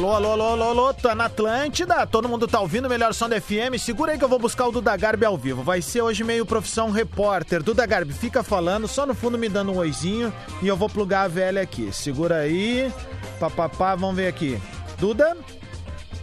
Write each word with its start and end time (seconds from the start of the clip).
Alô, 0.00 0.14
alô, 0.14 0.30
alô, 0.32 0.44
alô, 0.44 0.64
alô, 0.64 0.94
tá 0.94 1.14
na 1.14 1.26
Atlântida, 1.26 2.06
todo 2.06 2.26
mundo 2.26 2.48
tá 2.48 2.58
ouvindo 2.58 2.88
melhor 2.88 3.12
som 3.12 3.28
da 3.28 3.38
FM, 3.38 3.76
segura 3.78 4.12
aí 4.12 4.18
que 4.18 4.24
eu 4.24 4.30
vou 4.30 4.38
buscar 4.38 4.66
o 4.66 4.72
Duda 4.72 4.96
Garbi 4.96 5.26
ao 5.26 5.36
vivo, 5.36 5.62
vai 5.62 5.82
ser 5.82 6.00
hoje 6.00 6.24
meio 6.24 6.46
profissão 6.46 6.90
repórter, 6.90 7.62
Duda 7.62 7.84
Garbi 7.84 8.14
fica 8.14 8.42
falando, 8.42 8.88
só 8.88 9.04
no 9.04 9.14
fundo 9.14 9.36
me 9.36 9.46
dando 9.46 9.72
um 9.72 9.76
oizinho 9.76 10.32
e 10.62 10.68
eu 10.68 10.74
vou 10.74 10.88
plugar 10.88 11.26
a 11.26 11.28
velha 11.28 11.60
aqui, 11.60 11.92
segura 11.92 12.36
aí, 12.36 12.90
papapá, 13.38 13.94
vamos 13.94 14.16
ver 14.16 14.28
aqui, 14.28 14.58
Duda? 14.96 15.36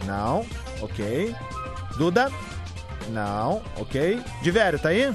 Não, 0.04 0.44
ok, 0.82 1.32
Duda? 1.96 2.32
Não, 3.10 3.62
ok, 3.76 4.20
Divério, 4.42 4.80
tá 4.80 4.88
aí? 4.88 5.14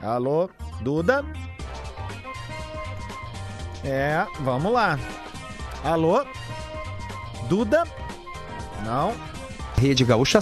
Alô, 0.00 0.48
Duda? 0.82 1.24
É, 3.84 4.24
vamos 4.38 4.72
lá. 4.72 4.96
Alô? 5.82 6.24
Duda? 7.48 7.84
Não. 8.84 9.14
Rede 9.78 10.04
Gaúcha. 10.04 10.38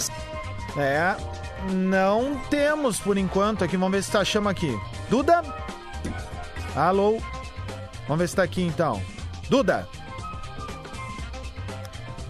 É, 0.77 1.15
não 1.71 2.35
temos 2.49 2.99
por 2.99 3.17
enquanto 3.17 3.63
aqui. 3.63 3.77
Vamos 3.77 3.91
ver 3.91 4.03
se 4.03 4.11
tá 4.11 4.23
chama 4.23 4.49
aqui. 4.49 4.77
Duda? 5.09 5.43
Alô? 6.75 7.19
Vamos 8.07 8.19
ver 8.19 8.27
se 8.27 8.35
tá 8.35 8.43
aqui 8.43 8.61
então. 8.61 9.01
Duda? 9.49 9.87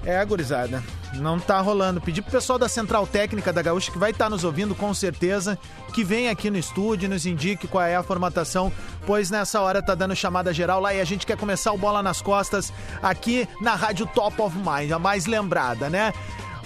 É, 0.06 0.24
gurizada. 0.24 0.84
Não 1.16 1.40
tá 1.40 1.60
rolando. 1.60 2.02
Pedi 2.02 2.22
pro 2.22 2.32
pessoal 2.32 2.60
da 2.60 2.68
Central 2.68 3.08
Técnica 3.08 3.52
da 3.52 3.62
Gaúcha, 3.62 3.92
que 3.92 3.98
vai 3.98 4.12
estar 4.12 4.30
nos 4.30 4.44
ouvindo 4.44 4.76
com 4.76 4.94
certeza, 4.94 5.58
que 5.94 6.04
venha 6.04 6.32
aqui 6.32 6.50
no 6.50 6.58
estúdio 6.58 7.06
e 7.06 7.10
nos 7.10 7.26
indique 7.26 7.68
qual 7.68 7.84
é 7.84 7.96
a 7.96 8.04
formatação, 8.04 8.72
pois 9.06 9.30
nessa 9.30 9.62
hora 9.62 9.82
tá 9.82 9.96
dando 9.96 10.16
chamada 10.16 10.54
geral 10.54 10.80
lá 10.80 10.94
e 10.94 11.02
a 11.02 11.06
gente 11.06 11.26
quer 11.26 11.38
começar 11.38 11.72
o 11.72 11.78
Bola 11.78 12.04
nas 12.04 12.22
Costas 12.22 12.72
aqui 13.02 13.48
na 13.62 13.76
Rádio 13.76 14.06
Top 14.08 14.42
of 14.42 14.56
Mind, 14.58 14.92
a 14.92 15.00
mais 15.00 15.26
lembrada, 15.26 15.90
né? 15.90 16.14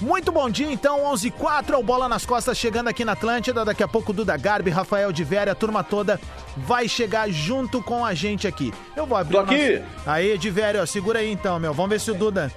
Muito 0.02 0.32
bom 0.32 0.50
dia, 0.50 0.72
então, 0.72 1.04
11 1.08 1.28
h 1.28 1.38
04 1.38 1.76
é 1.76 1.78
o 1.78 1.84
Bola 1.84 2.08
nas 2.08 2.26
Costas 2.26 2.58
chegando 2.58 2.88
aqui 2.88 3.04
na 3.04 3.12
Atlântida. 3.12 3.66
Daqui 3.66 3.84
a 3.84 3.88
pouco 3.88 4.14
Duda 4.14 4.38
Garbi, 4.38 4.70
Rafael 4.70 5.12
de 5.12 5.26
Vera, 5.26 5.52
a 5.52 5.56
turma 5.56 5.84
toda 5.84 6.20
vai 6.56 6.88
chegar 6.88 7.30
junto 7.30 7.84
com 7.84 8.06
a 8.06 8.14
gente 8.14 8.48
aqui. 8.48 8.74
Eu 8.96 9.06
vou 9.06 9.18
abrir 9.18 9.34
Tô 9.34 9.40
aqui. 9.42 9.84
Aí, 10.06 10.38
de 10.38 10.50
Vera, 10.50 10.84
ó, 10.84 10.86
segura 10.86 11.20
aí 11.20 11.30
então, 11.30 11.60
meu. 11.60 11.74
Vamos 11.74 11.90
ver 11.90 12.00
se 12.00 12.12
o 12.12 12.14
Duda. 12.14 12.50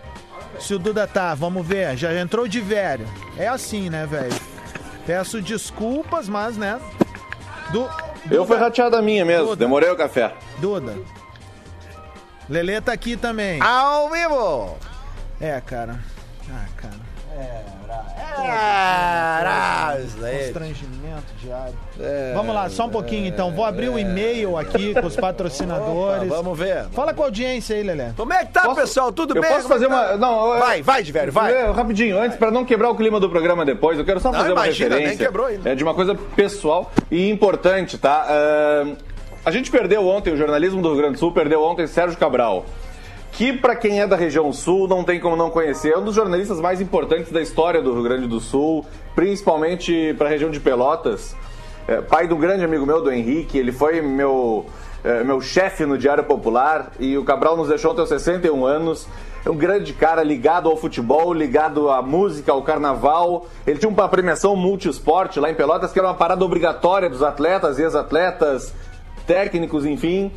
Se 0.58 0.74
o 0.74 0.78
Duda 0.78 1.06
tá, 1.06 1.34
vamos 1.34 1.66
ver. 1.66 1.96
Já 1.96 2.14
entrou 2.14 2.46
de 2.46 2.60
velho. 2.60 3.06
É 3.36 3.48
assim, 3.48 3.90
né, 3.90 4.06
velho? 4.06 4.34
Peço 5.06 5.40
desculpas, 5.40 6.28
mas, 6.28 6.56
né? 6.56 6.80
Du... 7.72 7.88
Eu 8.30 8.46
fui 8.46 8.56
rateada 8.56 9.02
minha 9.02 9.24
mesmo, 9.24 9.48
Duda. 9.48 9.64
demorei 9.64 9.90
o 9.90 9.96
café. 9.96 10.32
Duda. 10.58 10.96
Lelê 12.48 12.80
tá 12.80 12.92
aqui 12.92 13.16
também. 13.16 13.60
Ao 13.60 14.10
vivo! 14.10 14.76
É, 15.40 15.60
cara. 15.60 15.98
Ah, 16.50 16.66
cara. 16.76 17.12
Diário. 21.40 21.74
Vamos 22.34 22.54
lá, 22.54 22.68
só 22.68 22.86
um 22.86 22.90
pouquinho 22.90 23.26
então. 23.26 23.50
Vou 23.52 23.64
abrir 23.64 23.88
o 23.88 23.98
e-mail 23.98 24.56
aqui 24.56 24.94
com 24.94 25.06
os 25.06 25.16
patrocinadores. 25.16 26.28
Vamos 26.28 26.58
ver. 26.58 26.84
Fala 26.92 27.12
com 27.14 27.22
a 27.22 27.26
audiência 27.26 27.76
aí, 27.76 27.82
Lelê. 27.82 28.10
Como 28.16 28.32
é 28.32 28.44
que 28.44 28.52
tá, 28.52 28.62
Posso- 28.62 28.76
pessoal? 28.80 29.12
Tudo 29.12 29.36
Eu 29.36 29.42
bem? 29.42 29.50
posso 29.52 29.66
é 29.66 29.68
fazer 29.68 29.88
tá? 29.88 29.94
uma. 29.94 30.16
Não, 30.16 30.54
eu- 30.54 30.58
Vai, 30.60 30.82
vai, 30.82 31.02
de 31.02 31.12
velho, 31.12 31.32
vai. 31.32 31.52
É, 31.52 31.70
rapidinho, 31.70 32.18
antes, 32.18 32.36
pra 32.36 32.50
não 32.50 32.64
quebrar 32.64 32.90
o 32.90 32.94
clima 32.94 33.18
do 33.20 33.28
programa 33.28 33.64
depois, 33.64 33.98
eu 33.98 34.04
quero 34.04 34.20
só 34.20 34.30
Não, 34.30 34.38
fazer 34.40 34.52
uma 34.52 34.64
imagina, 34.64 34.88
nem 34.90 34.98
referência. 35.00 35.26
quebrou 35.26 35.46
ainda. 35.46 35.70
É 35.70 35.74
de 35.74 35.82
uma 35.82 35.94
coisa 35.94 36.14
pessoal 36.14 36.90
e 37.10 37.28
importante, 37.30 37.98
tá? 37.98 38.26
Ahn, 38.28 38.94
a 39.44 39.50
gente 39.50 39.70
perdeu 39.70 40.06
ontem, 40.06 40.32
o 40.32 40.36
jornalismo 40.36 40.80
do 40.80 40.88
Rio 40.88 40.98
Grande 40.98 41.14
do 41.14 41.18
Sul 41.18 41.32
perdeu 41.32 41.62
ontem 41.62 41.86
Sérgio 41.86 42.16
Cabral. 42.18 42.64
Que, 43.32 43.52
pra 43.52 43.74
quem 43.74 44.00
é 44.00 44.06
da 44.06 44.14
região 44.14 44.52
sul, 44.52 44.86
não 44.86 45.02
tem 45.02 45.18
como 45.18 45.34
não 45.34 45.50
conhecer. 45.50 45.92
É 45.92 45.98
um 45.98 46.04
dos 46.04 46.14
jornalistas 46.14 46.60
mais 46.60 46.80
importantes 46.80 47.32
da 47.32 47.40
história 47.40 47.80
do 47.80 47.92
Rio 47.94 48.02
Grande 48.02 48.26
do 48.26 48.38
Sul, 48.38 48.84
principalmente 49.14 50.14
pra 50.18 50.28
região 50.28 50.50
de 50.50 50.60
Pelotas. 50.60 51.34
É, 51.88 52.00
pai 52.00 52.28
de 52.28 52.34
um 52.34 52.38
grande 52.38 52.64
amigo 52.64 52.86
meu, 52.86 53.02
do 53.02 53.10
Henrique, 53.10 53.58
ele 53.58 53.72
foi 53.72 54.00
meu, 54.00 54.66
é, 55.02 55.24
meu 55.24 55.40
chefe 55.40 55.84
no 55.84 55.98
Diário 55.98 56.22
Popular 56.22 56.92
e 57.00 57.16
o 57.16 57.24
Cabral 57.24 57.56
nos 57.56 57.68
deixou 57.68 57.98
aos 57.98 58.08
61 58.08 58.64
anos. 58.66 59.08
É 59.44 59.50
um 59.50 59.56
grande 59.56 59.92
cara 59.92 60.22
ligado 60.22 60.68
ao 60.68 60.76
futebol, 60.76 61.32
ligado 61.32 61.90
à 61.90 62.00
música, 62.00 62.52
ao 62.52 62.62
carnaval. 62.62 63.46
Ele 63.66 63.78
tinha 63.78 63.88
uma 63.88 64.08
premiação 64.08 64.54
multisport 64.54 65.36
lá 65.38 65.50
em 65.50 65.54
Pelotas, 65.54 65.90
que 65.90 65.98
era 65.98 66.06
uma 66.06 66.14
parada 66.14 66.44
obrigatória 66.44 67.10
dos 67.10 67.22
atletas 67.22 67.78
ex-atletas, 67.78 68.72
técnicos, 69.26 69.84
enfim. 69.84 70.30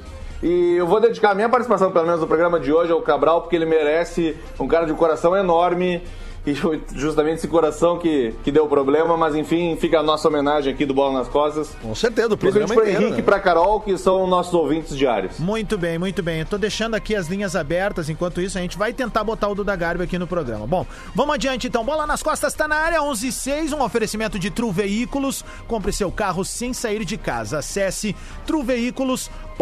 E 0.44 0.76
eu 0.76 0.86
vou 0.86 1.00
dedicar 1.00 1.32
a 1.32 1.36
minha 1.36 1.50
participação, 1.50 1.92
pelo 1.92 2.06
menos 2.06 2.22
no 2.22 2.28
programa 2.28 2.60
de 2.60 2.72
hoje, 2.72 2.92
ao 2.92 3.02
Cabral, 3.02 3.42
porque 3.42 3.56
ele 3.56 3.66
merece 3.66 4.36
um 4.60 4.68
cara 4.68 4.86
de 4.86 4.92
um 4.92 4.96
coração 4.96 5.36
enorme. 5.36 6.02
E 6.46 6.54
justamente 6.94 7.40
esse 7.40 7.48
coração 7.48 7.98
que, 7.98 8.34
que 8.44 8.52
deu 8.52 8.68
problema, 8.68 9.18
mas 9.18 9.36
enfim, 9.36 9.76
fica 9.76 10.00
a 10.00 10.04
nossa 10.04 10.28
homenagem 10.28 10.72
aqui 10.72 10.86
do 10.86 10.94
Bola 10.94 11.20
nas 11.20 11.28
Costas. 11.28 11.76
Com 11.82 11.96
certeza, 11.96 12.34
o 12.34 12.38
programa 12.38 12.68
para 12.68 12.84
inteiro, 12.84 13.02
Henrique 13.02 13.14
e 13.14 13.22
né? 13.22 13.24
para 13.24 13.40
Carol, 13.40 13.82
que 13.82 13.98
são 13.98 14.28
nossos 14.28 14.54
ouvintes 14.54 14.96
diários. 14.96 15.40
Muito 15.40 15.78
bem, 15.78 15.98
muito 15.98 16.22
bem. 16.22 16.42
Eu 16.42 16.46
tô 16.46 16.58
deixando 16.58 16.94
aqui 16.94 17.16
as 17.16 17.28
linhas 17.28 17.56
abertas. 17.56 18.10
Enquanto 18.10 18.40
isso, 18.40 18.58
a 18.58 18.62
gente 18.62 18.78
vai 18.78 18.94
tentar 18.94 19.24
botar 19.24 19.48
o 19.48 19.56
Duda 19.56 19.76
Garbi 19.76 20.04
aqui 20.04 20.20
no 20.20 20.28
programa. 20.28 20.68
Bom, 20.68 20.86
vamos 21.16 21.34
adiante 21.34 21.68
então. 21.68 21.84
Bola 21.84 22.06
nas 22.06 22.22
costas, 22.22 22.54
tá 22.54 22.68
na 22.68 22.76
área 22.76 23.02
11 23.02 23.28
e 23.28 23.32
6, 23.32 23.74
um 23.74 23.82
oferecimento 23.82 24.38
de 24.38 24.52
Tru 24.52 24.72
Veículos. 24.72 25.44
Compre 25.68 25.92
seu 25.92 26.12
carro 26.12 26.46
sem 26.46 26.74
sair 26.74 27.04
de 27.04 27.18
casa. 27.18 27.58
Acesse 27.58 28.16
truveículos.com. 28.46 29.55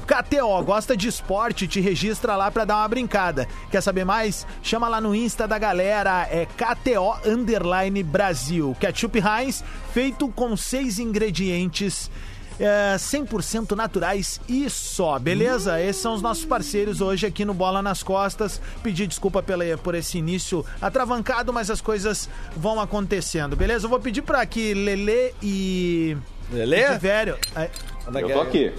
KTO, 0.00 0.62
gosta 0.64 0.96
de 0.96 1.08
esporte? 1.08 1.66
Te 1.66 1.80
registra 1.80 2.36
lá 2.36 2.50
pra 2.50 2.64
dar 2.64 2.76
uma 2.76 2.88
brincada. 2.88 3.48
Quer 3.70 3.80
saber 3.80 4.04
mais? 4.04 4.46
Chama 4.62 4.88
lá 4.88 5.00
no 5.00 5.14
Insta 5.14 5.48
da 5.48 5.58
galera. 5.58 6.28
É 6.30 6.46
KTO 6.46 7.16
Underline 7.26 8.02
Brasil. 8.02 8.76
Ketchup 8.78 9.18
Heinz, 9.18 9.64
feito 9.92 10.28
com 10.28 10.56
seis 10.56 10.98
ingredientes 10.98 12.10
é, 12.58 12.94
100% 12.96 13.74
naturais 13.74 14.40
e 14.48 14.68
só, 14.70 15.18
beleza? 15.18 15.80
Esses 15.80 16.02
são 16.02 16.14
os 16.14 16.22
nossos 16.22 16.44
parceiros 16.44 17.00
hoje 17.00 17.26
aqui 17.26 17.44
no 17.44 17.54
Bola 17.54 17.82
nas 17.82 18.02
Costas. 18.02 18.60
Pedir 18.82 19.06
desculpa 19.06 19.42
pela, 19.42 19.64
por 19.78 19.94
esse 19.94 20.18
início 20.18 20.64
atravancado, 20.80 21.52
mas 21.52 21.70
as 21.70 21.80
coisas 21.80 22.28
vão 22.56 22.80
acontecendo, 22.80 23.56
beleza? 23.56 23.86
Eu 23.86 23.90
vou 23.90 24.00
pedir 24.00 24.22
pra 24.22 24.40
aqui 24.40 24.74
Lele 24.74 25.34
e. 25.42 26.16
Lelê? 26.52 26.94
e 26.94 26.98
Velho. 26.98 27.38
Aí, 27.54 27.68
Eu 28.06 28.28
tô 28.30 28.40
aqui. 28.40 28.72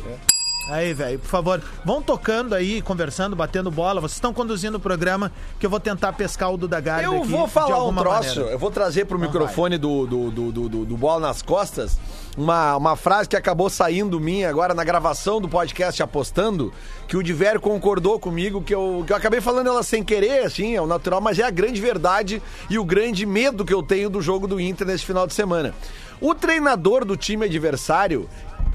Aí, 0.69 0.93
velho, 0.93 1.19
por 1.19 1.27
favor, 1.27 1.61
vão 1.83 2.01
tocando 2.01 2.53
aí, 2.55 2.81
conversando, 2.81 3.35
batendo 3.35 3.69
bola. 3.69 4.01
Vocês 4.01 4.13
estão 4.17 4.33
conduzindo 4.33 4.77
o 4.77 4.79
programa 4.79 5.31
que 5.59 5.65
eu 5.65 5.69
vou 5.69 5.79
tentar 5.79 6.13
pescar 6.13 6.51
o 6.51 6.57
Duda 6.57 6.79
Garbi 6.79 7.03
Eu 7.05 7.17
aqui 7.17 7.27
vou 7.27 7.47
falar 7.47 7.83
um 7.85 7.93
troço, 7.95 8.29
maneira. 8.29 8.51
eu 8.51 8.59
vou 8.59 8.71
trazer 8.71 9.05
pro 9.05 9.19
microfone 9.19 9.77
do, 9.77 10.05
do, 10.07 10.31
do, 10.31 10.51
do, 10.51 10.69
do- 10.69 10.85
do 10.85 10.97
Bola 10.97 11.27
nas 11.27 11.41
Costas 11.41 11.97
uma, 12.37 12.75
uma 12.75 12.95
frase 12.97 13.29
que 13.29 13.35
acabou 13.37 13.69
saindo 13.69 14.19
minha 14.19 14.49
agora 14.49 14.73
na 14.73 14.83
gravação 14.83 15.39
do 15.39 15.47
podcast 15.47 16.03
Apostando, 16.03 16.73
que 17.07 17.15
o 17.15 17.23
Diver 17.23 17.61
concordou 17.61 18.19
comigo, 18.19 18.61
que 18.61 18.75
eu, 18.75 19.03
que 19.07 19.13
eu 19.13 19.17
acabei 19.17 19.39
falando 19.39 19.67
ela 19.67 19.81
sem 19.83 20.03
querer, 20.03 20.43
assim, 20.45 20.75
é 20.75 20.81
o 20.81 20.85
natural, 20.87 21.21
mas 21.21 21.39
é 21.39 21.43
a 21.43 21.49
grande 21.49 21.79
verdade 21.79 22.41
e 22.69 22.77
o 22.77 22.83
grande 22.83 23.25
medo 23.25 23.63
que 23.63 23.73
eu 23.73 23.81
tenho 23.81 24.09
do 24.09 24.21
jogo 24.21 24.47
do 24.47 24.59
Inter 24.59 24.85
nesse 24.85 25.05
final 25.05 25.25
de 25.25 25.33
semana. 25.33 25.73
O 26.21 26.33
treinador 26.33 27.03
do 27.05 27.15
time 27.17 27.45
adversário, 27.45 28.27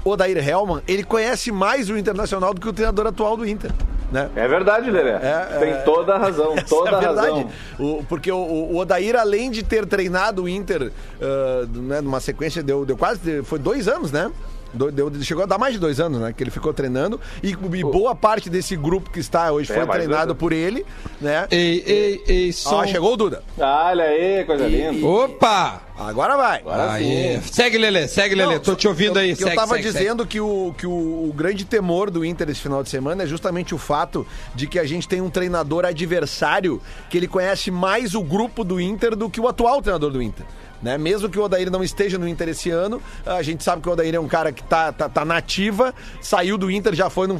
Odair 0.03 0.37
Hellman, 0.37 0.81
ele 0.87 1.03
conhece 1.03 1.51
mais 1.51 1.89
o 1.89 1.97
Internacional 1.97 2.53
do 2.53 2.61
que 2.61 2.67
o 2.69 2.73
treinador 2.73 3.07
atual 3.07 3.35
do 3.37 3.47
Inter, 3.47 3.71
né? 4.11 4.29
É 4.35 4.47
verdade, 4.47 4.89
Lelé. 4.91 5.19
É, 5.21 5.57
Tem 5.59 5.69
é. 5.69 5.77
toda 5.77 6.15
a 6.15 6.17
razão, 6.17 6.53
Essa 6.57 6.65
toda 6.67 6.89
é 6.91 6.95
a 6.95 6.99
verdade. 6.99 7.27
razão. 7.27 7.49
O- 7.79 8.03
porque 8.07 8.31
o, 8.31 8.37
o 8.37 8.77
Odair, 8.77 9.15
além 9.15 9.49
de 9.51 9.63
ter 9.63 9.85
treinado 9.85 10.43
o 10.43 10.49
Inter 10.49 10.91
ah, 11.21 11.65
né, 11.73 12.01
numa 12.01 12.19
sequência, 12.19 12.61
deu, 12.63 12.85
deu 12.85 12.97
quase. 12.97 13.41
Foi 13.43 13.57
dois 13.59 13.87
anos, 13.87 14.11
né? 14.11 14.31
Do- 14.73 14.91
deu- 14.91 15.11
chegou 15.21 15.43
a 15.43 15.47
dar 15.47 15.57
mais 15.57 15.73
de 15.73 15.79
dois 15.79 15.99
anos, 15.99 16.19
né? 16.21 16.33
Que 16.35 16.43
ele 16.43 16.51
ficou 16.51 16.73
treinando. 16.73 17.19
E, 17.43 17.49
e 17.51 17.83
boa 17.83 18.15
parte 18.15 18.49
desse 18.49 18.75
grupo 18.75 19.09
que 19.09 19.19
está 19.19 19.51
hoje 19.51 19.71
É, 19.71 19.75
foi 19.75 19.87
treinado 19.87 20.35
por 20.35 20.53
ele, 20.53 20.85
né? 21.19 21.47
Ei, 21.51 21.83
ei, 21.85 22.23
ei, 22.27 22.53
som. 22.53 22.75
Ó, 22.75 22.85
chegou 22.85 23.13
o 23.13 23.17
Duda. 23.17 23.43
Olha 23.57 24.03
aí, 24.05 24.43
coisa 24.45 24.67
linda. 24.67 25.05
Opa! 25.05 25.81
Agora 25.97 26.35
vai. 26.35 26.61
Agora 26.61 26.93
Aí. 26.93 27.39
Segue, 27.43 27.77
Lelê, 27.77 28.07
segue, 28.07 28.33
Lelê. 28.33 28.59
Tô 28.59 28.75
te 28.75 28.87
ouvindo 28.87 29.17
eu, 29.19 29.21
aí. 29.23 29.35
segue, 29.35 29.51
eu 29.51 29.55
tava 29.55 29.75
segue, 29.75 29.83
dizendo 29.83 30.25
que, 30.25 30.39
o, 30.39 30.73
que 30.75 30.87
o, 30.87 30.89
o 31.29 31.33
grande 31.35 31.63
temor 31.63 32.09
do 32.09 32.25
Inter 32.25 32.49
esse 32.49 32.59
final 32.59 32.81
de 32.81 32.89
semana 32.89 33.23
é 33.23 33.27
justamente 33.27 33.75
o 33.75 33.77
fato 33.77 34.25
de 34.55 34.65
que 34.65 34.79
a 34.79 34.83
gente 34.85 35.07
tem 35.07 35.21
um 35.21 35.29
treinador 35.29 35.85
adversário 35.85 36.81
que 37.09 37.17
ele 37.17 37.27
conhece 37.27 37.69
mais 37.69 38.15
o 38.15 38.21
grupo 38.23 38.63
do 38.63 38.81
Inter 38.81 39.15
do 39.15 39.29
que 39.29 39.39
o 39.39 39.47
atual 39.47 39.79
treinador 39.81 40.09
do 40.11 40.21
Inter. 40.21 40.45
Né? 40.81 40.97
Mesmo 40.97 41.29
que 41.29 41.39
o 41.39 41.43
Odair 41.43 41.69
não 41.69 41.83
esteja 41.83 42.17
no 42.17 42.27
Inter 42.27 42.49
esse 42.49 42.69
ano, 42.69 43.01
a 43.25 43.41
gente 43.41 43.63
sabe 43.63 43.81
que 43.81 43.89
o 43.89 43.91
Odair 43.91 44.15
é 44.15 44.19
um 44.19 44.27
cara 44.27 44.51
que 44.51 44.63
tá, 44.63 44.91
tá, 44.91 45.07
tá 45.07 45.23
nativa, 45.23 45.93
saiu 46.21 46.57
do 46.57 46.71
Inter, 46.71 46.95
já 46.95 47.09
foi 47.09 47.27
no, 47.27 47.39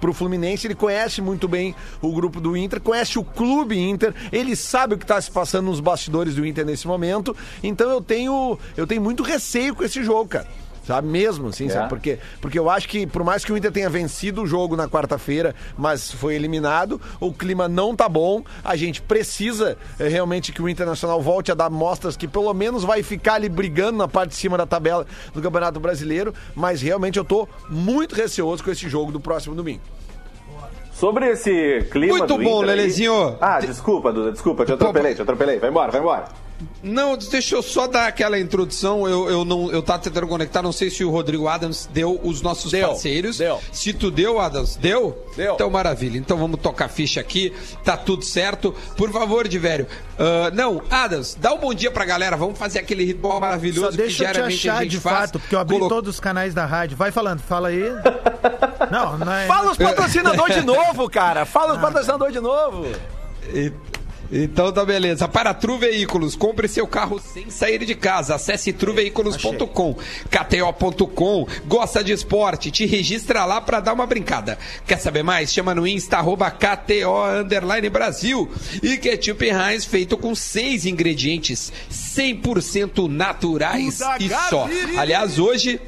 pro 0.00 0.12
Fluminense, 0.12 0.66
ele 0.66 0.74
conhece 0.74 1.20
muito 1.20 1.46
bem 1.46 1.74
o 2.02 2.12
grupo 2.12 2.40
do 2.40 2.56
Inter, 2.56 2.80
conhece 2.80 3.18
o 3.18 3.24
clube 3.24 3.78
Inter, 3.78 4.12
ele 4.32 4.56
sabe 4.56 4.94
o 4.94 4.98
que 4.98 5.06
tá 5.06 5.20
se 5.20 5.30
passando 5.30 5.66
nos 5.66 5.80
bastidores 5.80 6.34
do 6.34 6.44
Inter 6.44 6.66
nesse 6.66 6.86
momento, 6.86 7.36
então 7.62 7.88
eu 7.90 8.00
tenho, 8.00 8.58
eu 8.76 8.86
tenho 8.86 9.00
muito 9.00 9.22
receio 9.22 9.74
com 9.74 9.84
esse 9.84 10.02
jogo, 10.02 10.28
cara. 10.28 10.46
Sabe? 10.86 11.06
Mesmo, 11.08 11.48
assim, 11.48 11.66
É. 11.66 11.70
sabe? 11.70 11.88
Porque, 11.88 12.18
porque 12.40 12.58
eu 12.58 12.68
acho 12.70 12.88
que, 12.88 13.06
por 13.06 13.22
mais 13.22 13.44
que 13.44 13.52
o 13.52 13.56
Inter 13.56 13.70
tenha 13.70 13.88
vencido 13.88 14.42
o 14.42 14.46
jogo 14.46 14.74
na 14.76 14.88
quarta-feira, 14.88 15.54
mas 15.78 16.10
foi 16.10 16.34
eliminado, 16.34 17.00
o 17.20 17.32
clima 17.32 17.68
não 17.68 17.94
tá 17.94 18.08
bom. 18.08 18.42
A 18.64 18.74
gente 18.76 19.00
precisa 19.02 19.76
eh, 19.98 20.08
realmente 20.08 20.52
que 20.52 20.60
o 20.62 20.68
Internacional 20.68 21.20
volte 21.22 21.52
a 21.52 21.54
dar 21.54 21.70
mostras 21.70 22.16
que 22.16 22.26
pelo 22.26 22.52
menos 22.54 22.82
vai 22.82 23.02
ficar 23.02 23.34
ali 23.34 23.48
brigando 23.48 23.98
na 23.98 24.08
parte 24.08 24.30
de 24.30 24.36
cima 24.36 24.56
da 24.56 24.66
tabela 24.66 25.06
do 25.34 25.40
Campeonato 25.40 25.78
Brasileiro. 25.78 26.34
Mas 26.56 26.80
realmente 26.82 27.18
eu 27.18 27.24
tô 27.24 27.46
muito 27.68 28.14
receoso 28.14 28.64
com 28.64 28.70
esse 28.70 28.88
jogo 28.88 29.12
do 29.12 29.20
próximo 29.20 29.54
domingo. 29.54 29.82
Sobre 30.92 31.30
esse 31.30 31.86
clima 31.90 32.18
Muito 32.18 32.36
do 32.36 32.42
bom, 32.42 32.58
Inter 32.58 32.70
aí- 32.70 32.76
Lelezinho. 32.76 33.36
Ah, 33.40 33.58
desculpa, 33.60 34.12
Duda, 34.12 34.32
desculpa, 34.32 34.66
te 34.66 34.72
atropelei, 34.72 35.14
te 35.14 35.22
atropelei. 35.22 35.58
Vai 35.58 35.70
embora, 35.70 35.90
vai 35.90 36.00
embora. 36.00 36.24
Não, 36.82 37.16
deixa 37.16 37.54
eu 37.54 37.62
só 37.62 37.86
dar 37.86 38.06
aquela 38.06 38.38
introdução. 38.38 39.08
Eu, 39.08 39.28
eu 39.30 39.44
não, 39.44 39.70
eu 39.70 39.82
tava 39.82 39.98
tentando 40.00 40.26
conectar, 40.26 40.62
não 40.62 40.72
sei 40.72 40.90
se 40.90 41.04
o 41.04 41.10
Rodrigo 41.10 41.48
Adams 41.48 41.88
deu 41.92 42.20
os 42.22 42.40
nossos 42.42 42.70
Deu, 42.72 42.88
parceiros. 42.88 43.38
deu. 43.38 43.60
Se 43.72 43.92
tu 43.92 44.10
deu, 44.10 44.38
Adams, 44.40 44.76
deu? 44.76 45.26
Deu. 45.36 45.54
Então 45.54 45.70
maravilha. 45.70 46.18
Então 46.18 46.36
vamos 46.36 46.60
tocar 46.60 46.88
ficha 46.88 47.20
aqui. 47.20 47.52
Tá 47.84 47.96
tudo 47.96 48.24
certo. 48.24 48.74
Por 48.96 49.10
favor, 49.12 49.46
de 49.48 49.58
velho. 49.58 49.86
ah, 50.18 50.50
não, 50.52 50.82
Adams, 50.90 51.36
dá 51.40 51.52
um 51.54 51.58
bom 51.58 51.72
dia 51.74 51.90
pra 51.90 52.04
galera. 52.04 52.36
Vvamos 52.36 52.58
fazer 52.58 52.78
aquele 52.80 53.04
ritual 53.04 53.40
maravilhoso 53.40 53.90
Só 53.92 53.96
deixa 53.96 54.16
que 54.16 54.22
eu 54.22 54.26
te 54.28 54.32
diariamente 54.32 54.68
a 54.68 54.72
achar 54.72 54.82
gente 54.82 54.90
de 54.92 55.00
faz. 55.00 55.18
fato, 55.18 55.38
porque 55.40 55.54
eu 55.54 55.58
abri 55.60 55.76
Colo- 55.78 55.88
todos 55.88 56.10
os 56.14 56.20
canais 56.20 56.54
da 56.54 56.66
rádio. 56.66 56.96
Vai 56.96 57.10
falando, 57.10 57.40
fala 57.40 57.68
aí. 57.68 57.80
Não, 58.90 59.18
não 59.18 59.32
é. 59.32 59.46
Fala 59.46 59.70
os 59.70 59.76
patrocinadores 59.76 60.56
de 60.56 60.62
novo, 60.64 61.08
cara! 61.08 61.44
Fala 61.44 61.74
os 61.74 61.80
patrocinadores 61.80 62.32
de 62.34 62.40
novo! 62.40 62.86
Então 64.32 64.72
tá 64.72 64.84
beleza. 64.84 65.26
Para 65.26 65.52
Tru 65.52 65.78
Veículos, 65.78 66.36
compre 66.36 66.68
seu 66.68 66.86
carro 66.86 67.20
sem 67.20 67.50
sair 67.50 67.84
de 67.84 67.94
casa. 67.94 68.34
Acesse 68.36 68.72
truveículos.com, 68.72 69.96
kto.com. 70.30 71.46
Gosta 71.66 72.04
de 72.04 72.12
esporte? 72.12 72.70
Te 72.70 72.86
registra 72.86 73.44
lá 73.44 73.60
pra 73.60 73.80
dar 73.80 73.92
uma 73.92 74.06
brincada. 74.06 74.58
Quer 74.86 74.98
saber 74.98 75.22
mais? 75.22 75.52
Chama 75.52 75.74
no 75.74 75.86
Insta 75.86 76.18
arroba 76.18 76.50
KTO 76.50 77.40
underline 77.40 77.88
Brasil. 77.88 78.50
E 78.82 78.96
ketchup 78.96 79.44
Heinz 79.46 79.84
feito 79.84 80.16
com 80.16 80.34
seis 80.34 80.86
ingredientes 80.86 81.72
100% 81.90 83.08
naturais 83.08 84.00
e 84.20 84.28
só. 84.48 84.68
Aliás, 84.96 85.38
hoje 85.38 85.80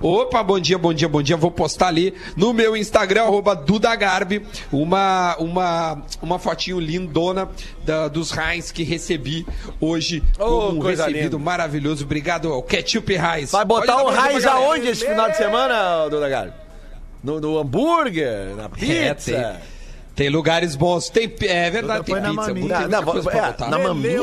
Opa, 0.00 0.42
bom 0.44 0.60
dia, 0.60 0.78
bom 0.78 0.92
dia, 0.94 1.08
bom 1.08 1.20
dia. 1.20 1.36
Vou 1.36 1.50
postar 1.50 1.88
ali 1.88 2.14
no 2.36 2.52
meu 2.52 2.76
Instagram, 2.76 3.24
arroba 3.24 3.56
Dudagarbi, 3.56 4.46
uma, 4.72 5.36
uma, 5.38 6.02
uma 6.22 6.38
fotinho 6.38 6.78
lindona 6.78 7.48
da- 7.84 8.06
dos 8.06 8.30
Heinz 8.36 8.70
que 8.70 8.84
recebi 8.84 9.44
hoje 9.80 10.22
Oh, 10.38 10.68
um 10.70 10.78
recebido 10.78 11.36
linda. 11.36 11.38
maravilhoso. 11.38 12.04
Obrigado 12.04 12.52
ao 12.52 12.62
Ketchup 12.62 13.12
Heinz. 13.12 13.50
Vai 13.50 13.64
botar 13.64 13.96
o 14.02 14.04
galera. 14.50 14.52
aonde 14.52 14.86
esse 14.88 15.04
final 15.04 15.30
de 15.30 15.36
semana, 15.36 16.08
Galo? 16.28 16.52
No, 17.24 17.40
no 17.40 17.58
hambúrguer, 17.58 18.54
na 18.56 18.66
É, 18.66 19.12
pizza? 19.12 19.32
tem, 19.32 19.77
tem 20.18 20.28
lugares 20.28 20.74
bons. 20.74 21.08
Tem, 21.08 21.32
é 21.42 21.70
verdade, 21.70 22.04
tem 22.04 22.16
na 22.16 22.30
pizza. 22.30 22.34
maminha. 22.48 22.66
Tem 22.66 22.76
Ah, 22.76 22.80
muita 22.80 23.00
não, 23.00 23.12
coisa 23.12 23.30
é, 23.30 23.32
pra 23.32 23.46
botar. 23.52 23.68
na 23.68 23.78
maminha? 23.78 24.18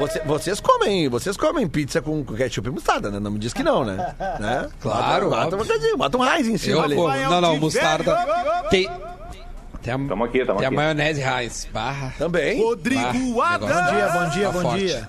Você- 0.00 0.20
vocês 0.26 0.58
comem, 0.60 1.08
vocês 1.08 1.36
comem 1.36 1.68
pizza 1.68 2.02
com 2.02 2.24
ketchup 2.24 2.66
e 2.66 2.70
mostarda, 2.72 3.08
né? 3.08 3.20
Não 3.20 3.30
me 3.30 3.38
diz 3.38 3.52
que 3.52 3.62
não, 3.62 3.84
né? 3.84 4.12
né? 4.40 4.68
Claro, 4.80 5.30
bota, 5.30 5.44
bota, 5.44 5.56
um 5.56 5.58
bocadinho, 5.60 5.96
bota 5.96 6.18
um 6.18 6.20
raiz 6.20 6.48
em 6.48 6.58
cima 6.58 6.78
Eu 6.78 6.82
ali. 6.82 6.96
Não, 6.96 7.40
não, 7.40 7.56
mostarda. 7.58 8.16
Tem, 8.68 8.90
tem 9.82 9.94
a, 9.94 9.98
Tamo 9.98 10.24
aqui, 10.24 10.44
tamo 10.44 10.58
tem 10.58 10.66
a 10.66 10.68
aqui. 10.68 10.76
maionese 10.76 11.22
Heinz. 11.22 11.68
Barra. 11.72 12.12
Também. 12.18 12.60
Rodrigo 12.60 13.36
Bah, 13.36 13.50
Adams. 13.54 13.72
Bom 13.72 13.84
dia, 13.94 14.08
bom 14.08 14.28
dia, 14.30 14.46
Tá 14.46 14.52
bom 14.52 14.60
forte. 14.62 14.78
dia. 14.84 15.08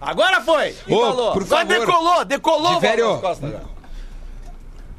Agora 0.00 0.40
foi! 0.40 0.74
Ô, 0.88 1.00
falou. 1.00 1.32
por 1.32 1.44
favor. 1.44 1.66
decolou, 1.66 2.24
decolou 2.24 2.70
De 2.72 2.76
o 2.76 2.80
velho. 2.80 3.04
Bola 3.04 3.12
nas 3.12 3.20
costas 3.22 3.48
agora. 3.50 3.76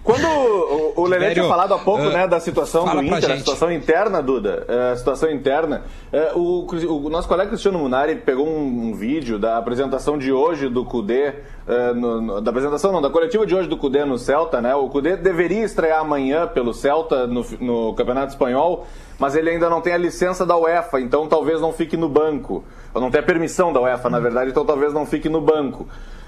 Quando 0.08 0.26
o, 0.26 1.02
o 1.02 1.06
Lelê 1.06 1.34
tinha 1.34 1.44
falado 1.50 1.74
há 1.74 1.78
pouco, 1.80 2.04
ah, 2.04 2.10
né, 2.10 2.28
da 2.30 2.40
situação 2.40 2.86
do 2.86 3.04
Inter, 3.04 3.18
a 3.18 3.20
gente. 3.20 3.40
situação 3.40 3.70
interna, 3.70 4.24
Duda, 4.24 4.66
a 4.94 4.96
situação 4.96 5.30
interna, 5.30 5.84
o, 6.34 6.66
o 7.06 7.10
nosso 7.10 7.28
colega 7.28 7.50
Cristiano 7.50 7.78
Munari 7.78 8.16
pegou 8.16 8.48
um, 8.48 8.88
um 8.90 8.94
vídeo 8.94 9.38
da 9.38 9.58
apresentação 9.58 10.18
de 10.18 10.32
hoje 10.32 10.70
do 10.70 10.86
Cudê, 10.86 11.34
é, 11.68 11.94
no- 11.94 12.22
no- 12.22 12.42
da 12.42 12.50
apresentação 12.52 12.94
não, 12.94 13.02
da 13.02 13.10
coletiva 13.10 13.46
de 13.46 13.54
hoje 13.54 13.68
do 13.68 13.76
Cudê 13.76 14.06
no 14.06 14.18
Celta, 14.18 14.62
né, 14.62 14.74
o 14.76 14.88
Cudê 14.88 15.18
deveria 15.18 15.66
estrear 15.66 16.00
amanhã 16.00 16.48
pelo 16.48 16.74
Celta 16.74 17.28
no, 17.28 17.46
no 17.60 17.94
Campeonato 17.94 18.30
Espanhol, 18.32 18.88
mas 19.20 19.36
ele 19.36 19.50
ainda 19.50 19.70
não 19.70 19.82
tem 19.82 19.92
a 19.92 19.98
licença 19.98 20.46
da 20.46 20.56
UEFA, 20.56 21.02
então 21.02 21.28
talvez 21.28 21.60
não 21.60 21.74
fique 21.74 21.98
no 21.98 22.08
banco, 22.08 22.64
ou 22.94 23.02
não 23.02 23.12
tem 23.12 23.20
a 23.20 23.24
permissão 23.24 23.74
da 23.74 23.82
UEFA, 23.82 24.10
na 24.10 24.22
verdade, 24.22 24.52
então 24.52 24.64
talvez 24.66 24.94
não 24.94 25.06
fique 25.06 25.28
no 25.28 25.42
banco. 25.42 25.86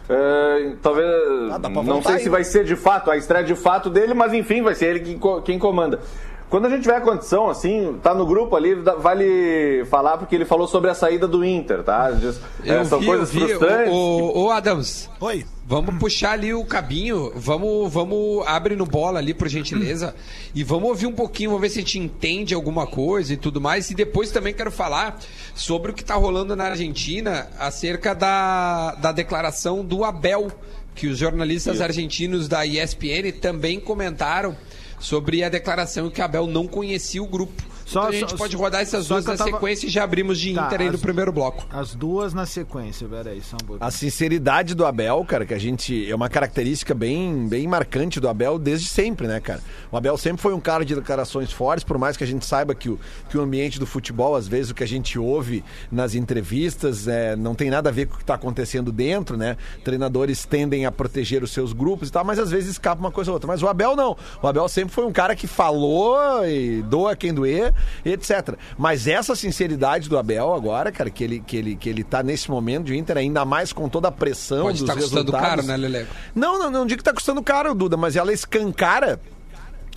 É, 0.09 0.71
talvez. 0.81 1.07
Ah, 1.51 1.59
não 1.59 2.01
sei 2.01 2.15
aí, 2.15 2.19
se 2.19 2.25
né? 2.25 2.31
vai 2.31 2.43
ser 2.43 2.65
de 2.65 2.75
fato, 2.75 3.11
a 3.11 3.17
estreia 3.17 3.43
de 3.43 3.55
fato 3.55 3.91
dele, 3.91 4.15
mas 4.15 4.33
enfim, 4.33 4.63
vai 4.63 4.73
ser 4.73 4.87
ele 4.87 4.99
quem, 5.01 5.19
quem 5.43 5.59
comanda. 5.59 5.99
Quando 6.49 6.65
a 6.65 6.69
gente 6.69 6.81
tiver 6.81 6.95
a 6.95 7.01
condição, 7.01 7.47
assim, 7.47 7.99
tá 8.01 8.11
no 8.15 8.25
grupo 8.25 8.55
ali, 8.55 8.73
vale 8.73 9.85
falar, 9.85 10.17
porque 10.17 10.33
ele 10.33 10.45
falou 10.45 10.67
sobre 10.67 10.89
a 10.89 10.95
saída 10.95 11.27
do 11.27 11.45
Inter, 11.45 11.83
tá? 11.83 12.09
Diz- 12.09 12.39
é, 12.65 12.83
são 12.83 12.99
vi, 12.99 13.05
coisas 13.05 13.33
eu 13.33 13.39
vi. 13.41 13.47
frustrantes. 13.47 13.93
Ô, 13.93 13.95
ô, 13.95 14.43
ô, 14.45 14.51
Adams, 14.51 15.07
Oi. 15.19 15.45
vamos 15.67 15.95
puxar 15.99 16.31
ali 16.31 16.51
o 16.51 16.65
cabinho, 16.65 17.31
vamos, 17.35 17.93
vamos, 17.93 18.43
abre 18.47 18.75
no 18.75 18.87
bola 18.87 19.19
ali, 19.19 19.31
por 19.31 19.47
gentileza, 19.47 20.15
e 20.55 20.63
vamos 20.63 20.89
ouvir 20.89 21.05
um 21.05 21.13
pouquinho, 21.13 21.51
vamos 21.51 21.61
ver 21.61 21.69
se 21.69 21.77
a 21.77 21.81
gente 21.81 21.99
entende 21.99 22.55
alguma 22.55 22.87
coisa 22.87 23.31
e 23.31 23.37
tudo 23.37 23.61
mais, 23.61 23.91
e 23.91 23.93
depois 23.93 24.31
também 24.31 24.51
quero 24.51 24.71
falar 24.71 25.19
sobre 25.53 25.91
o 25.91 25.93
que 25.93 26.03
tá 26.03 26.15
rolando 26.15 26.55
na 26.55 26.65
Argentina 26.65 27.47
acerca 27.59 28.15
da, 28.15 28.95
da 28.95 29.11
declaração 29.11 29.85
do 29.85 30.03
Abel, 30.03 30.47
que 30.95 31.05
os 31.05 31.19
jornalistas 31.19 31.79
argentinos 31.79 32.47
da 32.47 32.65
ESPN 32.65 33.31
também 33.39 33.79
comentaram 33.79 34.57
sobre 34.99 35.43
a 35.43 35.49
declaração 35.49 36.09
que 36.09 36.21
Abel 36.21 36.47
não 36.47 36.67
conhecia 36.67 37.23
o 37.23 37.27
grupo. 37.27 37.63
Só- 37.89 37.99
então 38.01 38.09
a 38.09 38.11
gente 38.11 38.31
só- 38.31 38.37
pode 38.37 38.55
rodar 38.55 38.81
essas 38.81 39.07
duas 39.07 39.25
na 39.25 39.35
tava- 39.35 39.49
sequência 39.51 39.87
e 39.87 39.89
já 39.89 40.03
abrimos 40.03 40.39
de 40.39 40.53
Tá, 40.53 40.67
Inter 40.67 40.81
aí 40.81 40.89
no 40.89 40.95
as- 40.95 41.01
primeiro 41.01 41.31
bloco. 41.31 41.65
As 41.71 41.95
duas 41.95 42.33
na 42.33 42.45
sequência, 42.45 43.07
peraí, 43.07 43.41
só 43.41 43.55
um 43.55 43.65
pouquinho. 43.65 43.87
A 43.87 43.91
sinceridade 43.91 44.75
do 44.75 44.85
Abel, 44.85 45.23
cara, 45.25 45.45
que 45.45 45.53
a 45.53 45.57
gente. 45.57 46.09
É 46.09 46.15
uma 46.15 46.29
característica 46.29 46.93
bem, 46.93 47.47
bem 47.47 47.67
marcante 47.67 48.19
do 48.19 48.27
Abel 48.29 48.59
desde 48.59 48.87
sempre, 48.89 49.27
né, 49.27 49.39
cara? 49.39 49.61
O 49.91 49.97
Abel 49.97 50.17
sempre 50.17 50.41
foi 50.41 50.53
um 50.53 50.59
cara 50.59 50.85
de 50.85 50.93
declarações 50.95 51.51
fortes, 51.51 51.83
por 51.83 51.97
mais 51.97 52.15
que 52.15 52.23
a 52.23 52.27
gente 52.27 52.45
saiba 52.45 52.75
que 52.75 52.89
o, 52.89 52.99
que 53.29 53.37
o 53.37 53.41
ambiente 53.41 53.79
do 53.79 53.85
futebol, 53.85 54.35
às 54.35 54.47
vezes, 54.47 54.71
o 54.71 54.75
que 54.75 54.83
a 54.83 54.87
gente 54.87 55.17
ouve 55.17 55.63
nas 55.91 56.13
entrevistas 56.15 57.07
é, 57.07 57.35
não 57.35 57.55
tem 57.55 57.69
nada 57.69 57.89
a 57.89 57.91
ver 57.91 58.05
com 58.07 58.13
o 58.13 58.17
que 58.17 58.23
está 58.23 58.35
acontecendo 58.35 58.91
dentro, 58.91 59.35
né? 59.37 59.57
Treinadores 59.83 60.45
tendem 60.45 60.85
a 60.85 60.91
proteger 60.91 61.43
os 61.43 61.51
seus 61.51 61.73
grupos 61.73 62.09
e 62.09 62.11
tal, 62.11 62.23
mas 62.23 62.37
às 62.39 62.51
vezes 62.51 62.71
escapa 62.71 62.99
uma 62.99 63.11
coisa 63.11 63.31
ou 63.31 63.35
outra. 63.35 63.47
Mas 63.47 63.63
o 63.63 63.67
Abel 63.67 63.95
não. 63.95 64.15
O 64.41 64.47
Abel 64.47 64.67
sempre 64.67 64.93
foi 64.93 65.05
um 65.05 65.11
cara 65.11 65.35
que 65.35 65.47
falou 65.47 66.45
e 66.47 66.81
doa 66.83 67.15
quem 67.15 67.33
doer, 67.33 67.73
etc. 68.03 68.55
Mas 68.77 69.07
essa 69.07 69.35
sinceridade 69.35 70.09
do 70.09 70.17
Abel 70.17 70.53
agora, 70.53 70.91
cara, 70.91 71.09
que 71.09 71.23
ele, 71.23 71.39
que 71.39 71.57
ele, 71.57 71.75
que 71.75 71.89
ele 71.89 72.03
tá 72.03 72.23
nesse 72.23 72.49
momento 72.49 72.85
de 72.85 72.97
Inter, 72.97 73.17
ainda 73.17 73.45
mais 73.45 73.73
com 73.73 73.87
toda 73.89 74.07
a 74.07 74.11
pressão 74.11 74.63
Pode 74.63 74.79
dos 74.79 74.89
estar 74.89 74.95
custando 75.01 75.31
resultados. 75.31 75.47
caro, 75.47 75.63
né, 75.63 75.77
Leleco? 75.77 76.13
Não, 76.35 76.59
não, 76.59 76.71
não 76.71 76.85
digo 76.85 76.97
que 76.99 77.03
tá 77.03 77.13
custando 77.13 77.41
caro, 77.41 77.73
Duda, 77.73 77.97
mas 77.97 78.15
ela 78.15 78.33
escancara 78.33 79.19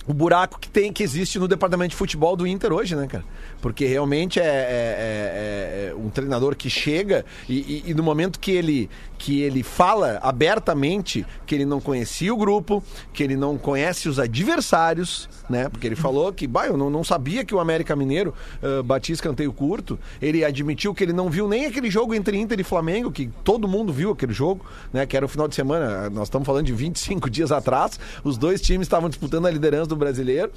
o 0.05 0.13
buraco 0.13 0.59
que 0.59 0.69
tem 0.69 0.91
que 0.91 1.01
existe 1.01 1.39
no 1.39 1.47
departamento 1.47 1.91
de 1.91 1.95
futebol 1.95 2.35
do 2.35 2.45
Inter 2.45 2.73
hoje, 2.73 2.95
né, 2.95 3.07
cara? 3.07 3.23
Porque 3.63 3.85
realmente 3.85 4.39
é, 4.39 4.43
é- 4.43 4.47
é- 4.47 5.89
é 5.91 5.95
um 5.95 6.09
treinador 6.09 6.53
que 6.55 6.69
chega 6.69 7.25
e, 7.47 7.81
e- 7.87 7.91
e 7.91 7.93
no 7.93 8.03
momento 8.03 8.37
que 8.39 8.51
ele 8.51 8.89
que 9.17 9.41
ele 9.41 9.63
fala 9.63 10.19
abertamente 10.21 11.25
que 11.45 11.55
ele 11.55 11.63
não 11.65 11.79
conhecia 11.79 12.33
o 12.33 12.35
grupo, 12.35 12.83
que 13.13 13.23
ele 13.23 13.37
não 13.37 13.57
conhece 13.57 14.09
os 14.09 14.19
adversários, 14.19 15.29
né? 15.49 15.69
Porque 15.69 15.87
ele 15.87 15.95
falou 15.95 16.33
que, 16.33 16.45
bah, 16.45 16.67
eu 16.67 16.75
não, 16.75 16.89
não 16.89 17.05
sabia 17.05 17.45
que 17.45 17.55
o 17.55 17.59
América 17.61 17.95
Mineiro 17.95 18.33
ah, 18.61 18.83
batia 18.83 19.13
escanteio 19.13 19.53
curto. 19.53 19.97
Ele 20.21 20.43
admitiu 20.43 20.93
que 20.93 21.01
ele 21.05 21.13
não 21.13 21.29
viu 21.29 21.47
nem 21.47 21.65
aquele 21.65 21.89
jogo 21.89 22.13
entre 22.13 22.37
Inter 22.37 22.59
e 22.59 22.63
Flamengo, 22.65 23.09
que 23.13 23.29
todo 23.45 23.65
mundo 23.65 23.93
viu 23.93 24.11
aquele 24.11 24.33
jogo, 24.33 24.65
né? 24.91 25.05
Que 25.05 25.15
era 25.15 25.25
o 25.25 25.29
final 25.29 25.47
de 25.47 25.55
semana. 25.55 26.09
Nós 26.09 26.23
estamos 26.27 26.45
falando 26.45 26.65
de 26.65 26.73
25 26.73 27.29
dias 27.31 27.49
atrás. 27.49 27.97
Os 28.25 28.37
dois 28.37 28.59
times 28.61 28.87
estavam 28.87 29.07
disputando 29.09 29.45
a 29.45 29.51
liderança 29.51 29.87
do 29.87 29.95
brasileiro. 29.95 30.51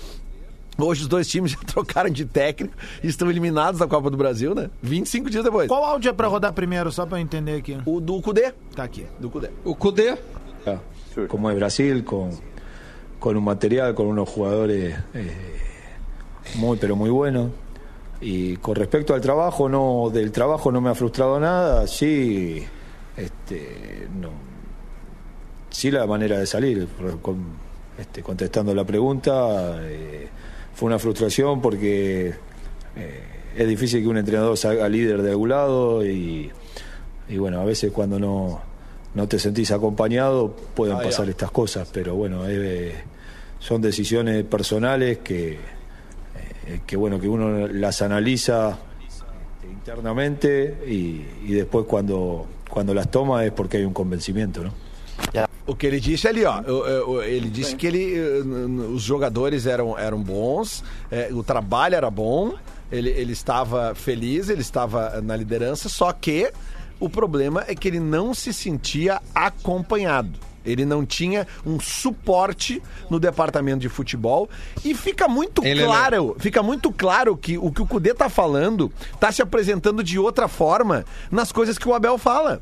Hoje 0.79 1.03
os 1.03 1.09
dois 1.09 1.27
times 1.29 1.53
já 1.53 1.59
trocaram 1.59 2.11
de 2.11 2.25
técnico 2.25 2.75
e 3.03 3.07
estão 3.07 3.31
eliminados 3.31 3.81
da 3.81 3.87
Copa 3.87 4.11
do 4.11 4.17
Brasil, 4.17 4.55
né? 4.55 4.69
25 4.83 5.31
dias 5.31 5.43
depois. 5.45 5.69
Qual 5.69 5.83
áudio 5.85 6.11
é 6.11 6.13
pra 6.13 6.27
rodar 6.29 6.53
primeiro, 6.53 6.91
só 6.93 7.07
pra 7.07 7.19
eu 7.19 7.23
entender 7.23 7.57
aqui? 7.57 7.79
O 7.87 8.01
do 8.01 8.21
Cudê. 8.21 8.53
Tá 8.75 8.85
aqui. 8.85 9.07
Do 9.19 9.31
Cudê. 9.31 9.51
O 9.65 9.75
Cudê, 9.75 10.17
como 11.29 11.51
es 11.51 11.57
Brasil, 11.57 12.05
con, 12.05 12.31
con 13.19 13.37
un 13.37 13.45
material, 13.45 13.95
con 13.95 14.07
unos 14.07 14.29
jugadores 14.29 14.95
eh, 15.15 15.57
muy 16.57 16.77
pero 16.77 16.95
muy 16.97 17.11
buenos. 17.11 17.51
Y 18.21 18.57
con 18.57 18.75
respecto 18.77 19.15
al 19.15 19.21
trabajo, 19.21 19.69
no, 19.69 20.11
del 20.13 20.33
trabajo 20.33 20.73
no 20.73 20.81
me 20.81 20.89
ha 20.91 20.95
frustrado 20.95 21.39
nada, 21.39 21.87
sí, 21.87 22.65
este, 23.15 24.09
no, 24.19 24.31
sí 25.69 25.91
la 25.91 26.07
manera 26.07 26.39
de 26.39 26.47
salir, 26.47 26.89
con- 27.21 27.45
este, 27.99 28.23
contestando 28.23 28.75
la 28.75 28.85
pregunta, 28.85 29.77
eh, 29.83 30.29
fue 30.77 30.89
una 30.89 30.99
frustración 30.99 31.63
porque 31.63 32.35
eh, 32.97 33.23
es 33.57 33.67
difícil 33.67 34.03
que 34.03 34.09
un 34.09 34.19
entrenador 34.19 34.59
salga 34.59 34.87
líder 34.91 35.23
de 35.23 35.31
algún 35.31 35.49
lado 35.49 36.05
y, 36.05 36.51
y 37.31 37.39
bueno, 37.39 37.61
a 37.61 37.65
veces 37.65 37.91
cuando 37.93 38.19
no, 38.19 38.61
no 39.15 39.27
te 39.27 39.39
sentís 39.39 39.71
acompañado, 39.71 40.55
pueden 40.75 40.99
pasar 40.99 41.31
estas 41.31 41.51
cosas, 41.51 41.89
pero 41.91 42.15
bueno, 42.15 42.47
eh, 42.47 42.95
son 43.59 43.81
decisiones 43.81 44.45
personales 44.45 45.19
que, 45.19 45.53
eh, 45.53 46.81
que 46.87 46.97
bueno, 46.97 47.19
que 47.19 47.29
uno 47.29 47.67
las 47.69 48.03
analiza 48.03 48.77
internamente 49.73 50.77
y, 50.87 51.25
y 51.47 51.55
después 51.55 51.87
cuando, 51.87 52.47
cuando 52.69 52.93
las 52.93 53.11
toma 53.11 53.47
es 53.47 53.53
porque 53.53 53.79
hay 53.79 53.85
un 53.85 53.95
convencimiento, 53.95 54.63
¿no? 54.63 54.75
O 55.67 55.75
que 55.75 55.87
ele 55.87 55.99
disse 55.99 56.29
ali, 56.29 56.45
ó, 56.45 56.63
ele 57.23 57.49
disse 57.51 57.75
que 57.75 57.87
ele, 57.87 58.15
eh, 58.17 58.43
os 58.95 59.03
jogadores 59.03 59.67
eram, 59.67 59.99
eram 59.99 60.23
bons, 60.23 60.85
eh, 61.11 61.29
o 61.33 61.43
trabalho 61.43 61.97
era 61.97 62.09
bom, 62.09 62.55
ele, 62.91 63.11
ele 63.11 63.33
estava 63.33 63.93
feliz, 63.95 64.49
ele 64.49 64.61
estava 64.61 65.21
na 65.21 65.35
liderança, 65.35 65.89
só 65.89 66.13
que 66.13 66.53
o 67.01 67.09
problema 67.09 67.65
é 67.67 67.75
que 67.75 67.89
ele 67.89 67.99
não 67.99 68.33
se 68.33 68.53
sentia 68.53 69.21
acompanhado. 69.35 70.39
Ele 70.65 70.85
não 70.85 71.07
tinha 71.07 71.47
um 71.65 71.79
suporte 71.79 72.83
no 73.09 73.21
departamento 73.21 73.79
de 73.79 73.89
futebol 73.89 74.49
e 74.85 74.95
fica 74.95 75.29
muito 75.29 75.65
Ele- 75.65 75.85
claro, 75.85 76.37
fica 76.41 76.63
muito 76.63 76.91
claro 76.93 77.37
que 77.37 77.57
o 77.57 77.71
que 77.71 77.83
o 77.83 77.87
Cudê 77.87 78.13
tá 78.13 78.29
falando 78.29 78.93
tá 79.21 79.31
se 79.31 79.41
apresentando 79.41 80.03
de 80.03 80.19
outra 80.19 80.49
forma 80.49 81.05
nas 81.31 81.53
coisas 81.53 81.79
que 81.79 81.89
o 81.89 81.95
Abel 81.95 82.19
fala. 82.19 82.61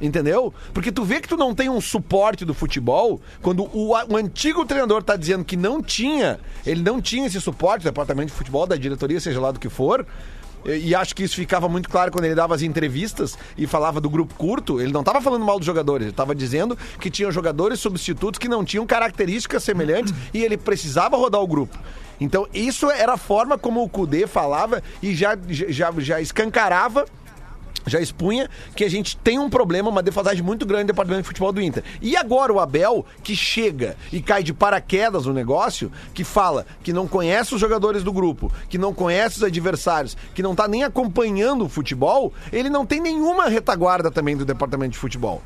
Entendeu? 0.00 0.52
Porque 0.72 0.90
tu 0.90 1.04
vê 1.04 1.20
que 1.20 1.28
tu 1.28 1.36
não 1.36 1.54
tem 1.54 1.70
um 1.70 1.80
suporte 1.80 2.44
do 2.44 2.52
futebol, 2.52 3.20
quando 3.40 3.62
o, 3.72 3.90
o 3.90 4.16
antigo 4.16 4.64
treinador 4.64 5.02
tá 5.02 5.16
dizendo 5.16 5.44
que 5.44 5.56
não 5.56 5.80
tinha, 5.80 6.40
ele 6.66 6.82
não 6.82 7.00
tinha 7.00 7.26
esse 7.26 7.40
suporte 7.40 7.82
do 7.82 7.84
departamento 7.84 8.32
de 8.32 8.36
futebol, 8.36 8.66
da 8.66 8.76
diretoria, 8.76 9.20
seja 9.20 9.40
lá 9.40 9.52
do 9.52 9.60
que 9.60 9.68
for. 9.68 10.04
E, 10.66 10.94
acho 10.94 11.14
que 11.14 11.22
isso 11.22 11.36
ficava 11.36 11.68
muito 11.68 11.90
claro 11.90 12.10
quando 12.10 12.24
ele 12.24 12.34
dava 12.34 12.54
as 12.54 12.62
entrevistas 12.62 13.36
e 13.56 13.66
falava 13.66 14.00
do 14.00 14.08
grupo 14.08 14.34
curto. 14.34 14.80
Ele 14.80 14.92
não 14.92 15.00
estava 15.00 15.20
falando 15.20 15.44
mal 15.44 15.58
dos 15.58 15.66
jogadores, 15.66 16.04
ele 16.04 16.10
estava 16.10 16.34
dizendo 16.34 16.76
que 16.98 17.10
tinham 17.10 17.30
jogadores 17.30 17.80
substitutos 17.80 18.38
que 18.38 18.48
não 18.48 18.64
tinham 18.64 18.86
características 18.86 19.62
semelhantes 19.62 20.14
e 20.32 20.42
ele 20.42 20.56
precisava 20.56 21.16
rodar 21.16 21.40
o 21.40 21.46
grupo. 21.46 21.78
Então, 22.18 22.46
isso 22.54 22.90
era 22.90 23.14
a 23.14 23.16
forma 23.18 23.58
como 23.58 23.82
o 23.82 23.88
Cudê 23.88 24.26
falava 24.26 24.82
e 25.02 25.14
já, 25.14 25.36
já, 25.48 25.92
já 25.98 26.20
escancarava 26.20 27.04
já 27.86 28.00
expunha 28.00 28.48
que 28.74 28.84
a 28.84 28.90
gente 28.90 29.16
tem 29.16 29.38
um 29.38 29.50
problema, 29.50 29.90
uma 29.90 30.02
defasagem 30.02 30.42
muito 30.42 30.66
grande 30.66 30.84
no 30.84 30.88
departamento 30.88 31.22
de 31.22 31.28
futebol 31.28 31.52
do 31.52 31.60
Inter. 31.60 31.82
E 32.00 32.16
agora 32.16 32.52
o 32.52 32.60
Abel, 32.60 33.04
que 33.22 33.36
chega 33.36 33.96
e 34.12 34.20
cai 34.20 34.42
de 34.42 34.52
paraquedas 34.52 35.26
no 35.26 35.32
negócio, 35.32 35.90
que 36.12 36.24
fala 36.24 36.66
que 36.82 36.92
não 36.92 37.06
conhece 37.06 37.54
os 37.54 37.60
jogadores 37.60 38.02
do 38.02 38.12
grupo, 38.12 38.52
que 38.68 38.78
não 38.78 38.94
conhece 38.94 39.36
os 39.36 39.42
adversários, 39.42 40.16
que 40.34 40.42
não 40.42 40.54
tá 40.54 40.68
nem 40.68 40.84
acompanhando 40.84 41.64
o 41.64 41.68
futebol, 41.68 42.32
ele 42.52 42.70
não 42.70 42.86
tem 42.86 43.00
nenhuma 43.00 43.48
retaguarda 43.48 44.10
também 44.10 44.36
do 44.36 44.44
departamento 44.44 44.92
de 44.92 44.98
futebol. 44.98 45.42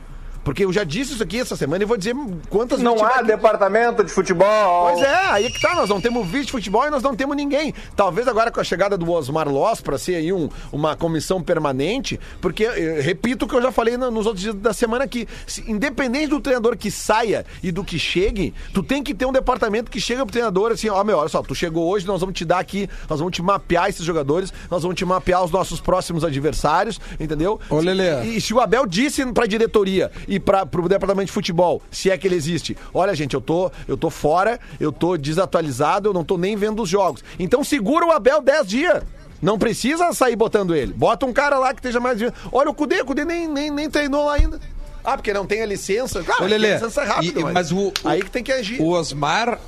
Porque 0.49 0.65
eu 0.65 0.73
já 0.73 0.83
disse 0.83 1.13
isso 1.13 1.23
aqui 1.23 1.39
essa 1.41 1.55
semana 1.57 1.83
e 1.83 1.87
vou 1.87 1.99
dizer 1.99 2.17
quantas 2.49 2.81
Não 2.81 3.05
há 3.05 3.17
aqui. 3.17 3.27
departamento 3.27 4.03
de 4.03 4.11
futebol. 4.11 4.93
Pois 4.93 5.03
é, 5.03 5.15
aí 5.27 5.53
que 5.53 5.61
tá, 5.61 5.75
nós 5.75 5.91
não 5.91 6.01
temos 6.01 6.27
vídeo 6.27 6.47
de 6.47 6.53
futebol 6.53 6.87
e 6.87 6.91
nós 6.91 7.03
não 7.03 7.15
temos 7.15 7.37
ninguém. 7.37 7.75
Talvez 7.95 8.27
agora 8.27 8.51
com 8.51 8.59
a 8.59 8.65
chegada 8.65 8.97
do 8.97 9.11
Osmar 9.13 9.47
Loss 9.47 9.83
para 9.83 9.99
ser 9.99 10.15
aí 10.15 10.33
um- 10.33 10.49
uma 10.73 10.97
comissão 10.97 11.43
permanente, 11.43 12.19
porque, 12.41 12.65
eh, 12.65 12.99
repito 13.03 13.45
o 13.45 13.49
que 13.49 13.55
eu 13.57 13.61
já 13.61 13.71
falei 13.71 13.99
no- 13.99 14.11
nos 14.11 14.25
outros 14.25 14.43
dias 14.43 14.55
da 14.55 14.73
semana 14.73 15.05
aqui, 15.05 15.29
se- 15.47 15.71
independente 15.71 16.29
do 16.29 16.41
treinador 16.41 16.79
que 16.79 16.91
saia 16.91 17.45
e 17.63 17.71
do 17.71 17.85
que 17.85 17.99
chegue, 17.99 18.55
tu 18.73 18.83
tem 18.83 19.03
que 19.03 19.13
ter 19.13 19.27
um 19.27 19.33
departamento 19.33 19.91
que 19.91 20.01
chega 20.01 20.25
pro 20.25 20.33
treinador 20.33 20.73
assim, 20.73 20.89
ó, 20.89 21.05
meu, 21.05 21.19
olha 21.19 21.29
só, 21.29 21.43
tu 21.43 21.55
chegou 21.55 21.87
hoje, 21.91 22.07
nós 22.07 22.23
vamos 22.23 22.35
te 22.35 22.47
dar 22.47 22.59
aqui, 22.59 22.89
nós 23.07 23.19
vamos 23.19 23.35
te 23.35 23.43
mapear 23.43 23.91
esses 23.91 24.03
jogadores, 24.03 24.51
nós 24.71 24.81
vamos 24.83 24.97
te 24.97 25.05
mapear 25.05 25.45
os 25.45 25.51
nossos 25.51 25.79
próximos 25.79 26.25
adversários, 26.25 26.99
entendeu? 27.21 27.61
Ô, 27.69 27.81
Lelê. 27.81 28.25
E, 28.25 28.37
e 28.39 28.41
se 28.41 28.55
o 28.55 28.61
Abel 28.61 28.87
disse 28.87 29.27
pra 29.33 29.45
diretoria 29.45 30.11
e 30.27 30.38
para 30.41 30.65
pro 30.67 30.89
departamento 30.89 31.27
de 31.27 31.33
futebol, 31.33 31.83
se 31.91 32.11
é 32.11 32.17
que 32.19 32.27
ele 32.27 32.35
existe, 32.37 32.77
olha, 32.93 33.15
gente, 33.15 33.35
eu 33.35 33.41
tô, 33.41 33.71
eu 33.87 33.97
tô 33.97 34.11
fora, 34.11 34.59
eu 34.81 34.91
tô 34.93 35.17
desatualizado, 35.17 36.09
eu 36.09 36.13
não 36.13 36.25
tô 36.25 36.37
nem 36.39 36.57
vendo 36.57 36.83
os 36.83 36.89
jogos. 36.89 37.23
Então 37.39 37.63
segura 37.65 38.07
o 38.07 38.11
Abel 38.13 38.41
10 38.43 38.67
dias. 38.67 39.03
Não 39.41 39.57
precisa 39.57 40.13
sair 40.13 40.35
botando 40.35 40.75
ele. 40.75 40.93
Bota 40.93 41.25
um 41.25 41.33
cara 41.33 41.59
lá 41.59 41.69
que 41.73 41.79
esteja 41.79 42.01
mais. 42.01 42.19
Olha 42.51 42.71
o 42.71 42.75
Cudê, 42.75 43.01
o 43.01 43.05
Cudê 43.05 43.25
nem, 43.25 43.47
nem, 43.47 43.71
nem 43.71 43.89
treinou 43.89 44.25
lá 44.27 44.35
ainda. 44.35 44.59
Ah, 45.05 45.17
porque 45.17 45.33
não 45.33 45.47
tem 45.47 45.63
a 45.63 45.67
licença. 45.67 46.23
Claro, 46.25 46.43
Ô, 46.43 46.47
Lelê, 46.49 46.75
licença 46.75 47.03
é 47.03 47.05
rápido, 47.05 47.39
e- 47.41 47.45
mas, 47.45 47.53
mas 47.55 47.73
o- 47.73 47.93
aí 48.05 48.21
que 48.21 48.31
tem 48.31 48.43
que 48.43 48.51
agir. 48.53 48.83
O 48.83 48.89
Osmar. 48.89 49.59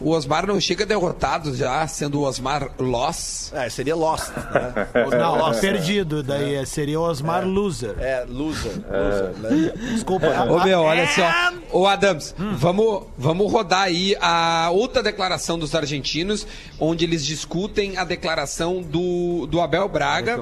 O 0.00 0.10
Osmar 0.10 0.46
não 0.46 0.60
chega 0.60 0.84
derrotado 0.84 1.54
já, 1.54 1.86
sendo 1.86 2.20
o 2.20 2.22
Osmar 2.24 2.70
Loss. 2.78 3.52
É, 3.54 3.68
seria 3.68 3.94
Lost. 3.94 4.28
Né? 4.30 4.88
Não, 5.18 5.38
ó, 5.38 5.54
perdido. 5.54 6.22
Daí 6.22 6.56
é, 6.56 6.64
seria 6.64 6.98
o 6.98 7.02
Osmar 7.04 7.46
Loser. 7.46 7.94
É, 7.98 8.24
loser. 8.28 8.72
loser 8.90 9.32
né? 9.38 9.72
Desculpa. 9.92 10.26
Ô 10.50 10.64
meu, 10.64 10.80
olha 10.80 11.02
É. 11.02 11.06
só. 11.06 11.30
Ô 11.70 11.86
Adams, 11.86 12.34
vamos, 12.56 13.04
vamos 13.16 13.50
rodar 13.52 13.82
aí 13.82 14.16
a 14.20 14.68
outra 14.72 15.02
declaração 15.02 15.58
dos 15.58 15.74
argentinos, 15.74 16.46
onde 16.78 17.04
eles 17.04 17.24
discutem 17.24 17.96
a 17.96 18.04
declaração 18.04 18.82
do, 18.82 19.46
do 19.46 19.60
Abel 19.60 19.88
Braga, 19.88 20.38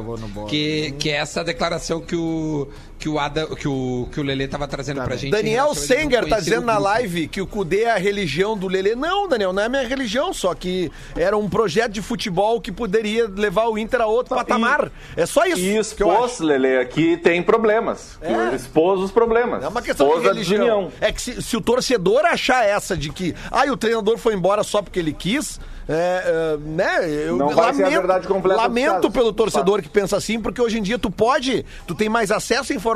que, 0.48 0.94
que 0.98 1.10
é 1.10 1.16
essa 1.16 1.44
declaração 1.44 2.00
que 2.00 2.16
o 2.16 2.68
que 3.02 3.08
o 3.08 3.18
Ada, 3.18 3.48
que 3.48 3.66
o 3.66 4.08
que 4.12 4.20
o 4.20 4.22
Lelê 4.22 4.46
tava 4.46 4.68
trazendo 4.68 5.02
pra 5.02 5.16
gente. 5.16 5.26
em 5.26 5.30
Daniel 5.30 5.72
a 5.72 5.74
Senger 5.74 6.28
tá 6.28 6.38
dizendo 6.38 6.64
na 6.64 6.78
live 6.78 7.26
que 7.26 7.40
o 7.40 7.46
Cudê 7.48 7.82
é 7.82 7.90
a 7.90 7.98
religião 7.98 8.56
do 8.56 8.68
Lelê. 8.68 8.94
Não, 8.94 9.26
Daniel, 9.26 9.52
não 9.52 9.60
é 9.60 9.68
minha 9.68 9.88
religião, 9.88 10.32
só 10.32 10.54
que 10.54 10.88
era 11.16 11.36
um 11.36 11.48
projeto 11.48 11.90
de 11.90 12.00
futebol 12.00 12.60
que 12.60 12.70
poderia 12.70 13.26
levar 13.26 13.66
o 13.66 13.76
Inter 13.76 14.02
a 14.02 14.06
outro 14.06 14.36
patamar. 14.36 14.88
É 15.16 15.26
só 15.26 15.44
isso 15.46 15.58
E 15.58 15.96
que 15.96 16.02
eu 16.04 16.12
acho. 16.12 16.26
expôs, 16.26 16.40
Lele, 16.40 16.84
que 16.86 17.16
tem 17.16 17.42
problemas. 17.42 18.18
É. 18.20 18.54
Expôs 18.54 19.00
os 19.00 19.10
problemas. 19.10 19.64
É 19.64 19.68
uma 19.68 19.82
questão 19.82 20.06
expôs 20.06 20.22
de 20.22 20.28
a 20.28 20.32
religião. 20.32 20.92
É 21.00 21.10
que 21.10 21.20
se, 21.20 21.42
se 21.42 21.56
o 21.56 21.60
torcedor 21.60 22.24
achar 22.24 22.64
essa 22.64 22.96
de 22.96 23.10
que 23.10 23.34
ah, 23.50 23.64
o 23.64 23.76
treinador 23.76 24.16
foi 24.16 24.34
embora 24.34 24.62
só 24.62 24.80
porque 24.80 25.00
ele 25.00 25.12
quis, 25.12 25.58
é, 25.88 26.54
é, 26.54 26.56
né? 26.58 27.10
Eu 27.26 27.36
Não 27.36 27.50
vai 27.50 27.74
ser 27.74 27.84
a 27.84 27.88
verdade 27.88 28.26
completa 28.26 28.56
dos 28.56 28.68
Lamento 28.68 29.10
pelo 29.10 29.32
torcedor 29.32 29.82
que 29.82 29.88
pensa 29.88 30.16
assim, 30.16 30.40
porque 30.40 30.60
hoje 30.60 30.78
em 30.78 30.82
dia 30.82 30.98
tu 30.98 31.10
pode, 31.10 31.64
tu 31.86 31.94
tem 31.94 32.08
mais 32.08 32.30
acesso 32.30 32.72
à 32.72 32.76
informação, 32.76 32.91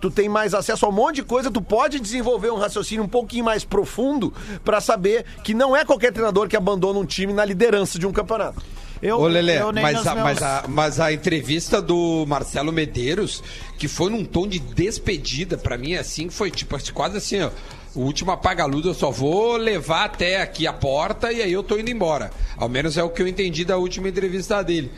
tu 0.00 0.10
tem 0.10 0.28
mais 0.28 0.54
acesso 0.54 0.86
a 0.86 0.88
um 0.88 0.92
monte 0.92 1.16
de 1.16 1.22
coisa, 1.22 1.50
tu 1.50 1.60
pode 1.62 2.00
desenvolver 2.00 2.50
um 2.50 2.56
raciocínio 2.56 3.04
um 3.04 3.08
pouquinho 3.08 3.44
mais 3.44 3.64
profundo 3.64 4.32
pra 4.64 4.80
saber 4.80 5.24
que 5.42 5.54
não 5.54 5.76
é 5.76 5.84
qualquer 5.84 6.12
treinador 6.12 6.48
que 6.48 6.56
abandona 6.56 6.98
um 6.98 7.04
time 7.04 7.32
na 7.32 7.44
liderança 7.44 7.98
de 7.98 8.06
um 8.06 8.12
campeonato. 8.12 8.62
Eu, 9.02 9.18
Ô, 9.18 9.26
Lelê, 9.26 9.60
eu 9.60 9.72
mas 9.72 10.06
a, 10.06 10.14
meus- 10.14 10.24
mas, 10.24 10.42
a, 10.42 10.64
mas 10.66 11.00
a 11.00 11.12
entrevista 11.12 11.82
do 11.82 12.24
Marcelo 12.26 12.72
Medeiros, 12.72 13.42
que 13.76 13.86
foi 13.86 14.10
num 14.10 14.24
tom 14.24 14.46
de 14.46 14.58
despedida, 14.58 15.58
pra 15.58 15.76
mim, 15.76 15.94
assim, 15.94 16.30
foi 16.30 16.50
tipo 16.50 16.76
quase 16.92 17.18
assim, 17.18 17.42
ó. 17.42 17.50
O 17.94 18.00
último 18.00 18.32
apaga-luz 18.32 18.84
eu 18.86 18.94
só 18.94 19.10
vou 19.10 19.56
levar 19.56 20.06
até 20.06 20.40
aqui 20.42 20.66
a 20.66 20.72
porta 20.72 21.32
e 21.32 21.40
aí 21.40 21.52
eu 21.52 21.62
tô 21.62 21.78
indo 21.78 21.90
embora. 21.90 22.30
Ao 22.56 22.68
menos 22.68 22.96
é 22.98 23.04
o 23.04 23.10
que 23.10 23.22
eu 23.22 23.28
entendi 23.28 23.64
da 23.64 23.76
última 23.76 24.08
entrevista 24.08 24.62
dele. 24.64 24.90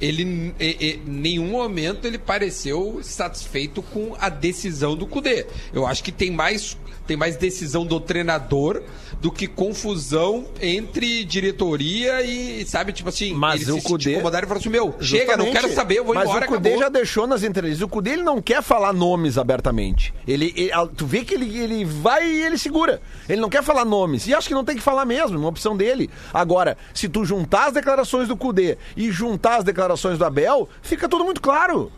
Ele, 0.00 0.54
em 0.58 0.98
nenhum 1.06 1.48
momento, 1.48 2.06
ele 2.06 2.18
pareceu 2.18 3.00
satisfeito 3.02 3.82
com 3.82 4.16
a 4.18 4.28
decisão 4.30 4.96
do 4.96 5.06
Cudê. 5.06 5.46
Eu 5.74 5.86
acho 5.86 6.02
que 6.02 6.10
tem 6.10 6.30
mais, 6.30 6.78
tem 7.06 7.16
mais 7.16 7.36
decisão 7.36 7.84
do 7.84 8.00
treinador 8.00 8.82
do 9.20 9.30
que 9.30 9.46
confusão 9.46 10.46
entre 10.62 11.22
diretoria 11.24 12.22
e, 12.22 12.64
sabe, 12.64 12.92
tipo 12.94 13.10
assim, 13.10 13.34
Mas 13.34 13.68
o 13.68 13.82
Cudê- 13.82 14.12
incomodado 14.14 14.46
e 14.46 14.48
falou 14.48 14.60
assim, 14.60 14.70
meu, 14.70 14.94
chega, 15.00 15.36
não 15.36 15.50
quero 15.52 15.70
saber, 15.74 15.98
eu 15.98 16.04
vou 16.06 16.14
Mas 16.14 16.24
embora, 16.24 16.46
o 16.46 16.48
Cudê 16.48 16.68
acabou. 16.70 16.84
já 16.84 16.88
deixou 16.88 17.26
nas 17.26 17.42
entrevistas. 17.42 17.82
O 17.82 17.88
Cudê 17.88 18.12
ele 18.12 18.22
não 18.22 18.40
quer 18.40 18.62
falar 18.62 18.94
nomes 18.94 19.36
abertamente. 19.36 20.14
Ele, 20.26 20.54
ele- 20.56 20.70
tu 20.96 21.04
vê 21.04 21.22
que 21.24 21.34
ele, 21.34 21.58
ele 21.58 21.84
vai 21.84 22.26
e 22.26 22.42
ele 22.42 22.56
segura. 22.56 23.02
Ele 23.28 23.40
não 23.42 23.50
quer 23.50 23.62
falar 23.62 23.84
nomes. 23.84 24.26
E 24.26 24.32
acho 24.32 24.48
que 24.48 24.54
não 24.54 24.64
tem 24.64 24.76
que 24.76 24.82
falar 24.82 25.04
mesmo, 25.04 25.36
é 25.36 25.38
uma 25.38 25.48
opção 25.48 25.76
dele. 25.76 26.08
Agora, 26.32 26.78
se 26.94 27.06
tu 27.06 27.22
juntar 27.26 27.66
as 27.66 27.74
declarações 27.74 28.28
do 28.28 28.36
Cudê 28.36 28.78
e 28.96 29.10
juntar 29.10 29.56
as 29.58 29.64
declarações 29.64 29.89
do 30.18 30.24
Abel, 30.24 30.68
fica 30.82 31.08
tudo 31.08 31.24
muito 31.24 31.40
claro. 31.40 31.90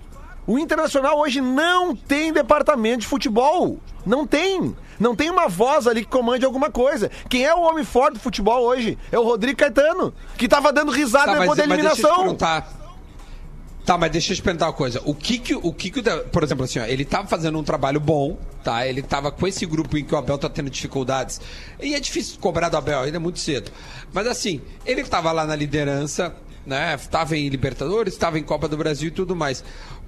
O 0.47 0.59
Internacional 0.59 1.19
hoje 1.19 1.41
não 1.41 1.95
tem 1.95 2.33
departamento 2.33 3.01
de 3.01 3.07
futebol. 3.07 3.79
Não 4.05 4.27
tem. 4.27 4.75
Não 4.99 5.15
tem 5.17 5.31
uma 5.31 5.49
voz 5.49 5.87
ali 5.87 6.03
que 6.05 6.11
comande 6.11 6.45
alguma 6.45 6.71
coisa. 6.71 7.11
Quem 7.29 7.45
é 7.45 7.55
o 7.55 7.61
homem 7.61 7.85
forte 7.85 8.15
do 8.15 8.21
futebol 8.21 8.63
hoje? 8.65 8.99
É 9.11 9.19
o 9.19 9.23
Rodrigo 9.25 9.59
Caetano, 9.59 10.13
que 10.37 10.49
tava 10.49 10.73
dando 10.73 10.91
risada 10.93 11.33
Tá, 11.33 11.39
depois 11.39 11.57
da 11.59 11.65
deixa 11.67 11.73
eu 11.73 11.77
te 11.77 12.01
eliminação. 12.01 12.25
Tá, 13.85 13.99
mas 13.99 14.13
deixa 14.13 14.33
eu 14.33 14.37
te 14.37 14.43
perguntar 14.43 14.67
uma 14.67 14.73
coisa. 14.73 15.03
O 15.05 15.13
que 15.13 15.39
que 15.39 15.55
o 15.57 15.73
que 15.73 15.91
que 15.91 16.01
da- 16.03 16.19
por 16.19 16.45
exemplo 16.45 16.65
assim, 16.65 16.79
ó, 16.79 16.85
ele 16.85 17.05
tava 17.05 17.27
fazendo 17.27 17.59
um 17.59 17.65
trabalho 17.65 17.99
bom, 17.99 18.39
tá? 18.63 18.87
Ele 18.87 19.03
tava 19.03 19.33
com 19.33 19.45
esse 19.47 19.67
grupo 19.67 19.99
em 19.99 20.05
que 20.05 20.15
o 20.15 20.19
Abel 20.19 20.39
tá 20.39 20.49
tendo 20.49 20.71
dificuldades. 20.71 21.41
E 21.81 21.93
é 21.95 21.99
difícil 21.99 22.39
cobrar 22.41 22.69
do 22.69 22.77
Abel, 22.77 23.01
ainda 23.01 23.17
é 23.17 23.21
muito 23.21 23.41
cedo. 23.41 23.73
Mas 24.13 24.27
assim, 24.29 24.61
ele 24.87 25.03
tava 25.03 25.33
lá 25.33 25.45
na 25.45 25.57
liderança, 25.57 26.33
né? 26.67 26.97
Tava 27.11 27.37
em 27.37 27.49
Libertadores, 27.49 28.17
tava 28.17 28.39
em 28.39 28.43
Copa 28.43 28.69
do 28.69 28.77
Brasil 28.77 29.09
e 29.09 29.11
tudo 29.13 29.35
mais. 29.37 29.65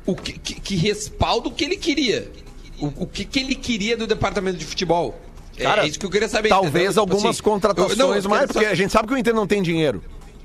O 0.06 0.14
que, 0.14 0.32
que, 0.38 0.54
que 0.60 0.76
respaldo 0.76 1.50
que 1.50 1.64
ele 1.64 1.76
queria? 1.76 2.30
O, 2.78 2.86
o 3.04 3.06
que 3.06 3.24
que 3.24 3.38
ele 3.40 3.54
queria 3.54 3.96
do 3.96 4.06
departamento 4.06 4.58
de 4.58 4.64
futebol? 4.64 5.18
É- 5.56 5.62
Cara, 5.62 5.84
é 5.84 5.88
isso 5.88 5.98
que 5.98 6.06
eu 6.06 6.10
queria 6.10 6.28
saber. 6.28 6.48
Talvez? 6.48 6.88
Tipo 6.90 7.00
algumas 7.00 7.24
assim, 7.36 7.42
contratações 7.42 7.98
eu- 7.98 8.06
não, 8.08 8.14
eu 8.14 8.28
mais, 8.28 8.46
porque 8.46 8.54
saber- 8.60 8.66
a 8.66 8.74
gente 8.74 8.92
sabe 8.92 9.08
que 9.08 9.14
o 9.14 9.18
Inter 9.18 9.34
não 9.34 9.46
tem 9.46 9.62
dinheiro. 9.62 10.02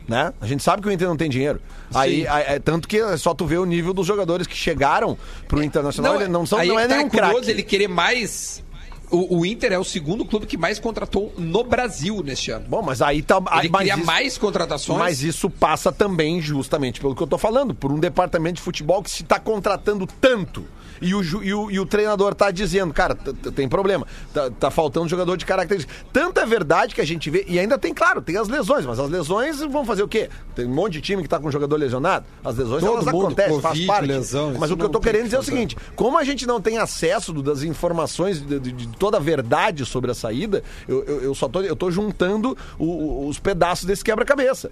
Né? 0.07 0.33
A 0.41 0.47
gente 0.47 0.63
sabe 0.63 0.81
que 0.81 0.87
o 0.87 0.91
Inter 0.91 1.07
não 1.07 1.15
tem 1.15 1.29
dinheiro. 1.29 1.61
Aí, 1.93 2.27
aí- 2.27 2.43
é, 2.55 2.59
tanto 2.59 2.87
que 2.87 2.97
é 2.97 3.15
só 3.15 3.31
tu 3.33 3.45
vê 3.45 3.57
o 3.59 3.65
nível 3.65 3.93
dos 3.93 4.07
jogadores 4.07 4.47
que 4.47 4.55
chegaram 4.55 5.15
pro 5.47 5.61
Internacional, 5.63 6.15
ele 6.15 6.27
não, 6.27 6.47
são, 6.47 6.57
não 6.65 6.79
é 6.79 6.87
tá 6.87 6.95
nenhum 6.95 7.09
curioso 7.09 7.33
craque. 7.35 7.51
ele 7.51 7.61
querer 7.63 7.87
mais. 7.87 8.63
O, 9.11 9.39
o 9.39 9.45
Inter 9.45 9.71
é 9.73 9.79
o 9.79 9.83
segundo 9.83 10.23
clube 10.25 10.45
que 10.45 10.57
mais 10.57 10.77
contratou 10.79 11.33
no 11.37 11.63
Brasil 11.63 12.21
neste 12.23 12.51
ano. 12.51 12.65
Bom, 12.67 12.81
mas 12.81 13.01
aí 13.01 13.21
tá. 13.21 13.37
Ele 13.59 13.69
mas 13.69 13.79
queria 13.81 13.95
isso- 13.95 14.05
mais 14.05 14.37
contratações. 14.37 14.99
Mas 14.99 15.23
isso 15.23 15.49
passa 15.49 15.91
também, 15.91 16.41
justamente 16.41 16.99
pelo 17.01 17.15
que 17.15 17.23
eu 17.23 17.27
tô 17.27 17.37
falando, 17.37 17.73
por 17.73 17.91
um 17.91 17.99
departamento 17.99 18.55
de 18.57 18.61
futebol 18.61 19.01
que 19.01 19.09
se 19.09 19.23
tá 19.23 19.39
contratando 19.39 20.05
tanto. 20.21 20.63
E 21.01 21.15
o, 21.15 21.23
e 21.41 21.53
o, 21.53 21.71
e 21.71 21.79
o 21.79 21.85
treinador 21.85 22.35
tá 22.35 22.51
dizendo, 22.51 22.93
cara, 22.93 23.15
tem 23.55 23.69
problema, 23.69 24.05
tá, 24.33 24.49
tá 24.51 24.69
faltando 24.69 25.07
jogador 25.07 25.37
de 25.37 25.45
características. 25.45 25.95
Tanto 26.11 26.41
é 26.41 26.45
verdade 26.45 26.93
que 26.93 26.99
a 26.99 27.05
gente 27.05 27.29
vê, 27.29 27.45
e 27.47 27.57
ainda 27.57 27.77
tem, 27.77 27.93
claro, 27.93 28.21
tem 28.21 28.35
as 28.35 28.49
lesões, 28.49 28.85
mas 28.85 28.99
as 28.99 29.09
lesões 29.09 29.61
vão 29.61 29.85
fazer 29.85 30.03
o 30.03 30.09
quê? 30.09 30.29
Tem 30.53 30.65
um 30.65 30.73
monte 30.75 30.93
de 30.93 31.01
time 31.01 31.23
que 31.23 31.29
tá 31.29 31.39
com 31.39 31.47
um 31.47 31.51
jogador 31.53 31.77
lesionado, 31.77 32.25
as 32.43 32.57
lesões 32.57 32.83
Todo 32.83 32.91
elas 33.01 33.05
mundo, 33.05 33.27
acontecem, 33.27 33.61
faz 33.61 33.73
Covid, 33.75 33.87
parte. 33.87 34.07
lesão, 34.07 34.53
mas 34.59 34.71
o 34.71 34.75
que 34.75 34.83
eu 34.83 34.89
tô 34.89 34.99
querendo 34.99 35.21
que 35.21 35.27
dizer 35.27 35.37
é 35.37 35.39
o 35.39 35.43
seguinte, 35.43 35.77
como 35.95 36.17
a 36.17 36.23
gente 36.25 36.45
não 36.45 36.59
tem 36.59 36.77
acesso 36.79 37.31
do- 37.31 37.41
das 37.43 37.63
informações 37.63 38.41
de, 38.41 38.59
de- 38.59 38.71
de 38.73 38.87
toda 38.99 39.17
a 39.17 39.19
verdade 39.19 39.85
sobre 39.85 40.11
a 40.11 40.13
saída, 40.13 40.61
eu, 40.87 41.03
eu, 41.05 41.21
eu 41.23 41.35
só 41.35 41.47
tô, 41.47 41.61
eu 41.61 41.75
tô 41.75 41.89
juntando 41.89 42.55
o- 42.77 43.27
os 43.27 43.39
pedaços 43.39 43.85
desse 43.85 44.03
quebra-cabeça. 44.03 44.69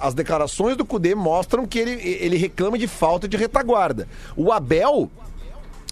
As 0.00 0.14
declarações 0.14 0.76
do 0.76 0.84
Cudê 0.84 1.14
mostram 1.14 1.66
que 1.66 1.78
ele, 1.78 1.90
ele 2.00 2.36
reclama 2.36 2.78
de 2.78 2.86
falta 2.86 3.26
de 3.28 3.36
retaguarda. 3.36 4.08
O 4.36 4.52
Abel. 4.52 5.10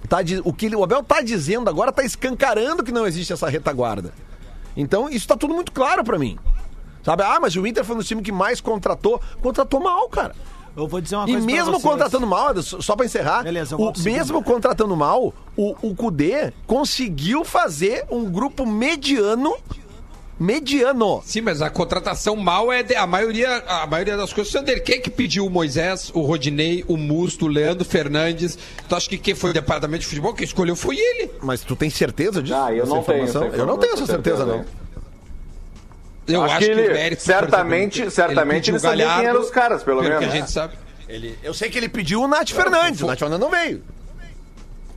Tá, 0.08 0.18
o 0.44 0.52
que 0.52 0.66
ele- 0.66 0.76
o 0.76 0.84
Abel 0.84 1.02
tá 1.02 1.20
dizendo 1.22 1.68
agora 1.68 1.90
tá 1.90 2.04
escancarando 2.04 2.82
que 2.84 2.92
não 2.92 3.06
existe 3.06 3.32
essa 3.32 3.48
retaguarda. 3.48 4.12
Então, 4.76 5.08
isso 5.08 5.26
tá 5.26 5.36
tudo 5.36 5.54
muito 5.54 5.72
claro 5.72 6.04
pra 6.04 6.18
mim. 6.18 6.38
Sabe? 7.02 7.22
Ah, 7.22 7.38
mas 7.40 7.54
o 7.56 7.66
Inter 7.66 7.84
foi 7.84 7.94
um 7.96 7.98
dos 7.98 8.08
times 8.08 8.24
que 8.24 8.32
mais 8.32 8.60
contratou. 8.60 9.20
Contratou 9.42 9.80
mal, 9.80 10.08
cara. 10.08 10.34
Eu 10.76 10.88
vou 10.88 11.00
dizer 11.00 11.16
uma 11.16 11.24
E 11.28 11.32
coisa 11.32 11.46
pra 11.46 11.54
mesmo 11.54 11.70
vocês. 11.72 11.82
contratando 11.82 12.26
mal, 12.26 12.62
só 12.62 12.96
pra 12.96 13.06
encerrar, 13.06 13.42
Beleza, 13.44 13.74
eu 13.74 13.78
o, 13.80 13.92
mesmo 14.02 14.42
contratando 14.42 14.96
mal, 14.96 15.32
o, 15.56 15.76
o 15.82 15.94
Cudê 15.94 16.52
conseguiu 16.66 17.44
fazer 17.44 18.04
um 18.10 18.24
grupo 18.24 18.66
mediano. 18.66 19.54
Mediano. 20.38 21.22
Sim, 21.24 21.42
mas 21.42 21.62
a 21.62 21.70
contratação 21.70 22.34
mal 22.34 22.72
é 22.72 22.82
de- 22.82 22.96
a 22.96 23.06
maioria, 23.06 23.62
a 23.68 23.86
maioria 23.86 24.16
das 24.16 24.32
coisas 24.32 24.52
dele. 24.64 24.80
Quem 24.80 24.96
é 24.96 24.98
que 24.98 25.08
pediu 25.08 25.46
o 25.46 25.50
Moisés, 25.50 26.10
o 26.12 26.22
Rodinei, 26.22 26.84
o 26.88 26.96
Musto, 26.96 27.44
o 27.44 27.48
Leandro 27.48 27.84
Fernandes? 27.84 28.58
Tu 28.88 28.96
acha 28.96 29.08
que 29.08 29.16
quem 29.16 29.32
foi 29.34 29.50
o 29.50 29.52
departamento 29.52 30.00
de 30.00 30.06
futebol? 30.08 30.34
Quem 30.34 30.44
escolheu 30.44 30.74
foi 30.74 30.96
ele. 30.98 31.30
Mas 31.40 31.60
tu 31.60 31.76
tem 31.76 31.88
certeza 31.88 32.42
disso? 32.42 32.56
Ah, 32.56 32.72
eu 32.74 32.82
Essa 32.82 32.94
não 32.94 33.02
tenho 33.04 33.26
Eu 33.54 33.64
não 33.66 33.78
tenho 33.78 33.92
essa 33.94 34.06
certeza, 34.06 34.38
certeza, 34.38 34.44
não. 34.44 34.64
Eu 36.26 36.42
Acho 36.42 36.54
acho, 36.54 36.66
que 36.66 36.74
que, 36.74 36.80
ele- 36.80 36.88
o 36.90 36.94
mérito 36.94 37.22
certamente- 37.22 37.98
exemplo, 38.00 38.10
certamente 38.12 38.72
pediu 38.72 38.74
ele 38.74 38.80
sabia 38.80 39.14
quem 39.16 39.26
eram 39.26 39.40
os 39.40 39.50
caras, 39.50 39.82
pelo 39.82 40.00
que 40.02 40.08
menos. 40.08 40.24
a 40.26 40.28
gente 40.30 40.50
sabe. 40.50 40.74
Ele, 41.08 41.38
eu 41.42 41.52
sei 41.52 41.68
que 41.68 41.76
ele 41.76 41.88
pediu 41.88 42.22
o 42.22 42.26
Nath 42.28 42.48
Fernandes. 42.50 43.02
O 43.02 43.06
Nath 43.06 43.18
Fernandes 43.18 43.44
não 43.46 43.50
veio. 43.50 43.82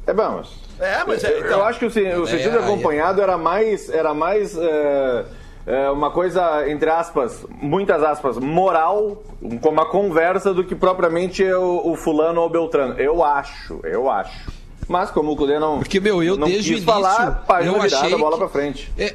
É 0.06 0.14
bom, 0.14 0.38
mas... 0.42 0.48
É, 0.80 1.04
mas 1.06 1.24
Eu, 1.24 1.32
eu 1.32 1.64
acho 1.66 1.80
que 1.80 1.86
o, 1.86 1.88
o 1.90 2.28
sentido 2.28 2.58
aí 2.58 2.64
é- 2.64 2.64
acompanhado 2.64 3.22
era 3.22 3.38
mais, 3.38 3.90
era 3.90 4.14
mais 4.14 4.56
é, 4.58 5.26
é, 5.66 5.90
uma 5.90 6.12
coisa, 6.12 6.70
entre 6.70 6.90
aspas, 6.90 7.46
muitas 7.50 8.02
aspas, 8.04 8.38
moral, 8.38 9.22
com 9.62 9.70
uma 9.70 9.86
conversa 9.90 10.54
do 10.54 10.64
que 10.64 10.76
propriamente 10.76 11.44
o, 11.44 11.92
o 11.92 11.96
fulano 11.98 12.40
ou 12.42 12.48
o 12.48 12.50
beltrano. 12.50 12.94
Eu 13.00 13.24
acho, 13.24 13.80
eu 13.84 14.10
acho. 14.10 14.50
Mas 14.88 15.10
como 15.12 15.32
o 15.32 15.36
Cudê 15.36 15.60
não, 15.60 15.80
Porque, 15.80 16.00
meu, 16.00 16.24
eu 16.24 16.38
não 16.38 16.48
desde 16.48 16.70
o 16.70 16.78
início, 16.78 16.86
falar, 16.86 17.44
eu 17.66 17.74
virada, 17.82 18.06
achei 18.06 18.16
bola 18.18 18.32
que- 18.34 18.38
pra 18.38 18.48
frente. 18.50 18.90
É. 18.98 19.14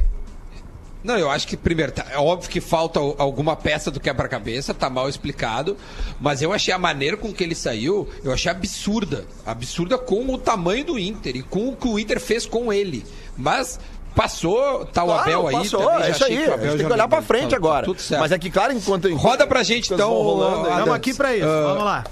Não, 1.04 1.18
eu 1.18 1.30
acho 1.30 1.46
que 1.48 1.56
primeiro, 1.56 1.90
tá, 1.92 2.06
é 2.10 2.18
óbvio 2.18 2.48
que 2.48 2.60
falta 2.60 3.00
alguma 3.18 3.56
peça 3.56 3.90
do 3.90 3.98
quebra-cabeça, 3.98 4.72
tá 4.72 4.88
mal 4.88 5.08
explicado, 5.08 5.76
mas 6.20 6.42
eu 6.42 6.52
achei 6.52 6.72
a 6.72 6.78
maneira 6.78 7.16
com 7.16 7.32
que 7.32 7.42
ele 7.42 7.54
saiu, 7.54 8.08
eu 8.22 8.32
achei 8.32 8.50
absurda. 8.50 9.24
Absurda 9.44 9.98
com 9.98 10.32
o 10.32 10.38
tamanho 10.38 10.84
do 10.84 10.98
Inter 10.98 11.36
e 11.36 11.42
com 11.42 11.68
o 11.70 11.76
que 11.76 11.88
o 11.88 11.98
Inter 11.98 12.20
fez 12.20 12.46
com 12.46 12.72
ele. 12.72 13.04
Mas 13.36 13.80
passou, 14.14 14.84
tá 14.86 15.02
o 15.02 15.06
Claro, 15.06 15.22
Abel 15.22 15.48
aí 15.48 15.54
passou, 15.56 15.80
também, 15.84 16.06
é 16.06 16.10
isso 16.10 16.24
aí. 16.24 16.36
A 16.36 16.40
gente 16.40 16.50
tem 16.60 16.78
já 16.78 16.86
que 16.86 16.92
olhar 16.92 17.08
pra 17.08 17.18
levou, 17.18 17.22
frente 17.22 17.50
tá- 17.50 17.56
agora. 17.56 17.86
Tudo 17.86 18.00
certo. 18.00 18.20
Mas 18.20 18.30
é 18.32 18.38
que, 18.38 18.50
claro, 18.50 18.72
enquanto. 18.72 19.08
enquanto 19.08 19.22
Roda 19.22 19.46
pra 19.46 19.62
gente, 19.62 19.92
então, 19.92 20.12
rolando. 20.12 20.68
Estamos 20.68 20.94
aqui 20.94 21.14
pra 21.14 21.34
isso. 21.36 21.46
Ah, 21.46 21.62
Vamos 21.68 21.84
lá. 21.84 22.04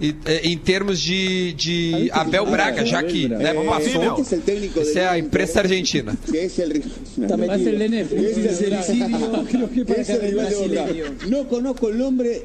E, 0.00 0.14
é, 0.24 0.48
em 0.48 0.58
termos 0.58 1.00
de, 1.00 1.52
de 1.52 2.10
Abel 2.12 2.46
Braga, 2.46 2.84
já 2.84 3.02
que 3.02 3.28
né, 3.28 3.52
el 4.34 4.40
técnico 4.40 4.80
essa 4.80 4.98
é 4.98 5.08
a 5.08 5.18
imprensa 5.18 5.60
argentina. 5.60 6.16
creo 9.44 9.68
que 9.68 9.84
para 9.84 9.94
que 9.96 10.00
es 10.00 10.08
el 10.10 10.20
rival 10.20 10.48
de 10.48 11.98
nombre 11.98 12.42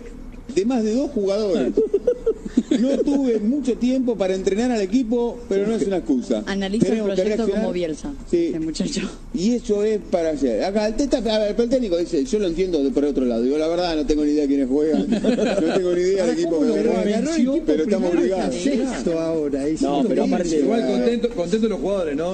de 0.53 0.65
dos 0.93 1.11
jugadores. 1.11 1.73
No 2.79 2.97
tuve 2.99 3.39
mucho 3.39 3.75
tiempo 3.77 4.15
para 4.15 4.33
entrenar 4.33 4.71
al 4.71 4.81
equipo, 4.81 5.39
pero 5.49 5.67
no 5.67 5.75
es 5.75 5.85
una 5.87 5.97
excusa. 5.97 6.43
Analiza 6.45 6.85
el 6.87 6.91
Tenemos 6.91 7.15
que 7.15 7.21
proyecto 7.21 7.49
como 7.49 7.71
Bielsa, 7.71 8.11
Sí. 8.29 8.51
el 8.53 8.61
muchacho. 8.61 9.01
Y 9.33 9.53
eso 9.55 9.83
es 9.83 9.99
para 10.11 10.29
ayer. 10.29 10.63
Acá 10.63 10.87
el, 10.87 10.95
teta, 10.95 11.17
a 11.17 11.39
ver, 11.39 11.55
el 11.59 11.69
técnico 11.69 11.97
dice, 11.97 12.23
yo 12.25 12.39
lo 12.39 12.47
entiendo 12.47 12.83
de 12.83 12.91
por 12.91 13.03
otro 13.05 13.25
lado. 13.25 13.41
Digo, 13.41 13.57
la 13.57 13.67
verdad, 13.67 13.95
no 13.95 14.05
tengo 14.05 14.23
ni 14.23 14.31
idea 14.31 14.47
quiénes 14.47 14.67
juegan. 14.67 15.07
No 15.17 15.73
tengo 15.73 15.91
ni 15.93 16.01
idea 16.01 16.25
del 16.25 16.33
equipo 16.37 16.59
que 16.59 16.65
Pero 16.67 16.93
el 16.93 17.61
Pero 17.65 17.83
estamos 17.83 18.13
obligados. 18.13 18.55
sexto 18.55 19.19
ahora. 19.19 19.67
Es 19.67 19.81
No, 19.81 20.03
pero 20.07 20.23
aparte- 20.23 20.59
Igual 20.59 20.87
contento, 20.87 21.29
contento 21.29 21.67
los 21.67 21.79
jugadores, 21.79 22.15
¿no? 22.15 22.33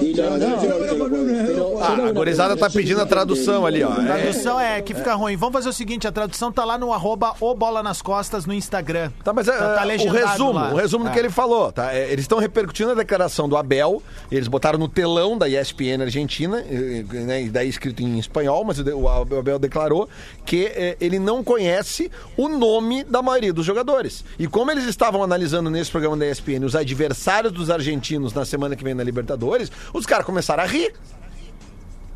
Ah, 1.80 2.06
a 2.08 2.12
gorizada 2.12 2.56
tá 2.56 2.68
pedindo 2.70 3.00
a 3.02 3.06
tradução 3.06 3.66
ali, 3.66 3.82
ó. 3.82 3.90
A 3.92 4.02
É, 4.18 4.22
tradução 4.22 4.60
é 4.60 4.82
que 4.82 4.94
fica 4.94 5.14
ruim. 5.14 5.36
Vamos 5.36 5.52
fazer 5.54 5.68
o 5.68 5.72
seguinte: 5.72 6.06
a 6.06 6.12
tradução 6.12 6.52
tá 6.52 6.64
lá 6.64 6.78
no 6.78 6.92
arroba 6.92 7.34
o 7.40 7.54
bola 7.54 7.82
nas 7.82 8.00
costas 8.02 8.46
no 8.46 8.52
Instagram. 8.54 9.10
Tá, 9.22 9.32
mas 9.32 9.48
é, 9.48 9.52
Tá- 9.52 9.74
tá 9.74 9.82
é, 9.92 9.96
o 9.96 10.08
resumo, 10.34 10.52
lá. 10.52 10.72
o 10.72 10.76
resumo 10.76 11.04
do 11.04 11.10
É. 11.10 11.12
que 11.12 11.18
ele 11.18 11.30
falou, 11.30 11.72
tá? 11.72 11.94
É, 11.94 12.10
eles 12.12 12.24
estão 12.24 12.38
repercutindo 12.38 12.90
a 12.90 12.94
declaração 12.94 13.48
do 13.48 13.56
Abel, 13.56 14.02
eles 14.30 14.48
botaram 14.48 14.78
no 14.78 14.88
telão 14.88 15.36
da 15.36 15.48
ESPN 15.48 16.02
Argentina, 16.02 16.62
né, 16.62 17.42
e 17.42 17.48
daí 17.48 17.68
escrito 17.68 18.02
em 18.02 18.18
espanhol, 18.18 18.64
mas 18.64 18.78
o 18.78 19.08
Abel 19.08 19.58
declarou 19.58 20.08
que 20.44 20.66
eh, 20.66 20.96
ele 21.00 21.18
não 21.18 21.42
conhece 21.42 22.10
o 22.36 22.48
nome 22.48 23.02
da 23.04 23.22
maioria 23.22 23.52
dos 23.52 23.64
jogadores. 23.66 24.24
E 24.38 24.46
como 24.46 24.70
eles 24.70 24.84
estavam 24.84 25.22
analisando 25.22 25.70
nesse 25.70 25.90
programa 25.90 26.16
da 26.16 26.26
ESPN 26.26 26.64
os 26.64 26.74
adversários 26.76 27.52
dos 27.52 27.70
argentinos 27.70 28.32
na 28.32 28.44
semana 28.44 28.76
que 28.76 28.84
vem 28.84 28.94
na 28.94 29.02
Libertadores, 29.02 29.70
os 29.92 30.04
caras 30.06 30.24
começaram 30.26 30.62
a 30.62 30.66
rir. 30.66 30.92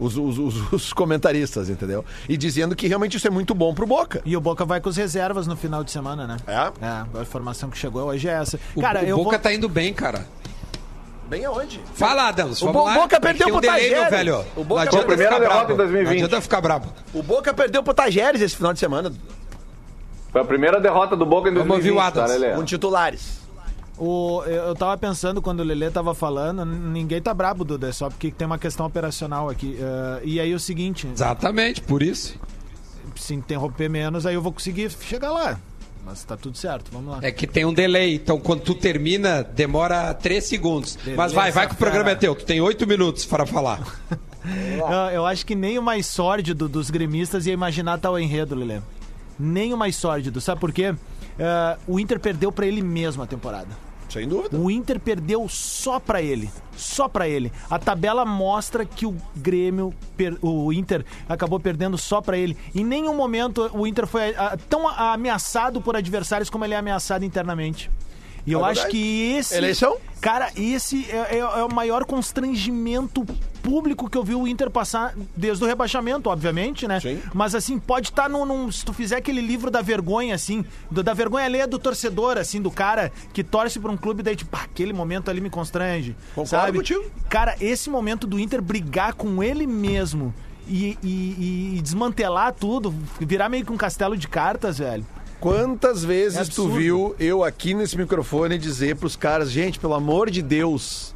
Os, 0.00 0.16
os- 0.16 0.38
os- 0.38 0.72
os 0.72 0.92
comentaristas, 0.92 1.68
entendeu? 1.68 2.04
E 2.28 2.36
dizendo 2.36 2.76
que 2.76 2.86
realmente 2.86 3.16
isso 3.16 3.26
é 3.26 3.30
muito 3.30 3.52
bom 3.54 3.74
pro 3.74 3.86
Boca. 3.86 4.22
E 4.24 4.36
o 4.36 4.40
Boca 4.40 4.64
vai 4.64 4.80
com 4.80 4.88
as 4.88 4.96
reservas 4.96 5.46
no 5.48 5.56
final 5.56 5.82
de 5.82 5.90
semana, 5.90 6.26
né? 6.26 6.36
É? 6.46 6.52
É, 6.86 7.18
a 7.18 7.22
informação 7.22 7.68
que 7.68 7.76
chegou 7.76 8.04
hoje 8.04 8.28
é 8.28 8.32
essa. 8.32 8.60
O, 8.76 8.80
Cara, 8.80 9.00
o 9.02 9.04
eu 9.04 9.16
Boca 9.16 9.30
vou... 9.30 9.38
tá 9.40 9.52
indo 9.52 9.68
bem, 9.68 9.92
cara. 9.92 10.24
Bem 11.28 11.44
aonde? 11.44 11.80
Fala, 11.94 12.28
Adams. 12.28 12.62
O 12.62 12.72
Bo- 12.72 12.84
lá. 12.84 12.94
Boca 12.94 13.16
É 13.16 13.20
perdeu 13.20 13.48
um 13.48 13.52
pro 13.52 13.60
delay, 13.60 13.90
meu 13.90 14.02
Tajeres. 14.04 14.10
velho. 14.18 14.44
O 14.56 14.64
Boca 14.64 14.80
Não 14.82 14.88
adianta 14.88 14.90
Foi 14.90 15.02
a 15.02 15.06
primeira 15.16 15.34
ficar 15.34 15.48
derrota 15.48 15.72
em 15.72 15.76
2020. 15.76 16.18
Não 16.20 16.24
adianta 16.26 16.40
ficar 16.42 16.60
brabo. 16.60 16.86
O 17.12 17.22
Boca 17.22 17.52
perdeu 17.54 17.82
pro 17.82 17.92
Tajeres 17.92 18.40
esse 18.40 18.56
final 18.56 18.72
de 18.72 18.78
semana, 18.78 19.12
Foi 20.32 20.40
a 20.40 20.44
primeira 20.44 20.80
derrota 20.80 21.16
do 21.16 21.26
Boca 21.26 21.50
em 21.50 21.54
Vamos 21.54 21.70
ouvir 21.70 21.90
2020, 21.90 22.08
o 22.08 22.12
tá, 22.12 22.22
Adams. 22.24 22.40
Lelê? 22.40 22.54
com 22.54 22.64
titulares. 22.64 23.37
O, 23.98 24.44
eu 24.44 24.74
tava 24.76 24.96
pensando 24.96 25.42
quando 25.42 25.60
o 25.60 25.64
Lelê 25.64 25.90
tava 25.90 26.14
falando, 26.14 26.64
ninguém 26.64 27.20
tá 27.20 27.34
brabo, 27.34 27.64
Duda, 27.64 27.88
é 27.88 27.92
só 27.92 28.08
porque 28.08 28.30
tem 28.30 28.46
uma 28.46 28.58
questão 28.58 28.86
operacional 28.86 29.48
aqui. 29.50 29.76
Eh, 29.80 30.20
e 30.24 30.40
aí 30.40 30.54
o 30.54 30.60
seguinte, 30.60 31.08
Exatamente, 31.12 31.80
por 31.80 32.00
isso. 32.00 32.38
se 33.16 33.34
interromper 33.34 33.90
menos, 33.90 34.24
aí 34.24 34.34
eu 34.34 34.42
vou 34.42 34.52
conseguir 34.52 34.90
chegar 34.90 35.32
lá. 35.32 35.58
Mas 36.06 36.22
tá 36.22 36.36
tudo 36.36 36.56
certo, 36.56 36.90
vamos 36.92 37.10
lá. 37.10 37.18
É 37.22 37.32
que 37.32 37.46
tem 37.46 37.64
um 37.64 37.74
delay, 37.74 38.14
então 38.14 38.38
quando 38.38 38.60
tu 38.62 38.74
termina, 38.74 39.42
demora 39.42 40.14
3 40.14 40.44
segundos. 40.44 40.96
Mas 41.16 41.32
vai, 41.32 41.50
vai 41.50 41.66
que 41.66 41.74
o 41.74 41.76
programa 41.76 42.10
é 42.10 42.14
teu. 42.14 42.34
Tu 42.36 42.44
tem 42.44 42.60
8 42.60 42.86
minutos 42.86 43.26
para 43.26 43.44
falar. 43.44 43.80
Eu, 44.78 44.86
eu 45.12 45.26
acho 45.26 45.44
que 45.44 45.54
nem 45.54 45.78
o 45.78 45.82
mais 45.82 46.06
sórdido 46.06 46.68
dos 46.68 46.88
gremistas 46.88 47.44
ia 47.44 47.52
imaginar 47.52 47.98
tal 47.98 48.18
enredo, 48.18 48.54
Lelê. 48.54 48.80
Nem 49.38 49.74
o 49.74 49.76
mais 49.76 49.94
sórdido, 49.96 50.40
sabe 50.40 50.58
por 50.58 50.72
quê? 50.72 50.94
Eh, 51.38 51.76
o 51.86 52.00
Inter 52.00 52.18
perdeu 52.18 52.50
pra 52.50 52.66
ele 52.66 52.80
mesmo 52.80 53.22
a 53.22 53.26
temporada. 53.26 53.68
Sem 54.08 54.26
dúvida. 54.26 54.56
O 54.58 54.70
Inter 54.70 54.98
perdeu 54.98 55.46
só 55.48 56.00
pra 56.00 56.22
ele. 56.22 56.50
Só 56.76 57.08
pra 57.08 57.28
ele. 57.28 57.52
A 57.68 57.78
tabela 57.78 58.24
mostra 58.24 58.84
que 58.84 59.04
o 59.04 59.14
Grêmio, 59.36 59.92
per- 60.16 60.38
o 60.40 60.72
Inter, 60.72 61.04
acabou 61.28 61.60
perdendo 61.60 61.98
só 61.98 62.20
pra 62.20 62.38
ele. 62.38 62.56
Em 62.74 62.84
nenhum 62.84 63.14
momento 63.14 63.68
o 63.74 63.86
Inter 63.86 64.06
foi 64.06 64.34
tão 64.68 64.88
ameaçado 64.88 65.80
por 65.80 65.94
adversários 65.96 66.48
como 66.48 66.64
ele 66.64 66.74
é 66.74 66.76
ameaçado 66.78 67.24
internamente. 67.24 67.90
E 68.46 68.52
eu 68.52 68.64
É 68.64 68.70
acho 68.70 68.88
que 68.88 69.32
esse. 69.36 69.54
Eleição? 69.56 69.96
Cara, 70.20 70.50
esse 70.56 71.06
é, 71.10 71.36
é- 71.36 71.38
é 71.38 71.64
o 71.64 71.72
maior 71.72 72.04
constrangimento 72.04 73.24
público 73.62 74.08
que 74.08 74.16
eu 74.16 74.24
vi 74.24 74.34
o 74.34 74.48
Inter 74.48 74.70
passar 74.70 75.14
desde 75.36 75.62
o 75.62 75.66
rebaixamento, 75.66 76.30
obviamente, 76.30 76.88
né? 76.88 76.98
Sim. 77.00 77.20
Mas 77.34 77.54
assim, 77.54 77.78
pode 77.78 78.08
estar 78.08 78.28
num, 78.28 78.44
num- 78.46 78.72
Se 78.72 78.84
tu 78.84 78.92
fizer 78.92 79.16
aquele 79.16 79.40
livro 79.40 79.70
da 79.70 79.82
vergonha, 79.82 80.34
assim, 80.34 80.64
do- 80.90 81.02
da 81.02 81.12
vergonha 81.12 81.44
alheia 81.44 81.66
do 81.66 81.78
torcedor, 81.78 82.38
assim, 82.38 82.60
do 82.62 82.70
cara 82.70 83.12
que 83.32 83.44
torce 83.44 83.78
pra 83.78 83.90
um 83.92 83.96
clube, 83.96 84.22
daí, 84.22 84.34
tipo, 84.36 84.56
"Ah, 84.56 84.62
aquele 84.64 84.92
momento 84.92 85.30
ali 85.30 85.40
me 85.40 85.50
constrange. 85.50 86.16
Concordo 86.34 86.48
sabe? 86.48 86.78
contigo. 86.78 87.04
Cara, 87.28 87.54
esse 87.60 87.90
momento 87.90 88.26
do 88.26 88.38
Inter 88.38 88.62
brigar 88.62 89.12
com 89.14 89.42
ele 89.42 89.66
mesmo 89.66 90.32
e, 90.66 90.96
e- 91.02 91.76
e 91.78 91.82
desmantelar 91.82 92.52
tudo, 92.54 92.94
virar 93.20 93.48
meio 93.48 93.64
que 93.64 93.72
um 93.72 93.76
castelo 93.76 94.16
de 94.16 94.26
cartas, 94.28 94.78
velho. 94.78 95.04
Quantas 95.40 96.04
vezes 96.04 96.48
É 96.48 96.52
tu 96.52 96.68
viu 96.68 97.14
eu 97.18 97.44
aqui 97.44 97.72
nesse 97.72 97.96
microfone 97.96 98.58
dizer 98.58 98.96
pros 98.96 99.14
caras, 99.14 99.50
gente, 99.50 99.78
pelo 99.78 99.94
amor 99.94 100.30
de 100.30 100.42
Deus, 100.42 101.14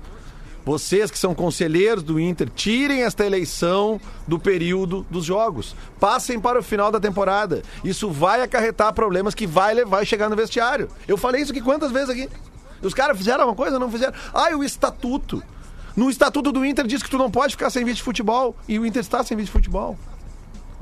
vocês 0.64 1.10
que 1.10 1.18
são 1.18 1.34
conselheiros 1.34 2.04
do 2.04 2.20
Inter, 2.20 2.48
tirem 2.48 3.02
esta 3.02 3.26
eleição 3.26 4.00
do 4.28 4.38
período 4.38 5.04
dos 5.10 5.24
jogos. 5.24 5.74
Passem 5.98 6.38
para 6.38 6.60
o 6.60 6.62
final 6.62 6.92
da 6.92 7.00
temporada. 7.00 7.62
Isso 7.82 8.10
vai 8.10 8.42
acarretar 8.42 8.92
problemas 8.92 9.34
que 9.34 9.46
vai 9.46 9.74
levar 9.74 10.02
e 10.02 10.06
chegar 10.06 10.28
no 10.28 10.36
vestiário. 10.36 10.88
Eu 11.08 11.16
falei 11.16 11.42
isso 11.42 11.50
aqui 11.50 11.60
quantas 11.60 11.90
vezes 11.90 12.10
aqui? 12.10 12.28
Os 12.80 12.94
caras 12.94 13.16
fizeram 13.16 13.44
uma 13.44 13.54
coisa, 13.56 13.78
não 13.78 13.90
fizeram. 13.90 14.14
Ah, 14.32 14.54
o 14.56 14.62
estatuto. 14.62 15.42
No 15.96 16.08
estatuto 16.08 16.52
do 16.52 16.64
Inter 16.64 16.86
diz 16.86 17.02
que 17.02 17.10
tu 17.10 17.18
não 17.18 17.30
pode 17.30 17.54
ficar 17.54 17.70
sem 17.70 17.84
vídeo 17.84 17.96
de 17.96 18.02
futebol. 18.02 18.56
E 18.68 18.78
o 18.78 18.86
Inter 18.86 19.00
está 19.00 19.22
sem 19.24 19.36
vídeo 19.36 19.52
de 19.52 19.52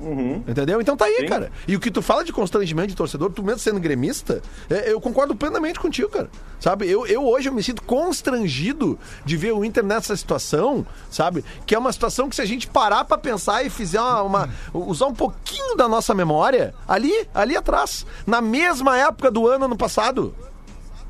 futebol. 0.01 0.45
Entendeu? 0.49 0.81
Então 0.81 0.97
tá 0.97 1.05
aí, 1.05 1.19
Sim. 1.21 1.27
cara. 1.27 1.53
E 1.69 1.77
o 1.77 1.81
que 1.81 1.91
tu 1.91 2.01
fala 2.03 2.25
de 2.25 2.33
constrangimento 2.33 2.89
de 2.89 2.97
torcedor, 2.97 3.31
tu 3.31 3.43
mesmo 3.43 3.59
sendo 3.61 3.79
gremista, 3.81 4.41
é, 4.69 4.93
eu 4.93 5.01
concordo 5.01 5.35
plenamente 5.37 5.79
contigo, 5.79 6.09
cara. 6.09 6.29
Sabe? 6.59 6.89
Eu, 6.91 7.07
eu 7.07 7.25
hoje 7.27 7.49
eu 7.49 7.53
me 7.53 7.63
sinto 7.63 7.83
constrangido 7.83 8.99
de 9.25 9.37
ver 9.37 9.53
o 9.53 9.65
Inter 9.65 9.85
nessa 9.85 10.17
situação, 10.17 10.87
sabe? 11.11 11.45
Que 11.67 11.75
é 11.75 11.79
uma 11.79 11.93
situação 11.93 12.29
que 12.29 12.37
se 12.37 12.43
a 12.43 12.47
gente 12.47 12.67
parar 12.67 13.05
pra 13.05 13.17
pensar 13.17 13.65
e 13.65 13.71
fizer 13.71 14.01
uma, 14.01 14.23
uma- 14.23 14.49
usar 14.75 15.07
um 15.07 15.15
pouquinho 15.15 15.75
da 15.77 15.89
nossa 15.89 16.15
memória, 16.15 16.75
ali, 16.87 17.13
ali 17.35 17.57
atrás, 17.57 18.07
na 18.27 18.41
mesma 18.41 18.97
época 18.99 19.31
do 19.31 19.47
ano 19.49 19.65
ano 19.67 19.77
passado. 19.77 20.35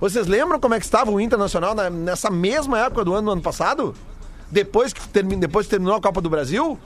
Vocês 0.01 0.27
lembram 0.27 0.59
como 0.59 0.75
é 0.75 0.79
que 0.79 0.85
estava 0.87 1.11
o 1.11 1.21
Internacional 1.21 1.75
na- 1.75 1.91
nessa 1.91 2.31
mesma 2.31 2.79
época 2.79 3.05
do 3.05 3.13
ano 3.13 3.27
do 3.27 3.33
ano 3.33 3.43
passado? 3.43 3.95
Depois 4.51 4.93
que, 4.93 5.07
termi- 5.09 5.37
depois 5.37 5.67
que 5.67 5.71
terminou 5.71 5.95
a 5.95 6.01
Copa 6.01 6.21
do 6.21 6.31
Brasil? 6.31 6.79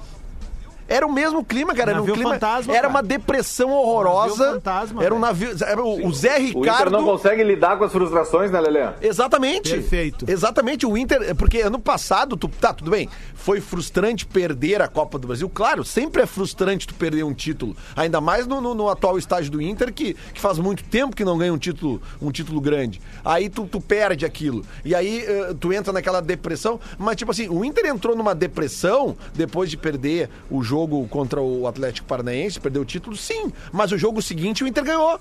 Era 0.88 1.06
o 1.06 1.12
mesmo 1.12 1.44
clima, 1.44 1.74
cara. 1.74 1.92
Era 1.92 2.02
um 2.02 2.06
clima. 2.06 2.34
fantasma, 2.34 2.72
era 2.72 2.82
cara. 2.82 2.88
uma 2.92 3.02
depressão 3.02 3.70
horrorosa. 3.70 4.52
Fantasma, 4.54 5.02
era 5.02 5.14
um 5.14 5.18
navio. 5.18 5.50
Era 5.64 5.82
o, 5.82 6.06
o 6.06 6.12
Zé 6.12 6.38
O 6.38 6.42
Inter 6.42 6.60
Ricardo. 6.60 6.90
não 6.90 7.04
consegue 7.04 7.42
lidar 7.42 7.78
com 7.78 7.84
as 7.84 7.92
frustrações, 7.92 8.50
né, 8.50 8.60
Lelê? 8.60 8.88
Exatamente. 9.00 9.70
Perfeito. 9.70 10.26
Exatamente. 10.28 10.84
O 10.86 10.96
Inter, 10.98 11.34
porque 11.36 11.60
ano 11.60 11.78
passado, 11.78 12.36
tu, 12.36 12.48
tá, 12.48 12.74
tudo 12.74 12.90
bem. 12.90 13.08
Foi 13.34 13.60
frustrante 13.60 14.26
perder 14.26 14.82
a 14.82 14.88
Copa 14.88 15.18
do 15.18 15.26
Brasil. 15.26 15.48
Claro, 15.48 15.84
sempre 15.84 16.22
é 16.22 16.26
frustrante 16.26 16.86
tu 16.86 16.94
perder 16.94 17.24
um 17.24 17.32
título. 17.32 17.74
Ainda 17.96 18.20
mais 18.20 18.46
no, 18.46 18.60
no- 18.60 18.74
no 18.74 18.88
atual 18.90 19.16
estágio 19.16 19.50
do 19.50 19.62
Inter, 19.62 19.92
que, 19.92 20.14
que 20.34 20.40
faz 20.40 20.58
muito 20.58 20.84
tempo 20.84 21.16
que 21.16 21.24
não 21.24 21.38
ganha 21.38 21.52
um 21.52 21.58
título, 21.58 22.00
um 22.20 22.30
título 22.30 22.60
grande. 22.60 23.00
Aí 23.24 23.48
tu, 23.48 23.66
tu 23.66 23.80
perde 23.80 24.26
aquilo. 24.26 24.62
E 24.84 24.94
aí 24.94 25.24
eh, 25.26 25.54
tu 25.58 25.72
entra 25.72 25.92
naquela 25.92 26.20
depressão. 26.20 26.78
Mas, 26.98 27.16
tipo 27.16 27.30
assim, 27.30 27.48
o 27.48 27.64
Inter 27.64 27.86
entrou 27.86 28.14
numa 28.14 28.34
depressão 28.34 29.16
depois 29.34 29.70
de 29.70 29.76
perder 29.78 30.28
o 30.50 30.62
jogo 30.62 30.73
contra 31.08 31.40
o 31.40 31.66
Atlético 31.66 32.06
Paranaense, 32.06 32.60
perdeu 32.60 32.82
o 32.82 32.84
título, 32.84 33.16
sim. 33.16 33.52
Mas 33.72 33.92
o 33.92 33.98
jogo 33.98 34.20
seguinte 34.20 34.64
o 34.64 34.66
Inter 34.66 34.84
ganhou. 34.84 35.18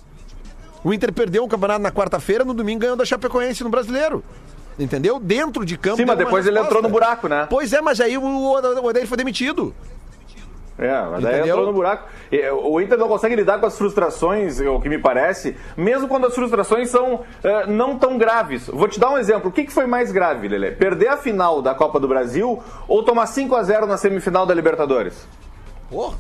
O 0.84 0.94
Inter 0.94 1.14
perdeu 1.14 1.44
um 1.44 1.48
campeonato 1.48 1.82
na 1.82 1.92
quarta-feira, 1.92 2.44
no 2.44 2.54
domingo 2.54 2.82
ganhou 2.82 2.96
da 2.96 3.06
Chapecoense 3.06 3.64
no 3.64 3.70
Brasileiro. 3.70 4.24
Entendeu? 4.78 5.20
Dentro 5.20 5.66
de 5.66 5.78
campo. 5.78 5.98
Sim, 5.98 6.06
mas 6.06 6.18
depois 6.18 6.46
ele 6.46 6.60
entrou 6.60 6.82
no 6.82 6.90
buraco, 6.90 7.28
né? 7.28 7.48
Pois 7.50 7.72
é, 7.74 7.82
mas 7.82 8.02
aí 8.02 8.18
o, 8.18 8.24
o 8.24 8.86
Odair 8.86 9.08
foi 9.08 9.18
demitido. 9.18 9.74
É, 10.78 10.90
mas 11.04 11.22
daí 11.22 11.36
Entendeu? 11.36 11.56
entrou 11.56 11.68
no 11.68 11.74
buraco. 11.74 12.10
E, 12.32 12.50
O 12.50 12.82
Inter 12.82 12.98
não 12.98 13.08
consegue 13.08 13.36
lidar 13.36 13.60
com 13.60 13.66
as 13.66 13.78
frustrações, 13.78 14.60
o 14.60 14.80
que 14.80 14.90
me 14.90 14.98
parece, 14.98 15.56
mesmo 15.78 16.08
quando 16.08 16.26
as 16.26 16.34
frustrações 16.34 16.90
são 16.90 17.22
eh, 17.44 17.68
não 17.68 17.98
tão 17.98 18.18
graves. 18.18 18.68
Vou 18.68 18.88
te 18.88 19.00
dar 19.00 19.12
um 19.12 19.18
exemplo. 19.18 19.50
O 19.50 19.52
que, 19.52 19.66
que 19.66 19.72
foi 19.72 19.86
mais 19.86 20.12
grave, 20.12 20.48
Lele? 20.48 20.72
Perder 20.72 21.10
a 21.10 21.18
final 21.18 21.62
da 21.62 21.76
Copa 21.76 22.00
do 22.00 22.08
Brasil 22.08 22.62
ou 22.88 23.04
tomar 23.04 23.28
5 23.28 23.56
a 23.56 23.64
0 23.64 23.86
na 23.86 23.98
semifinal 23.98 24.46
da 24.46 24.54
Libertadores? 24.54 25.28
Pô. 25.94 26.12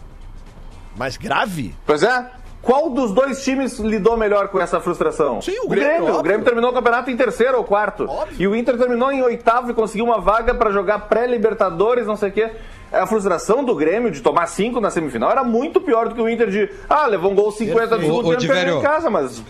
Mas 0.96 1.18
grave? 1.18 1.76
Pois 1.86 2.04
é. 2.04 2.32
Qual 2.62 2.90
dos 2.92 3.12
dois 3.12 3.44
times 3.44 3.78
lidou 3.80 4.16
melhor 4.16 4.48
com 4.48 4.58
essa 4.62 4.80
frustração? 4.80 5.42
Sim, 5.42 5.60
o 5.60 5.66
o 5.66 5.68
Grêmio, 5.68 5.90
Grêmio. 5.90 6.04
óbvio. 6.06 6.20
O 6.20 6.24
Grêmio 6.24 6.46
terminou 6.46 6.70
o 6.72 6.74
campeonato 6.74 7.12
em 7.12 7.18
terceiro 7.18 7.58
ou 7.58 7.64
quarto. 7.66 8.06
Óbvio. 8.06 8.38
E 8.40 8.48
o 8.48 8.56
Inter 8.56 8.78
terminou 8.78 9.12
em 9.12 9.22
oitavo 9.22 9.70
e 9.70 9.74
conseguiu 9.74 10.06
uma 10.06 10.22
vaga 10.22 10.54
para 10.54 10.72
jogar 10.72 11.00
pré-Libertadores, 11.10 12.08
não 12.08 12.16
sei 12.16 12.30
o 12.30 12.32
quê. 12.32 12.52
A 12.90 13.06
frustração 13.08 13.66
do 13.66 13.76
Grêmio 13.76 14.12
de 14.12 14.22
tomar 14.22 14.46
cinco 14.46 14.80
na 14.80 14.92
semifinal 14.92 15.32
era 15.32 15.44
muito 15.44 15.82
pior 15.82 16.08
do 16.08 16.16
que 16.16 16.22
o 16.22 16.30
Inter 16.30 16.50
de. 16.50 16.70
Ah, 16.88 17.08
levou 17.08 17.32
um 17.32 17.36
gol 17.36 17.52
50 17.52 17.98
do 17.98 18.02
segundo 18.02 18.38
tempo 18.38 18.54
e 18.54 18.70
em 18.70 18.82
casa, 18.82 19.10
mas. 19.10 19.44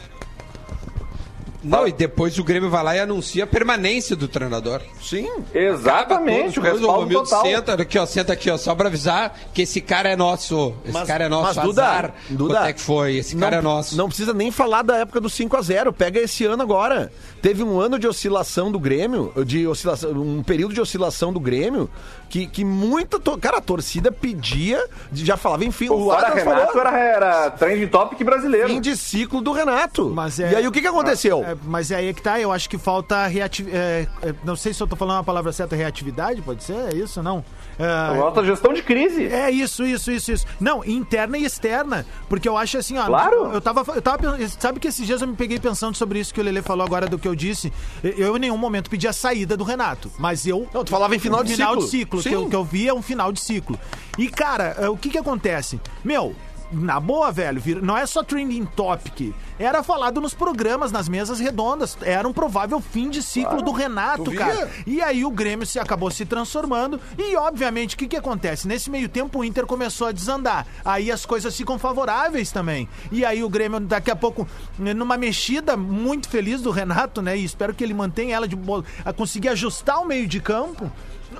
Não, 1.64 1.88
e 1.88 1.92
depois 1.92 2.38
o 2.38 2.44
Grêmio 2.44 2.70
vai 2.70 2.84
lá 2.84 2.96
e 2.96 3.00
anuncia 3.00 3.46
a 3.46 3.48
permanência 3.48 4.16
do 4.16 4.28
treinador. 4.28 4.82
Sim. 5.02 5.30
Exatamente, 5.54 6.60
o 6.60 6.62
Depois 6.62 6.80
respaldo 6.82 7.02
Romildo 7.04 7.24
total. 7.30 7.46
Senta 7.46 7.74
aqui, 7.74 7.98
ó, 8.00 8.06
senta 8.06 8.34
aqui, 8.34 8.50
ó, 8.50 8.58
só 8.58 8.76
pra 8.76 8.88
avisar 8.88 9.38
que 9.54 9.62
esse 9.62 9.80
cara 9.82 10.10
é 10.10 10.16
nosso. 10.16 10.74
Esse 10.84 10.94
Mas- 10.94 11.08
cara 11.08 11.26
é 11.26 11.30
nosso. 11.30 11.56
mas, 11.56 11.66
Duda, 11.66 11.84
azar. 11.86 12.14
Duda, 12.30 12.54
Quanto 12.56 12.66
é 12.68 12.74
que 12.74 12.82
foi? 12.82 13.16
Esse 13.16 13.36
cara 13.36 13.58
é 13.58 13.62
nosso. 13.62 13.96
Não 13.96 14.08
precisa 14.08 14.34
nem 14.34 14.52
falar 14.52 14.82
da 14.82 14.98
época 14.98 15.20
do 15.22 15.30
5 15.30 15.56
a 15.58 15.62
0 15.62 15.94
Pega 15.94 16.20
esse 16.20 16.46
ano 16.46 16.62
agora. 16.64 17.12
Teve 17.42 17.64
um 17.64 17.80
ano 17.80 17.98
de 18.00 18.08
oscilação 18.08 18.72
do 18.72 18.80
Grêmio, 18.80 19.32
de 19.46 19.68
oscilação, 19.68 20.12
um 20.12 20.44
período 20.44 20.74
de 20.74 20.82
oscilação 20.82 21.32
do 21.34 21.40
Grêmio, 21.40 21.90
que, 22.30 22.48
que 22.48 22.64
muita. 22.66 23.20
to- 23.20 23.38
Cara, 23.38 23.58
a 23.58 23.62
torcida 23.62 24.12
pedia, 24.12 24.84
já 25.14 25.38
falava, 25.38 25.64
enfim, 25.66 25.90
O 25.90 26.12
Adams 26.12 26.44
Renato 26.44 26.74
falou, 26.74 26.88
era, 26.88 26.98
era 27.00 27.52
trending 27.52 27.88
topic 27.88 28.24
brasileiro. 28.24 28.68
fim 28.70 28.82
de 28.82 28.96
ciclo 28.98 29.42
do 29.42 29.52
Renato. 29.52 30.10
Mas 30.10 30.40
é- 30.40 30.52
E 30.52 30.56
aí 30.58 30.68
o 30.68 30.72
que, 30.72 30.82
que 30.82 30.88
aconteceu? 30.88 31.44
É, 31.44 31.56
mas 31.64 31.92
é 31.92 31.96
aí 31.96 32.14
que 32.14 32.22
tá, 32.22 32.40
eu 32.40 32.52
acho 32.52 32.70
que 32.70 32.78
falta 32.78 33.26
reatividade. 33.28 34.10
não 34.44 34.56
sei 34.56 34.74
se 34.74 34.82
eu 34.82 34.88
tô 34.88 34.96
falando 34.96 35.20
a 35.20 35.24
palavra 35.24 35.52
certa, 35.52 35.76
reatividade, 35.76 36.42
pode 36.42 36.64
ser? 36.64 36.74
É 36.94 36.96
isso, 36.96 37.22
não? 37.22 37.44
É, 37.80 38.18
Falta 38.18 38.44
gestão 38.46 38.72
de 38.74 38.84
crise. 38.84 39.26
É 39.28 39.50
isso, 39.50 39.84
isso, 39.84 40.12
isso, 40.12 40.32
isso. 40.32 40.46
Não, 40.60 40.84
interna 40.86 41.38
e 41.38 41.44
externa. 41.46 42.06
Porque 42.30 42.48
eu 42.48 42.56
acho 42.58 42.78
assim, 42.78 42.98
ó. 43.00 43.06
Claro. 43.06 43.52
Eu 43.52 43.60
tava, 43.62 43.84
eu 43.96 44.02
tava 44.02 44.18
pensando- 44.18 44.50
Sabe 44.62 44.80
que 44.80 44.88
esses 44.88 45.06
dias 45.06 45.22
eu 45.22 45.28
me 45.28 45.36
peguei 45.36 45.60
pensando 45.60 45.96
sobre 45.96 46.20
isso 46.20 46.34
que 46.34 46.40
o 46.40 46.44
Lele 46.44 46.62
falou 46.62 46.86
agora 46.86 47.08
do 47.08 47.18
que 47.18 47.28
eu 47.28 47.34
disse. 47.36 47.74
Eu 48.04 48.38
em 48.38 48.40
nenhum 48.40 48.58
momento 48.58 48.90
pedi 48.90 49.08
a 49.08 49.14
saída 49.14 49.58
do 49.58 49.64
Renato. 49.64 50.12
Mas 50.20 50.46
eu. 50.46 50.68
Não, 50.74 50.84
tu 50.84 50.92
falava 50.92 51.16
em 51.16 51.20
final 51.20 51.44
de 51.44 51.54
final 51.54 51.72
ciclo. 51.74 51.84
de 51.86 51.90
ciclo. 51.90 52.13
Sim. 52.22 52.30
Que 52.30 52.36
eu, 52.36 52.50
que 52.50 52.56
eu 52.56 52.64
vi 52.64 52.88
é 52.88 52.94
um 52.94 53.02
final 53.02 53.32
de 53.32 53.40
ciclo. 53.40 53.80
E, 54.18 54.28
cara, 54.28 54.76
é, 54.80 54.90
o 54.90 54.98
que 54.98 55.10
que 55.10 55.18
acontece? 55.18 55.80
Meu. 56.04 56.36
Na 56.72 57.00
boa, 57.00 57.32
velho, 57.32 57.62
não 57.84 57.96
é 57.96 58.04
só 58.04 58.24
trending 58.24 58.66
topic. 58.66 59.32
Era 59.60 59.84
falado 59.84 60.20
nos 60.20 60.34
programas, 60.34 60.92
nas 60.92 61.08
mesas 61.08 61.40
redondas. 61.40 61.96
Era 62.02 62.28
um 62.28 62.34
provável 62.34 62.80
fim 62.82 63.12
de 63.12 63.22
ciclo 63.22 63.62
do 63.62 63.72
Renato, 63.72 64.32
cara. 64.34 64.72
E 64.88 65.00
aí 65.00 65.24
o 65.24 65.30
Grêmio 65.30 65.68
se 65.68 65.78
acabou 65.78 66.10
se 66.10 66.26
transformando. 66.26 67.00
E, 67.16 67.36
obviamente, 67.36 67.94
o 67.94 67.98
que, 67.98 68.08
que 68.08 68.18
acontece? 68.18 68.68
Nesse 68.68 68.90
meio 68.90 69.08
tempo, 69.08 69.40
o 69.40 69.44
Inter 69.44 69.68
começou 69.68 70.08
a 70.08 70.12
desandar. 70.12 70.66
Aí 70.84 71.12
as 71.12 71.28
coisas 71.28 71.56
ficam 71.56 71.78
favoráveis 71.78 72.52
também. 72.52 72.90
E 73.12 73.24
aí 73.24 73.44
o 73.44 73.50
Grêmio, 73.50 73.80
daqui 73.80 74.10
a 74.10 74.16
pouco, 74.16 74.48
numa 74.80 75.16
mexida 75.16 75.78
muito 75.78 76.28
feliz 76.28 76.60
do 76.60 76.72
Renato, 76.72 77.22
né? 77.22 77.38
E 77.38 77.44
espero 77.44 77.76
que 77.76 77.84
ele 77.84 77.94
mantenha 77.94 78.36
ela 78.36 78.48
de 78.48 78.56
boa, 78.56 78.84
conseguir 79.16 79.50
ajustar 79.50 80.02
o 80.02 80.06
meio 80.06 80.28
de 80.28 80.40
campo. 80.40 80.92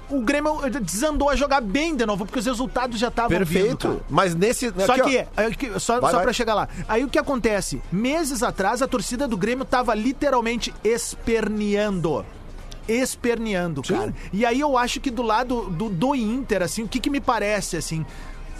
O 0.10 0.22
Grêmio 0.22 0.60
desandou 0.82 1.30
a 1.30 1.36
jogar 1.36 1.62
bem 1.62 1.96
de 1.96 2.06
novo, 2.06 2.26
porque 2.26 2.40
os 2.40 2.46
resultados 2.46 3.00
já 3.00 3.08
estavam 3.10 3.30
vindo, 3.30 3.48
Perfeito. 3.48 3.88
cara. 3.88 4.00
Mas 4.10 4.36
nesse. 4.36 4.72
Só 4.86 4.94
aqui, 4.94 5.26
ó. 5.38 5.50
que, 5.50 5.56
que- 5.58 5.80
só, 5.80 6.00
Vai, 6.00 6.12
só 6.12 6.18
vai. 6.18 6.26
pra 6.26 6.34
chegar 6.34 6.54
lá. 6.54 6.68
Aí 6.88 7.04
o 7.04 7.10
que 7.10 7.18
acontece? 7.20 7.82
Meses 7.92 8.44
atrás, 8.44 8.82
a 8.82 8.88
torcida 8.88 9.28
do 9.28 9.38
Grêmio 9.38 9.66
tava 9.66 9.94
literalmente 9.96 10.74
esperneando. 10.84 12.26
Esperneando, 12.88 13.82
cara. 13.82 14.14
E 14.34 14.46
aí 14.46 14.60
eu 14.60 14.78
acho 14.78 15.00
que 15.00 15.10
do 15.10 15.22
lado 15.22 15.70
do, 15.70 15.88
do 15.90 16.14
Inter, 16.16 16.62
assim, 16.62 16.84
o 16.84 16.88
que 16.88 17.00
que 17.00 17.10
me 17.10 17.22
parece, 17.22 17.78
assim... 17.78 18.06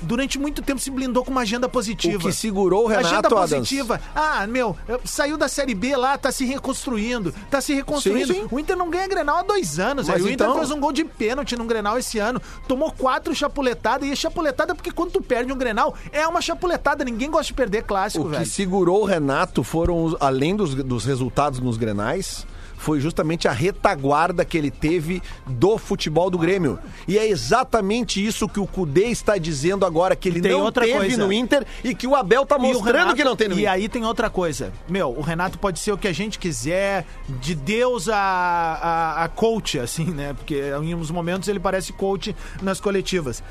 Durante 0.04 0.38
muito 0.38 0.62
tempo 0.62 0.80
se 0.80 0.90
blindou 0.92 1.24
com 1.24 1.32
uma 1.32 1.42
agenda 1.42 1.68
positiva. 1.70 2.18
O 2.18 2.20
que 2.28 2.32
segurou 2.34 2.86
o 2.86 2.88
Renato, 2.88 3.08
Agenda 3.08 3.28
Adams. 3.28 3.50
positiva. 3.52 4.02
Ah, 4.16 4.46
meu, 4.48 4.76
saiu 5.06 5.38
da 5.38 5.48
Série 5.48 5.74
B 5.74 5.96
lá, 5.96 6.18
tá 6.18 6.32
se 6.32 6.46
reconstruindo. 6.46 7.34
Tá 7.50 7.62
se 7.62 7.74
reconstruindo. 7.74 8.34
Sim, 8.34 8.42
sim. 8.42 8.48
O 8.52 8.60
Inter 8.60 8.76
não 8.76 8.90
ganha 8.90 9.08
Grenal 9.08 9.38
há 9.38 9.44
dois 9.44 9.80
anos. 9.80 10.08
Mas 10.08 10.18
Aí 10.18 10.22
o 10.22 10.26
Inter 10.30 10.48
então- 10.48 10.58
fez 10.60 10.72
um 10.72 10.80
gol 10.80 10.92
de 10.92 11.04
pênalti 11.04 11.56
num 11.56 11.66
Grenal 11.68 11.98
esse 11.98 12.20
ano. 12.20 12.42
Tomou 12.68 12.92
quatro 12.92 13.34
chapuletadas. 13.34 14.08
E 14.08 14.12
é 14.12 14.16
chapuletada 14.16 14.76
porque 14.76 14.92
quando 14.92 15.12
tu 15.12 15.22
perde 15.22 15.52
um 15.52 15.58
Grenal, 15.58 15.96
é 16.12 16.28
uma 16.28 16.42
chapuletada. 16.42 17.04
Ninguém 17.04 17.30
gosta 17.32 17.48
de 17.48 17.54
perder 17.54 17.84
clássico, 17.84 18.26
O 18.26 18.30
que 18.30 18.38
velho. 18.38 18.46
segurou 18.46 19.02
o 19.02 19.06
Renato 19.06 19.64
foram, 19.64 20.16
além 20.20 20.56
dos, 20.56 20.74
dos 20.76 21.06
resultados 21.06 21.60
nos 21.60 21.78
grenais, 21.78 22.46
foi 22.84 23.00
justamente 23.00 23.48
a 23.48 23.52
retaguarda 23.52 24.44
que 24.44 24.58
ele 24.58 24.70
teve 24.70 25.22
do 25.48 25.78
futebol 25.78 26.30
do 26.30 26.38
Grêmio. 26.38 26.78
E 27.08 27.18
é 27.18 27.28
exatamente 27.28 28.24
isso 28.24 28.48
que 28.50 28.60
o 28.60 28.68
Cudê 28.68 29.06
está 29.06 29.38
dizendo 29.38 29.86
agora, 29.86 30.16
que 30.16 30.28
ele 30.28 30.42
Tem 30.42 30.52
não 30.52 30.70
teve 30.72 30.92
coisa. 30.94 31.18
no 31.26 31.32
Inter 31.32 31.66
e 31.84 31.96
que 31.96 32.06
o 32.06 32.14
Abel 32.16 32.46
tá 32.46 32.56
E 32.56 32.60
o 32.60 32.62
mostrando 32.64 32.96
Renato- 32.98 33.16
que 33.16 33.24
não 33.24 33.36
tem 33.36 33.48
no 33.48 33.56
E 33.56 33.60
Inter. 33.62 33.72
aí 33.72 33.88
tem 33.90 34.06
outra 34.06 34.30
coisa. 34.30 34.74
Meu, 34.90 35.10
o 35.18 35.22
Renato 35.22 35.58
pode 35.58 35.80
ser 35.80 35.94
o 35.94 35.98
que 35.98 36.08
a 36.08 36.14
gente 36.14 36.38
quiser, 36.38 37.06
de 37.40 37.56
Deus 37.56 38.10
a, 38.10 38.18
a, 38.18 39.24
a 39.24 39.30
coach, 39.30 39.80
assim, 39.80 40.06
né? 40.12 40.34
Porque 40.34 40.62
em 40.84 40.94
uns 40.94 41.10
momentos 41.10 41.48
ele 41.48 41.60
parece 41.60 41.94
coach 41.94 42.36
nas 42.62 42.82
coletivas. 42.82 43.42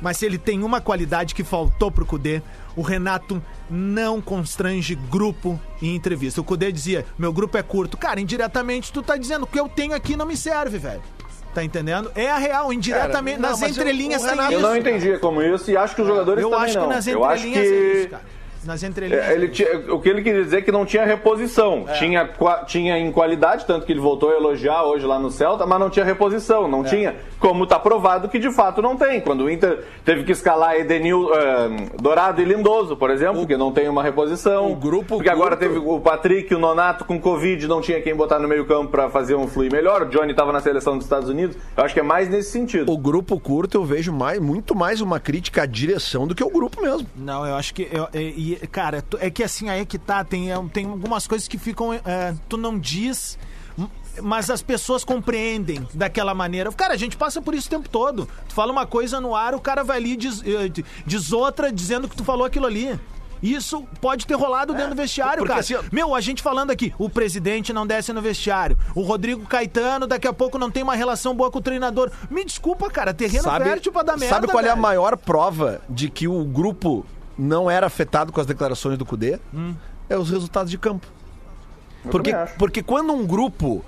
Mas 0.00 0.16
se 0.16 0.24
ele 0.24 0.38
tem 0.38 0.62
uma 0.62 0.80
qualidade 0.80 1.34
que 1.34 1.42
faltou 1.44 1.90
pro 1.90 2.06
Cudê, 2.06 2.40
o 2.78 2.82
Renato 2.82 3.42
não 3.68 4.20
constrange 4.20 4.94
grupo 4.94 5.60
em 5.82 5.96
entrevista. 5.96 6.40
O 6.40 6.44
Cudê 6.44 6.70
dizia, 6.70 7.04
meu 7.18 7.32
grupo 7.32 7.58
é 7.58 7.62
curto. 7.62 7.96
Cara, 7.96 8.20
indiretamente 8.20 8.92
tu 8.92 9.02
tá 9.02 9.16
dizendo 9.16 9.46
que 9.46 9.50
o 9.50 9.52
que 9.52 9.60
eu 9.60 9.68
tenho 9.68 9.94
aqui 9.94 10.16
não 10.16 10.24
me 10.24 10.36
serve, 10.36 10.78
velho. 10.78 11.02
Tá 11.52 11.64
entendendo? 11.64 12.12
É 12.14 12.30
a 12.30 12.36
real, 12.38 12.72
indiretamente, 12.72 13.38
Cara, 13.40 13.50
não, 13.52 13.58
nas 13.58 13.62
eu- 13.62 13.68
entrelinhas 13.68 14.22
tem 14.22 14.30
Renato- 14.30 14.52
isso. 14.52 14.60
Eu 14.62 14.68
não 14.68 14.76
entendia 14.76 15.18
como 15.18 15.42
isso 15.42 15.70
e 15.70 15.76
acho 15.76 15.94
que 15.96 16.02
os 16.02 16.06
jogadores 16.06 16.40
Eu 16.42 16.50
também 16.50 16.64
acho 16.66 16.74
não. 16.78 16.88
que 16.88 16.94
nas 16.94 17.06
eu 17.08 17.24
acho 17.24 17.46
entrelinhas 17.48 17.66
é 17.66 17.92
que 17.92 17.98
isso, 17.98 18.08
cara. 18.10 18.22
Nas 18.64 18.82
entrelinhas. 18.82 19.24
É, 19.26 19.34
ele 19.34 19.48
tinha- 19.48 19.92
o 19.94 20.00
que 20.00 20.08
ele 20.08 20.22
queria 20.22 20.42
dizer 20.42 20.58
é 20.58 20.62
que 20.62 20.72
não 20.72 20.84
tinha 20.84 21.04
reposição. 21.04 21.84
É. 21.88 21.92
Tinha, 21.94 22.26
qua- 22.26 22.64
tinha 22.64 22.98
em 22.98 23.10
qualidade, 23.12 23.64
tanto 23.66 23.86
que 23.86 23.92
ele 23.92 24.00
voltou 24.00 24.30
a 24.30 24.34
elogiar 24.34 24.84
hoje 24.84 25.06
lá 25.06 25.18
no 25.18 25.30
Celta, 25.30 25.64
mas 25.66 25.78
não 25.80 25.88
tinha 25.90 26.04
reposição. 26.04 26.66
É. 26.66 26.68
Não 26.68 26.84
tinha. 26.84 27.16
Como 27.38 27.64
está 27.64 27.78
provado 27.78 28.28
que 28.28 28.38
de 28.38 28.50
fato 28.52 28.82
não 28.82 28.96
tem. 28.96 29.20
Quando 29.20 29.42
o 29.44 29.50
Inter 29.50 29.84
teve 30.04 30.24
que 30.24 30.32
escalar 30.32 30.74
Edenil, 30.76 31.30
eh, 31.34 31.68
Dourado 32.00 32.40
e 32.42 32.44
Lindoso, 32.44 32.96
por 32.96 33.10
exemplo, 33.10 33.46
que 33.46 33.56
não 33.56 33.70
tem 33.72 33.88
uma 33.88 34.02
reposição. 34.02 34.70
o 34.72 34.76
grupo 34.76 35.16
Porque 35.16 35.28
agora 35.30 35.56
curto- 35.56 35.60
teve 35.74 35.78
o 35.78 36.00
Patrick, 36.00 36.54
o 36.54 36.58
Nonato 36.58 37.04
com 37.04 37.18
Covid, 37.20 37.66
não 37.68 37.80
tinha 37.80 38.00
quem 38.02 38.14
botar 38.14 38.38
no 38.38 38.48
meio-campo 38.48 38.90
para 38.90 39.08
fazer 39.08 39.34
um 39.34 39.46
fluir 39.46 39.70
melhor. 39.72 40.02
O 40.02 40.06
Johnny 40.06 40.32
estava 40.32 40.52
na 40.52 40.60
seleção 40.60 40.96
dos 40.96 41.04
Estados 41.06 41.28
Unidos. 41.28 41.56
Eu 41.76 41.84
acho 41.84 41.94
que 41.94 42.00
é 42.00 42.02
mais 42.02 42.28
nesse 42.28 42.50
sentido. 42.50 42.90
O 42.92 42.98
grupo 42.98 43.38
curto 43.38 43.76
eu 43.76 43.84
vejo 43.84 44.12
mais, 44.12 44.40
muito 44.40 44.74
mais 44.74 45.00
uma 45.00 45.18
crítica 45.20 45.62
à 45.62 45.66
direção 45.66 46.26
do 46.26 46.34
que 46.34 46.42
o 46.42 46.50
grupo 46.50 46.82
mesmo. 46.82 47.06
Não, 47.16 47.46
eu 47.46 47.54
acho 47.54 47.72
que. 47.74 47.88
eu- 47.92 48.08
é, 48.12 48.20
e, 48.52 48.66
cara, 48.66 49.04
é 49.18 49.30
que 49.30 49.42
assim, 49.42 49.68
aí 49.68 49.80
é 49.80 49.84
que 49.84 49.98
tá. 49.98 50.24
Tem, 50.24 50.52
é, 50.52 50.56
tem 50.72 50.86
algumas 50.86 51.26
coisas 51.26 51.48
que 51.48 51.58
ficam. 51.58 51.92
é, 51.92 52.34
tu 52.48 52.56
não 52.56 52.78
diz. 52.78 53.38
Mas 54.20 54.50
as 54.50 54.60
pessoas 54.60 55.04
compreendem 55.04 55.86
daquela 55.94 56.34
maneira. 56.34 56.72
Cara, 56.72 56.94
a 56.94 56.96
gente 56.96 57.16
passa 57.16 57.40
por 57.40 57.54
isso 57.54 57.68
o 57.68 57.70
tempo 57.70 57.88
todo. 57.88 58.28
Tu 58.48 58.54
fala 58.54 58.72
uma 58.72 58.84
coisa 58.84 59.20
no 59.20 59.32
ar, 59.34 59.54
o 59.54 59.60
cara 59.60 59.84
vai 59.84 59.98
ali 59.98 60.12
e 60.14 60.16
diz, 60.16 60.42
diz 61.06 61.32
outra 61.32 61.70
dizendo 61.70 62.08
que 62.08 62.16
tu 62.16 62.24
falou 62.24 62.44
aquilo 62.44 62.66
ali. 62.66 62.98
Isso 63.42 63.84
pode 64.00 64.26
ter 64.26 64.34
rolado 64.34 64.74
dentro 64.74 64.90
do 64.90 64.96
vestiário, 64.96 65.38
porque 65.38 65.48
cara. 65.48 65.60
assim, 65.60 65.88
Meu, 65.92 66.14
a 66.14 66.20
gente 66.20 66.42
falando 66.42 66.70
aqui, 66.70 66.92
o 66.98 67.08
presidente 67.08 67.72
não 67.72 67.86
desce 67.86 68.12
no 68.12 68.20
vestiário. 68.20 68.76
O 68.94 69.02
Rodrigo 69.02 69.46
Caetano 69.46 70.06
daqui 70.06 70.26
a 70.26 70.32
pouco 70.32 70.58
não 70.58 70.70
tem 70.70 70.82
uma 70.82 70.94
relação 70.94 71.34
boa 71.34 71.50
com 71.50 71.58
o 71.58 71.62
treinador. 71.62 72.10
Me 72.30 72.44
desculpa, 72.44 72.90
cara, 72.90 73.14
terreno 73.14 73.44
fértil 73.44 73.92
pra 73.92 74.02
dar 74.02 74.16
merda. 74.16 74.34
sabe 74.34 74.48
qual 74.48 74.64
é 74.64 74.66
a 74.66 74.70
velho. 74.70 74.82
maior 74.82 75.16
prova 75.16 75.80
de 75.88 76.10
que 76.10 76.26
o 76.26 76.44
grupo 76.44 77.06
não 77.38 77.70
era 77.70 77.86
afetado 77.86 78.32
com 78.32 78.40
as 78.40 78.46
declarações 78.46 78.98
do 78.98 79.04
Cudê? 79.06 79.38
É 80.08 80.16
os 80.18 80.30
resultados 80.30 80.70
de 80.70 80.78
campo. 80.78 81.06
Porque, 82.10 82.32
porque 82.58 82.82
quando 82.82 83.12
um 83.12 83.26
grupo. 83.26 83.84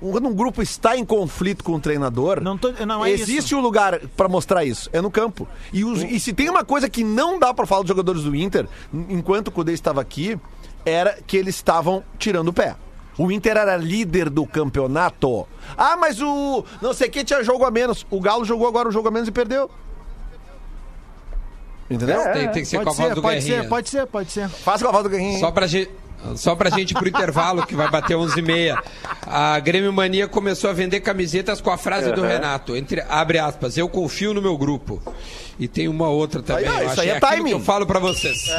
Quando 0.00 0.28
um 0.28 0.34
grupo 0.34 0.60
está 0.60 0.96
em 0.98 1.04
conflito 1.04 1.64
com 1.64 1.72
o 1.76 1.80
treinador, 1.80 2.38
Não 2.42 2.58
tô- 2.58 2.72
não 2.86 3.02
é 3.04 3.10
existe 3.10 3.38
isso. 3.38 3.56
um 3.56 3.60
lugar 3.60 3.98
pra 4.14 4.28
mostrar 4.28 4.62
isso, 4.62 4.90
é 4.92 5.00
no 5.00 5.10
campo. 5.10 5.48
E, 5.72 5.82
os- 5.82 6.02
e 6.02 6.20
se 6.20 6.34
tem 6.34 6.50
uma 6.50 6.62
coisa 6.62 6.90
que 6.90 7.02
não 7.02 7.38
dá 7.38 7.54
pra 7.54 7.64
falar 7.64 7.82
dos 7.82 7.88
jogadores 7.88 8.22
do 8.22 8.34
Inter, 8.36 8.68
enquanto 8.92 9.48
o 9.48 9.52
Cudê 9.52 9.72
estava 9.72 10.02
aqui, 10.02 10.38
era 10.84 11.16
que 11.26 11.36
eles 11.38 11.54
estavam 11.54 12.04
tirando 12.18 12.48
o 12.48 12.52
pé. 12.52 12.76
O 13.16 13.30
Inter 13.32 13.56
era 13.56 13.76
líder 13.76 14.28
do 14.28 14.44
campeonato. 14.44 15.46
Ah, 15.76 15.96
mas 15.96 16.20
o 16.20 16.64
não 16.82 16.92
sei 16.92 17.08
quem 17.08 17.24
tinha 17.24 17.42
jogo 17.42 17.64
a 17.64 17.70
menos. 17.70 18.04
O 18.10 18.20
Galo 18.20 18.44
jogou 18.44 18.68
agora 18.68 18.88
o 18.88 18.92
jogo 18.92 19.08
a 19.08 19.10
menos 19.10 19.28
e 19.28 19.32
perdeu. 19.32 19.70
Entendeu? 21.90 22.22
Tem, 22.32 22.48
tem 22.48 22.62
que 22.62 22.64
ser 22.64 22.76
com 22.82 22.90
a 22.90 22.92
voz 22.92 23.08
ser, 23.08 23.14
do 23.14 23.22
pode 23.22 23.36
Guerrinha. 23.40 23.62
ser, 23.62 23.68
pode 23.68 23.88
ser, 23.90 24.06
pode 24.06 24.32
ser. 24.32 24.48
Faça 24.48 24.82
com 24.84 24.88
a 24.88 24.92
voz 24.92 25.04
do 25.04 25.10
Guerrinho. 25.10 25.38
Só 25.40 25.50
pra 25.50 25.66
gente. 25.66 25.90
Só 26.36 26.54
pra 26.56 26.70
gente 26.70 26.92
ir 26.92 26.94
pro 26.94 27.06
intervalo, 27.06 27.66
que 27.66 27.74
vai 27.76 27.90
bater 27.90 28.16
11h30. 28.16 28.78
A 29.26 29.60
Grêmio 29.60 29.92
Mania 29.92 30.26
começou 30.26 30.70
a 30.70 30.72
vender 30.72 31.00
camisetas 31.00 31.60
com 31.60 31.70
a 31.70 31.76
frase 31.76 32.10
do 32.12 32.22
Uhum. 32.22 32.26
Renato, 32.26 32.74
entre, 32.74 33.02
abre 33.02 33.38
aspas, 33.38 33.76
eu 33.76 33.86
confio 33.90 34.32
no 34.32 34.40
meu 34.40 34.56
grupo. 34.56 35.02
E 35.60 35.68
tem 35.68 35.86
uma 35.86 36.08
outra 36.08 36.42
também. 36.42 36.66
Aí, 36.66 36.76
isso 36.86 36.92
acho 36.92 37.00
aí 37.02 37.08
é 37.10 37.16
aquilo 37.18 37.30
timing. 37.30 37.48
que 37.50 37.54
eu 37.56 37.60
falo 37.60 37.84
pra 37.86 37.98
vocês. 38.00 38.50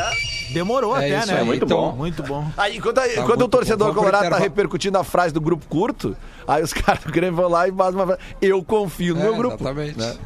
Demorou 0.52 0.96
É 0.96 1.16
até, 1.18 1.26
né? 1.34 1.40
aí, 1.40 1.44
muito 1.46 1.66
então, 1.66 1.78
bom. 1.78 1.92
Muito 1.94 2.22
bom. 2.22 2.48
Aí, 2.56 2.74
a- 2.74 2.76
enquanto 2.76 3.00
muito 3.28 3.42
o 3.46 3.48
torcedor 3.48 3.96
colorado 3.96 4.30
tá 4.30 4.38
repercutindo 4.38 5.00
a 5.00 5.04
frase 5.04 5.34
do 5.34 5.42
grupo 5.42 5.66
curto, 5.68 6.16
aí 6.48 6.64
os 6.64 6.74
caras 6.74 7.04
do 7.04 7.12
Grêmio 7.12 7.36
vão 7.36 7.50
lá 7.50 7.68
e 7.68 7.72
fazem 7.72 8.00
uma. 8.02 8.18
Eu 8.42 8.64
confio 8.64 9.14
no 9.16 9.22
É, 9.22 9.24
meu 9.24 9.36
grupo. 9.36 9.56
Exatamente. 9.56 10.20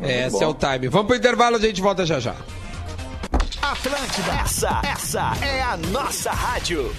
É, 0.00 0.26
Esse 0.26 0.42
é 0.42 0.46
o 0.46 0.54
time. 0.54 0.88
Vamos 0.88 1.06
pro 1.08 1.16
intervalo, 1.16 1.56
a 1.56 1.60
gente 1.60 1.80
volta 1.80 2.04
já 2.06 2.18
já. 2.20 2.34
Atlântida, 3.62 4.32
essa, 4.42 4.82
essa 4.84 5.32
é 5.44 5.62
a 5.62 5.76
nossa 5.76 6.30
rádio. 6.30 6.94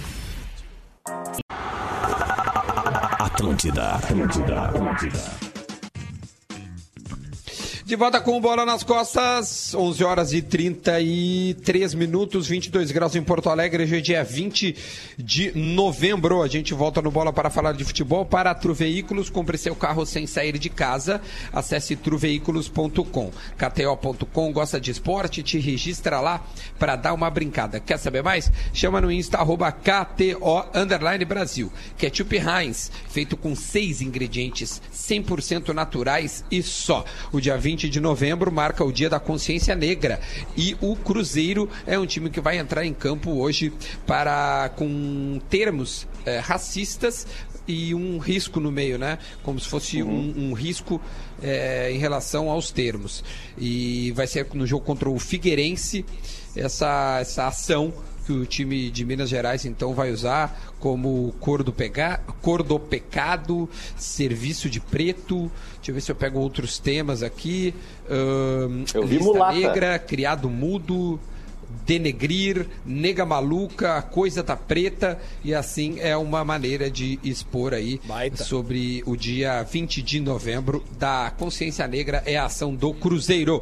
Atlântida, 3.19 3.91
Atlântida, 3.95 4.61
Atlântida. 4.61 5.44
De 7.85 7.95
volta 7.95 8.19
com 8.19 8.41
bola 8.41 8.65
nas 8.65 8.81
costas, 8.81 9.75
11 9.75 10.03
horas 10.03 10.33
e 10.33 10.41
33 10.41 11.93
minutos, 11.93 12.47
22 12.47 12.89
graus 12.89 13.15
em 13.15 13.21
Porto 13.21 13.47
Alegre. 13.47 13.83
Hoje 13.83 13.97
é 13.97 14.01
dia 14.01 14.23
20 14.23 14.75
de 15.19 15.51
novembro. 15.55 16.41
A 16.41 16.47
gente 16.47 16.73
volta 16.73 16.99
no 16.99 17.11
bola 17.11 17.31
para 17.31 17.51
falar 17.51 17.73
de 17.73 17.83
futebol. 17.83 18.25
Para 18.25 18.49
a 18.49 18.55
Tru 18.55 18.73
Veículos, 18.73 19.29
compre 19.29 19.55
seu 19.55 19.75
carro 19.75 20.03
sem 20.03 20.25
sair 20.25 20.57
de 20.57 20.67
casa. 20.67 21.21
Acesse 21.53 21.95
truveículos.com. 21.95 23.31
KTO.com, 23.55 24.51
gosta 24.51 24.81
de 24.81 24.89
esporte? 24.89 25.43
Te 25.43 25.59
registra 25.59 26.19
lá 26.19 26.43
para 26.79 26.95
dar 26.95 27.13
uma 27.13 27.29
brincada. 27.29 27.79
Quer 27.79 27.99
saber 27.99 28.23
mais? 28.23 28.51
Chama 28.73 28.99
no 28.99 29.11
Insta, 29.11 29.37
arroba 29.37 29.71
KTO 29.71 30.65
underline 30.73 31.23
Brasil. 31.23 31.71
Ketchup 31.99 32.35
Heinz, 32.35 32.91
feito 33.09 33.37
com 33.37 33.55
seis 33.55 34.01
ingredientes 34.01 34.81
100% 34.91 35.71
naturais 35.71 36.43
e 36.49 36.63
só. 36.63 37.05
O 37.31 37.39
dia 37.39 37.55
20 37.55 37.74
de 37.75 37.99
novembro 37.99 38.51
marca 38.51 38.83
o 38.83 38.91
Dia 38.91 39.09
da 39.09 39.19
Consciência 39.19 39.75
Negra 39.75 40.19
e 40.55 40.75
o 40.79 40.95
Cruzeiro 40.95 41.69
é 41.85 41.99
um 41.99 42.05
time 42.05 42.29
que 42.29 42.39
vai 42.39 42.57
entrar 42.57 42.85
em 42.85 42.93
campo 42.93 43.31
hoje 43.31 43.73
para 44.07 44.69
com 44.77 45.39
termos 45.49 46.07
eh, 46.25 46.39
racistas 46.39 47.27
e 47.67 47.93
um 47.93 48.17
risco 48.17 48.59
no 48.59 48.71
meio, 48.71 48.97
né? 48.97 49.17
Como 49.43 49.59
se 49.59 49.67
fosse 49.67 50.01
um, 50.01 50.33
um 50.37 50.53
risco 50.53 51.01
eh, 51.41 51.91
em 51.91 51.97
relação 51.97 52.49
aos 52.49 52.71
termos. 52.71 53.23
E 53.57 54.11
vai 54.11 54.27
ser 54.27 54.47
no 54.53 54.65
jogo 54.65 54.85
contra 54.85 55.09
o 55.09 55.19
Figueirense 55.19 56.05
essa, 56.55 57.17
essa 57.19 57.47
ação 57.47 57.93
que 58.25 58.31
o 58.33 58.45
time 58.45 58.89
de 58.89 59.05
Minas 59.05 59.29
Gerais 59.29 59.65
então 59.65 59.93
vai 59.93 60.11
usar 60.11 60.73
como 60.79 61.33
cor 61.39 61.61
do, 61.61 61.71
pega... 61.71 62.19
cor 62.41 62.63
do 62.63 62.79
pecado, 62.79 63.69
serviço 63.95 64.69
de 64.69 64.79
preto. 64.79 65.51
Deixa 65.85 65.91
eu 65.91 65.95
ver 65.95 66.01
se 66.01 66.11
eu 66.11 66.15
pego 66.15 66.39
outros 66.39 66.79
temas 66.79 67.21
aqui. 67.21 67.71
Ahn, 68.09 68.85
Eu 68.91 69.05
vi 69.05 69.17
lista 69.17 69.31
mulata. 69.33 69.53
negra, 69.59 69.99
criado 69.99 70.49
mudo. 70.49 71.19
Denegrir, 71.85 72.65
nega 72.85 73.25
maluca, 73.25 73.97
a 73.97 74.01
coisa 74.01 74.43
tá 74.43 74.55
preta, 74.55 75.19
e 75.43 75.53
assim 75.53 75.99
é 75.99 76.15
uma 76.15 76.43
maneira 76.43 76.89
de 76.89 77.19
expor 77.23 77.73
aí 77.73 77.99
Baita. 78.05 78.43
sobre 78.43 79.03
o 79.05 79.15
dia 79.15 79.61
20 79.61 80.01
de 80.01 80.19
novembro 80.19 80.83
da 80.97 81.31
Consciência 81.37 81.87
Negra, 81.87 82.23
é 82.25 82.37
a 82.37 82.45
ação 82.45 82.73
do 82.73 82.93
Cruzeiro. 82.93 83.61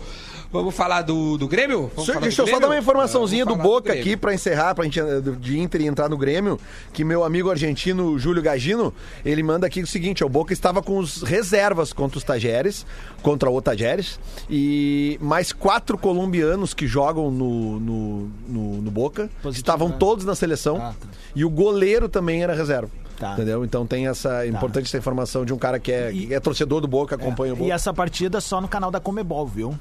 Vamos 0.54 0.76
falar 0.76 1.02
do, 1.02 1.38
do 1.38 1.48
Grêmio? 1.48 1.88
Vamos 1.90 2.06
Senhor, 2.06 2.14
falar 2.14 2.22
deixa 2.22 2.44
do 2.44 2.50
eu 2.50 2.54
só 2.54 2.60
dar 2.62 2.68
uma 2.68 2.78
informaçãozinha 2.78 3.42
É, 3.42 3.46
do 3.46 3.56
Boca 3.56 3.86
Grêmio. 3.90 4.02
aqui 4.04 4.16
pra 4.16 4.34
encerrar, 4.34 4.76
pra 4.76 4.84
gente 4.86 5.00
eh, 5.00 5.20
de 5.40 5.60
Inter 5.60 5.82
e 5.82 5.88
entrar 5.88 6.08
no 6.08 6.16
Grêmio, 6.18 6.60
que 6.94 7.04
meu 7.04 7.24
amigo 7.24 7.50
argentino 7.50 8.18
Júlio 8.20 8.42
Gagino, 8.42 8.94
ele 9.26 9.42
manda 9.42 9.66
aqui 9.66 9.82
o 9.82 9.88
seguinte, 9.88 10.24
ó, 10.24 10.28
o 10.28 10.30
Boca 10.30 10.54
estava 10.54 10.82
com 10.82 10.98
os 11.00 11.24
reservas 11.24 11.92
contra 11.92 12.18
os 12.20 12.24
Tajeres, 12.24 12.86
contra 13.24 13.50
o 13.50 13.62
Tajeres, 13.62 14.20
e 14.50 15.18
mais 15.20 15.52
quatro 15.52 15.98
colombianos 15.98 16.74
que 16.74 16.86
jogam 16.86 17.32
no, 17.32 17.80
no, 17.80 18.32
no, 18.48 18.82
no 18.84 18.92
Boca, 18.92 19.30
estavam 19.52 19.92
todos 19.92 20.24
na 20.24 20.36
seleção, 20.36 20.78
Ah, 20.78 20.94
tá. 21.00 21.08
e 21.36 21.44
o 21.44 21.50
goleiro 21.50 22.08
também 22.08 22.44
era 22.44 22.54
reserva. 22.54 22.90
Tá. 23.20 23.34
Entendeu? 23.34 23.64
Então 23.64 23.86
tem 23.86 24.08
essa 24.08 24.46
importante 24.46 24.86
essa 24.88 24.98
informação 24.98 25.46
de 25.46 25.54
um 25.54 25.58
cara 25.58 25.80
que 25.80 25.92
é, 25.92 26.12
E- 26.12 26.28
que 26.28 26.34
é 26.34 26.40
torcedor 26.40 26.82
do 26.82 26.88
Boca, 26.88 27.16
acompanha 27.16 27.54
o 27.54 27.58
E 27.58 27.60
Boca. 27.60 27.74
essa 27.74 27.94
partida 27.94 28.42
só 28.42 28.60
no 28.60 28.68
canal 28.68 28.90
da 28.92 29.00
Comebol, 29.00 29.48
viu? 29.48 29.80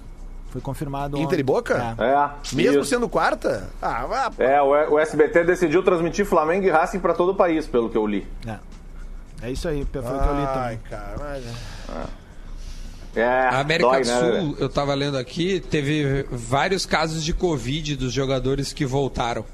Foi 0.52 0.60
confirmado. 0.60 1.18
Inter 1.18 1.40
e 1.40 1.42
Boca? 1.42 1.96
É. 1.98 2.04
É, 2.04 2.30
Mesmo 2.54 2.80
isso. 2.82 2.90
sendo 2.90 3.08
quarta? 3.08 3.70
Ah, 3.80 4.04
vá, 4.06 4.30
É, 4.38 4.60
o 4.60 4.92
o 4.92 4.98
SBT 4.98 5.44
decidiu 5.44 5.82
transmitir 5.82 6.26
Flamengo 6.26 6.66
e 6.66 6.70
Racing 6.70 7.00
para 7.00 7.14
todo 7.14 7.30
o 7.32 7.34
país, 7.34 7.66
pelo 7.66 7.88
que 7.88 7.96
eu 7.96 8.06
li. 8.06 8.26
É. 8.46 8.58
É 9.42 9.50
isso 9.50 9.66
aí, 9.66 9.84
foi 9.90 10.00
o 10.00 10.04
que 10.04 10.08
eu 10.10 10.14
li 10.14 10.42
Ai, 10.46 10.76
também. 10.76 10.78
cara, 10.90 11.16
mas... 11.18 11.44
É, 13.14 13.24
A 13.24 13.60
América 13.60 13.90
dói, 13.90 14.02
do 14.02 14.06
né, 14.08 14.18
Sul, 14.20 14.32
velho? 14.32 14.56
eu 14.58 14.68
tava 14.68 14.94
lendo 14.94 15.18
aqui, 15.18 15.60
teve 15.60 16.24
vários 16.30 16.86
casos 16.86 17.22
de 17.22 17.34
Covid 17.34 17.96
dos 17.96 18.12
jogadores 18.12 18.72
que 18.72 18.86
voltaram. 18.86 19.44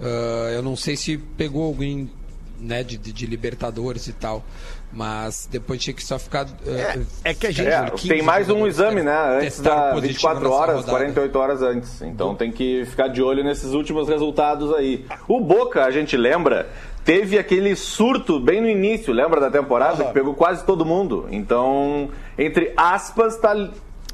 Ah, 0.00 0.50
eu 0.52 0.62
não 0.62 0.74
sei 0.76 0.96
se 0.96 1.16
pegou 1.18 1.64
alguém 1.66 2.10
né, 2.58 2.82
de, 2.82 2.96
de- 2.96 3.12
de 3.12 3.26
Libertadores 3.26 4.06
e 4.08 4.12
tal, 4.12 4.44
mas 4.92 5.48
depois 5.50 5.80
tinha 5.80 5.94
que 5.94 6.04
só 6.04 6.18
ficar. 6.18 6.46
ah, 6.46 6.98
É 7.24 7.34
que 7.34 7.46
a 7.46 7.50
gente. 7.50 7.68
É, 7.68 7.90
15 7.90 8.08
tem 8.08 8.22
mais 8.22 8.48
um 8.50 8.66
exame, 8.66 9.02
né? 9.02 9.38
Antes 9.40 9.60
da 9.60 9.92
positivo 9.92 10.08
24 10.08 10.40
nessa 10.42 10.54
horas, 10.54 10.74
rodada. 10.76 10.90
48 10.92 11.38
horas 11.38 11.62
antes. 11.62 12.02
Então 12.02 12.34
tem 12.34 12.50
que 12.50 12.84
ficar 12.86 13.08
de 13.08 13.22
olho 13.22 13.44
nesses 13.44 13.72
últimos 13.72 14.08
resultados 14.08 14.74
aí. 14.74 15.04
O 15.28 15.40
Boca, 15.40 15.84
a 15.84 15.90
gente 15.90 16.16
lembra, 16.16 16.68
teve 17.04 17.38
aquele 17.38 17.76
surto 17.76 18.40
bem 18.40 18.60
no 18.60 18.68
início, 18.68 19.12
lembra 19.12 19.40
da 19.40 19.50
temporada? 19.50 20.04
Que 20.04 20.12
pegou 20.12 20.34
quase 20.34 20.64
todo 20.64 20.84
mundo. 20.84 21.26
Então, 21.30 22.10
entre 22.36 22.72
aspas, 22.76 23.36
tá 23.36 23.52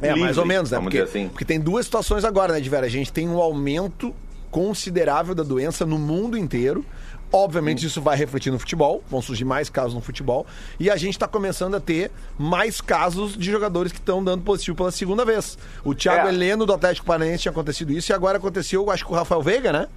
É, 0.01 0.09
livre, 0.09 0.21
mais 0.21 0.37
ou 0.39 0.45
menos, 0.45 0.71
né? 0.71 0.79
Porque, 0.81 0.99
assim. 0.99 1.29
porque 1.29 1.45
tem 1.45 1.59
duas 1.59 1.87
situações 1.87 2.25
agora, 2.25 2.53
né, 2.53 2.61
de 2.61 2.75
A 2.77 2.89
gente 2.89 3.11
tem 3.12 3.27
um 3.29 3.41
aumento 3.41 4.15
considerável 4.51 5.35
da 5.35 5.43
doença 5.43 5.85
no 5.87 5.99
mundo 5.99 6.37
inteiro. 6.37 6.85
Obviamente 7.33 7.85
isso 7.85 8.01
vai 8.01 8.17
refletir 8.17 8.51
no 8.53 8.59
futebol, 8.59 9.03
vão 9.11 9.21
surgir 9.21 9.45
mais 9.45 9.69
casos 9.69 9.95
no 9.95 10.01
futebol, 10.01 10.47
e 10.79 10.89
a 10.91 10.97
gente 10.97 11.15
está 11.15 11.27
começando 11.27 11.75
a 11.75 11.81
ter 11.81 12.11
mais 12.39 12.81
casos 12.81 13.37
de 13.37 13.51
jogadores 13.51 13.91
que 13.93 13.99
estão 13.99 14.23
dando 14.23 14.43
positivo 14.45 14.77
pela 14.77 14.91
segunda 14.93 15.25
vez. 15.25 15.59
O 15.85 15.95
Thiago 15.95 16.29
É. 16.29 16.31
Heleno 16.33 16.65
do 16.65 16.73
Atlético 16.73 17.05
Paranaense 17.07 17.43
tinha 17.43 17.53
acontecido 17.53 17.91
isso, 17.93 18.12
e 18.12 18.15
agora 18.15 18.39
aconteceu, 18.39 18.91
acho 18.91 19.03
que 19.03 19.09
com 19.09 19.15
o 19.15 19.19
Rafael 19.19 19.43
Veiga, 19.43 19.73
né? 19.73 19.89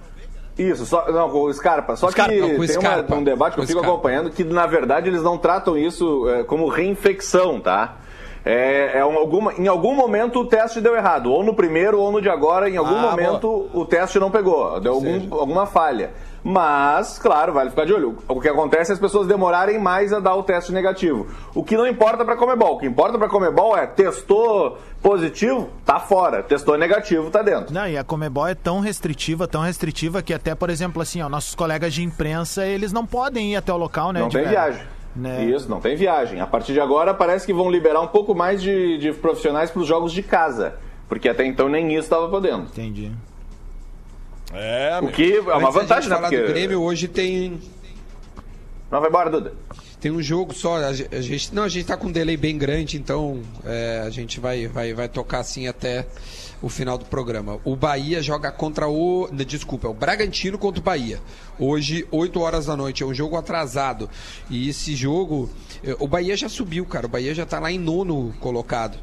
Isso, 0.58 0.84
só, 0.84 1.10
não, 1.10 1.30
com 1.30 1.42
o 1.44 1.54
Scarpa. 1.54 1.96
Só 1.96 2.10
Scarpa, 2.10 2.32
que 2.32 2.40
não, 2.40 2.48
tem 2.48 2.56
uma- 2.58 2.66
Scarpa. 2.66 3.14
um 3.14 3.24
debate 3.24 3.54
que 3.54 3.60
eu 3.60 3.66
fico 3.66 3.78
Scarpa. 3.78 3.94
acompanhando 3.94 4.30
que, 4.30 4.44
na 4.44 4.66
verdade, 4.66 5.08
eles 5.08 5.22
não 5.22 5.38
tratam 5.38 5.78
isso 5.78 6.28
é, 6.28 6.42
como 6.42 6.68
reinfecção, 6.68 7.60
tá? 7.60 7.96
É, 8.44 8.98
é 8.98 9.04
um- 9.06 9.16
alguma, 9.16 9.52
em 9.54 9.68
algum 9.68 9.94
momento 9.94 10.40
o 10.40 10.46
teste 10.46 10.80
deu 10.80 10.96
errado, 10.96 11.30
ou 11.30 11.44
no 11.44 11.54
primeiro 11.54 11.98
ou 12.00 12.10
no 12.10 12.20
de 12.20 12.28
agora, 12.28 12.68
em 12.68 12.76
algum 12.76 12.96
Ah, 12.96 13.10
momento 13.10 13.68
o 13.72 13.84
teste 13.86 14.18
não 14.18 14.30
pegou, 14.30 14.80
deu 14.80 14.94
algum, 14.94 15.34
alguma 15.34 15.66
falha. 15.66 16.10
Mas, 16.42 17.18
claro, 17.18 17.52
vale 17.52 17.70
ficar 17.70 17.84
de 17.84 17.92
olho. 17.92 18.16
O 18.26 18.40
que 18.40 18.48
acontece 18.48 18.90
é 18.90 18.94
as 18.94 19.00
pessoas 19.00 19.26
demorarem 19.26 19.78
mais 19.78 20.12
a 20.12 20.20
dar 20.20 20.34
o 20.34 20.42
teste 20.42 20.72
negativo. 20.72 21.26
O 21.54 21.62
que 21.62 21.76
não 21.76 21.86
importa 21.86 22.24
pra 22.24 22.36
Comebol. 22.36 22.76
O 22.76 22.78
que 22.78 22.86
importa 22.86 23.18
pra 23.18 23.28
Comebol 23.28 23.76
é 23.76 23.86
testou 23.86 24.78
positivo, 25.02 25.68
tá 25.84 26.00
fora. 26.00 26.42
Testou 26.42 26.78
negativo, 26.78 27.30
tá 27.30 27.42
dentro. 27.42 27.72
Não, 27.74 27.86
e 27.86 27.96
a 27.96 28.04
Comebol 28.04 28.46
é 28.46 28.54
tão 28.54 28.80
restritiva, 28.80 29.46
tão 29.46 29.62
restritiva 29.62 30.22
que 30.22 30.32
até, 30.32 30.54
por 30.54 30.70
exemplo, 30.70 31.02
assim, 31.02 31.20
ó, 31.20 31.28
nossos 31.28 31.54
colegas 31.54 31.92
de 31.92 32.02
imprensa, 32.02 32.64
eles 32.66 32.92
não 32.92 33.04
podem 33.04 33.52
ir 33.52 33.56
até 33.56 33.72
o 33.72 33.76
local, 33.76 34.12
né? 34.12 34.20
Não 34.20 34.28
tem 34.28 34.46
viagem. 34.46 34.82
Né? 35.14 35.44
Isso, 35.44 35.68
não 35.68 35.80
tem 35.80 35.96
viagem. 35.96 36.40
A 36.40 36.46
partir 36.46 36.72
de 36.72 36.80
agora 36.80 37.12
parece 37.12 37.44
que 37.44 37.52
vão 37.52 37.70
liberar 37.70 38.00
um 38.00 38.06
pouco 38.06 38.34
mais 38.34 38.62
de, 38.62 38.96
de 38.98 39.12
profissionais 39.12 39.70
para 39.70 39.82
os 39.82 39.88
jogos 39.88 40.12
de 40.12 40.22
casa. 40.22 40.74
Porque 41.08 41.28
até 41.28 41.44
então 41.44 41.68
nem 41.68 41.88
isso 41.92 42.04
estava 42.04 42.28
podendo. 42.28 42.62
Entendi. 42.62 43.10
É, 44.52 44.98
O 45.02 45.08
que 45.08 45.36
é 45.36 45.40
uma 45.40 45.56
Antes 45.56 45.74
vantagem, 45.74 46.02
gente 46.02 46.10
né? 46.10 46.16
falar 46.16 46.28
Porque... 46.28 46.42
do 46.42 46.48
Grêmio, 46.48 46.82
hoje 46.82 47.06
tem, 47.08 47.60
Não, 48.90 49.00
vai 49.00 49.08
embora, 49.08 49.30
Duda. 49.30 49.52
tem 50.00 50.10
um 50.10 50.22
jogo 50.22 50.52
só. 50.52 50.76
A 50.76 50.92
gente, 50.92 51.54
não, 51.54 51.62
a 51.64 51.68
gente 51.68 51.86
tá 51.86 51.96
com 51.96 52.08
um 52.08 52.12
delay 52.12 52.36
bem 52.36 52.58
grande, 52.58 52.96
então 52.96 53.40
é, 53.64 54.02
a 54.04 54.10
gente 54.10 54.40
vai, 54.40 54.66
vai, 54.66 54.92
vai 54.92 55.08
tocar 55.08 55.38
assim 55.40 55.68
até 55.68 56.06
o 56.62 56.68
final 56.68 56.98
do 56.98 57.04
programa. 57.06 57.58
O 57.64 57.74
Bahia 57.74 58.22
joga 58.22 58.50
contra 58.52 58.86
o. 58.88 59.28
Desculpa, 59.32 59.86
é 59.86 59.90
o 59.90 59.94
Bragantino 59.94 60.58
contra 60.58 60.80
o 60.80 60.82
Bahia. 60.84 61.20
Hoje, 61.58 62.06
8 62.10 62.38
horas 62.40 62.66
da 62.66 62.76
noite. 62.76 63.02
É 63.02 63.06
um 63.06 63.14
jogo 63.14 63.36
atrasado. 63.36 64.08
E 64.50 64.68
esse 64.68 64.94
jogo. 64.94 65.48
eh, 65.82 65.96
O 65.98 66.06
Bahia 66.06 66.36
já 66.36 66.48
subiu, 66.48 66.84
cara. 66.84 67.06
O 67.06 67.08
Bahia 67.08 67.34
já 67.34 67.46
tá 67.46 67.58
lá 67.58 67.70
em 67.72 67.78
nono 67.78 68.34
colocado. 68.40 68.98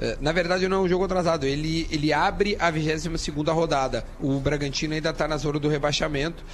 Eh, 0.00 0.18
Na 0.20 0.32
verdade, 0.32 0.68
não 0.68 0.78
é 0.78 0.80
um 0.80 0.88
jogo 0.88 1.04
atrasado. 1.04 1.44
Ele, 1.46 1.86
ele 1.90 2.12
abre 2.12 2.56
a 2.60 2.70
22 2.70 3.20
segunda 3.20 3.52
rodada. 3.52 4.04
O 4.20 4.38
Bragantino 4.40 4.94
ainda 4.94 5.12
tá 5.12 5.26
na 5.26 5.36
zona 5.36 5.58
do 5.58 5.68
rebaixamento. 5.68 6.44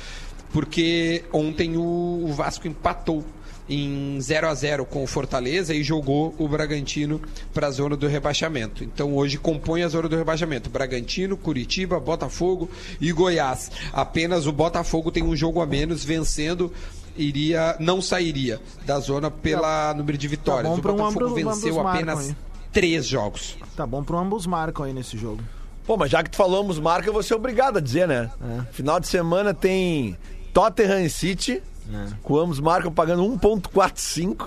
Porque 0.53 1.25
ontem 1.33 1.77
o 1.77 2.27
Vasco 2.33 2.69
empatou 2.69 3.25
em 3.68 4.20
0 4.20 4.48
a 4.48 4.55
0 4.55 4.85
com 4.85 5.03
o 5.03 5.07
Fortaleza 5.07 5.72
e 5.74 5.83
jogou 5.83 6.35
o 6.38 6.46
Bragantino 6.46 7.20
para 7.53 7.68
a 7.68 7.70
zona 7.70 7.96
do 7.96 8.07
rebaixamento. 8.07 8.85
Então 8.85 9.14
hoje 9.16 9.38
compõe 9.38 9.83
a 9.83 9.88
zona 9.88 10.09
do 10.09 10.16
rebaixamento: 10.16 10.68
Bragantino, 10.68 11.37
Curitiba, 11.37 11.98
Botafogo 11.98 12.68
e 13.00 13.11
Goiás. 13.12 13.70
Apenas 13.92 14.46
o 14.46 14.53
Botafogo 14.53 15.11
tem 15.11 15.22
um 15.22 15.35
jogo 15.35 15.61
a 15.62 15.66
menos, 15.66 16.05
vencendo 16.05 16.72
iria 17.16 17.77
não 17.79 18.03
sairia 18.03 18.61
da 18.85 18.98
zona 18.98 19.31
pela 19.31 19.94
número 19.94 20.18
de 20.18 20.27
vitórias. 20.29 20.66
bom 20.68 20.74
o 20.74 20.79
um 20.79 20.96
Botafogo 20.96 21.27
ambos- 21.27 21.35
venceu 21.35 21.79
ambos 21.81 21.92
apenas 21.94 22.18
aí. 22.29 22.37
três 22.72 23.07
jogos. 23.07 23.57
Tá 23.77 23.87
bom 23.87 24.03
pro 24.03 24.18
ambos 24.18 24.46
marcam 24.46 24.85
aí 24.85 24.92
nesse 24.92 25.16
jogo. 25.16 25.40
Pô, 25.87 25.96
mas 25.96 26.11
já 26.11 26.22
que 26.22 26.31
tu 26.31 26.37
falamos 26.37 26.79
marca, 26.79 27.09
eu 27.09 27.12
vou 27.12 27.22
ser 27.22 27.35
obrigado 27.35 27.77
a 27.77 27.81
dizer, 27.81 28.09
né? 28.09 28.31
É. 28.42 28.72
Final 28.72 28.98
de 28.98 29.07
semana 29.07 29.53
tem 29.55 30.16
Tottenham 30.53 31.09
City, 31.09 31.62
É. 31.92 32.07
com 32.23 32.38
ambos 32.38 32.61
marcam 32.61 32.90
pagando 32.92 33.23
1.45. 33.25 34.47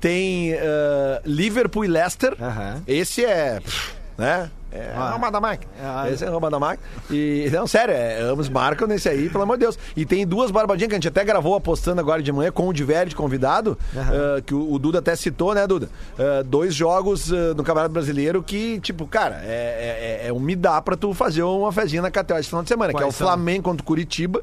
Tem 0.00 0.52
eh, 0.52 1.22
Liverpool 1.24 1.84
e 1.84 1.88
Leicester. 1.88 2.36
Aham. 2.40 2.82
Esse 2.86 3.24
é, 3.24 3.60
pff, 3.60 3.94
né? 4.18 4.50
É 4.70 4.92
Ah. 4.94 5.12
Roma 5.12 5.30
da 5.30 5.40
máquina. 5.40 5.72
Ah. 5.82 6.10
Esse 6.10 6.22
é 6.22 6.28
Roma 6.28 6.50
da 6.50 6.58
máquina. 6.60 6.86
E, 7.10 7.48
não, 7.50 7.66
sério, 7.66 7.94
é, 7.94 8.20
ambos 8.20 8.46
marcam 8.50 8.86
nesse 8.86 9.08
aí, 9.08 9.30
pelo 9.30 9.42
amor 9.44 9.56
de 9.56 9.60
Deus. 9.64 9.78
E 9.96 10.04
tem 10.04 10.26
duas 10.26 10.50
barbadinhas 10.50 10.88
que 10.90 10.94
a 10.94 10.98
gente 10.98 11.08
até 11.08 11.24
gravou 11.24 11.54
apostando 11.54 11.98
agora 11.98 12.22
de 12.22 12.30
manhã 12.30 12.52
com 12.52 12.68
o 12.68 12.72
Diverdi 12.74 13.14
convidado, 13.16 13.78
eh, 13.96 14.42
que 14.44 14.54
o, 14.54 14.70
o 14.70 14.78
Duda 14.78 14.98
até 14.98 15.16
citou, 15.16 15.54
né, 15.54 15.66
Duda? 15.66 15.88
Eh, 16.18 16.42
dois 16.42 16.74
jogos 16.74 17.32
eh, 17.32 17.54
no 17.56 17.64
Campeonato 17.64 17.92
Brasileiro 17.94 18.42
que, 18.42 18.78
tipo, 18.80 19.06
cara, 19.06 19.40
é, 19.44 20.20
é, 20.24 20.28
é 20.28 20.32
um 20.32 20.40
me 20.40 20.54
dá 20.54 20.82
pra 20.82 20.94
tu 20.94 21.14
fazer 21.14 21.42
uma 21.42 21.72
fezinha 21.72 22.02
na 22.02 22.10
KTO 22.10 22.34
esse 22.36 22.48
final 22.50 22.62
de 22.62 22.68
semana, 22.68 22.92
que 22.92 23.02
é 23.02 23.06
o? 23.06 23.12
Flamengo 23.12 23.62
contra 23.62 23.82
o 23.82 23.86
Curitiba. 23.86 24.42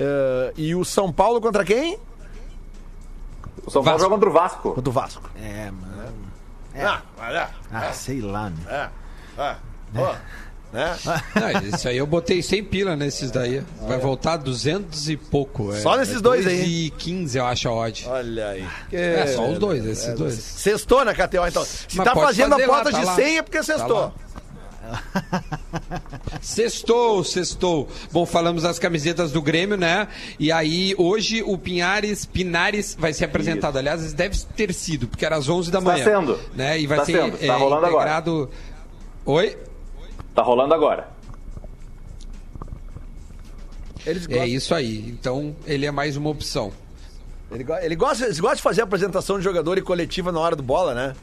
Eh, 0.00 0.52
e 0.56 0.74
o 0.74 0.84
São 0.84 1.12
Paulo 1.12 1.40
contra 1.40 1.64
quem? 1.64 1.98
O 3.66 3.70
São 3.70 3.84
Paulo 3.84 3.98
joga 4.00 4.14
contra 4.14 4.28
o 4.28 4.32
Vasco. 4.32 4.72
Contra 4.74 4.90
o 4.90 4.92
Vasco. 4.92 5.30
É, 5.40 5.70
mano. 5.70 6.14
Ah, 6.76 7.02
olha. 7.18 7.48
Ah, 7.72 7.92
sei 7.92 8.20
lá, 8.20 8.48
né? 8.50 8.90
É, 9.38 9.42
é, 9.42 9.56
ó, 9.96 10.14
né? 10.72 10.96
Não, 11.34 11.68
isso 11.68 11.88
aí 11.88 11.96
eu 11.96 12.06
botei 12.06 12.42
100 12.42 12.64
pila 12.64 12.96
nesses 12.96 13.30
daí. 13.30 13.62
Vai 13.82 13.98
voltar 13.98 14.36
200 14.36 15.08
e 15.08 15.16
pouco. 15.16 15.72
é. 15.74 15.80
Só 15.80 15.96
nesses 15.96 16.16
É 16.16 16.20
dois 16.20 16.46
aí. 16.46 16.86
E 16.86 16.90
15 16.90 17.38
eu 17.38 17.44
acho 17.44 17.68
a 17.68 17.74
odd. 17.74 18.06
Olha 18.08 18.48
aí. 18.50 18.66
É, 18.92 19.26
só 19.34 19.48
os 19.50 19.58
dois, 19.58 19.84
esses 19.84 20.14
dois. 20.14 20.34
Sextou 20.34 21.04
na 21.04 21.12
KTO, 21.12 21.46
então. 21.46 21.64
Se 21.64 21.96
Mas 21.96 22.04
tá 22.06 22.14
fazendo 22.14 22.50
fazer 22.50 22.66
lá, 22.66 22.74
apostas 22.80 22.92
tá 22.92 23.00
de 23.00 23.04
lá. 23.06 23.14
100 23.16 23.38
é 23.38 23.42
porque 23.42 23.62
sextou. 23.62 24.00
lá. 24.00 24.12
Sextou, 26.40 27.22
sextou. 27.22 27.88
Bom, 28.12 28.24
falamos 28.24 28.62
das 28.62 28.78
camisetas 28.78 29.32
do 29.32 29.42
Grêmio, 29.42 29.76
né? 29.76 30.08
E 30.38 30.50
aí, 30.50 30.94
hoje, 30.96 31.42
o 31.42 31.58
Pinhares, 31.58 32.24
Pinares 32.24 32.96
vai 32.98 33.12
ser 33.12 33.26
apresentado. 33.26 33.76
Aliás, 33.76 34.12
deve 34.12 34.36
ter 34.56 34.72
sido, 34.72 35.06
porque 35.06 35.24
era 35.24 35.36
às 35.36 35.48
11 35.48 35.70
da 35.70 35.78
Está 35.78 35.92
manhã. 35.92 36.04
sendo. 36.04 36.38
Né? 36.54 36.80
E 36.80 36.86
vai 36.86 36.98
Está 36.98 37.06
ser 37.06 37.22
sendo. 37.22 37.34
Está 37.34 37.54
é, 37.54 37.56
rolando 37.58 37.86
agora. 37.86 38.10
integrado... 38.10 38.50
Oi? 39.26 39.58
Tá 40.34 40.42
rolando 40.42 40.74
agora. 40.74 41.08
Eles 44.06 44.26
É 44.28 44.46
isso 44.46 44.74
aí. 44.74 45.08
Então, 45.08 45.54
ele 45.66 45.84
é 45.86 45.90
mais 45.90 46.16
uma 46.16 46.30
opção. 46.30 46.72
ele, 47.52 47.66
ele 47.82 47.96
gosta, 47.96 48.24
eles 48.24 48.40
gostam 48.40 48.56
de 48.56 48.62
fazer 48.62 48.82
apresentação 48.82 49.38
de 49.38 49.44
jogador 49.44 49.76
e 49.76 49.82
coletiva 49.82 50.32
na 50.32 50.40
hora 50.40 50.56
do 50.56 50.62
bola, 50.62 50.94
né? 50.94 51.14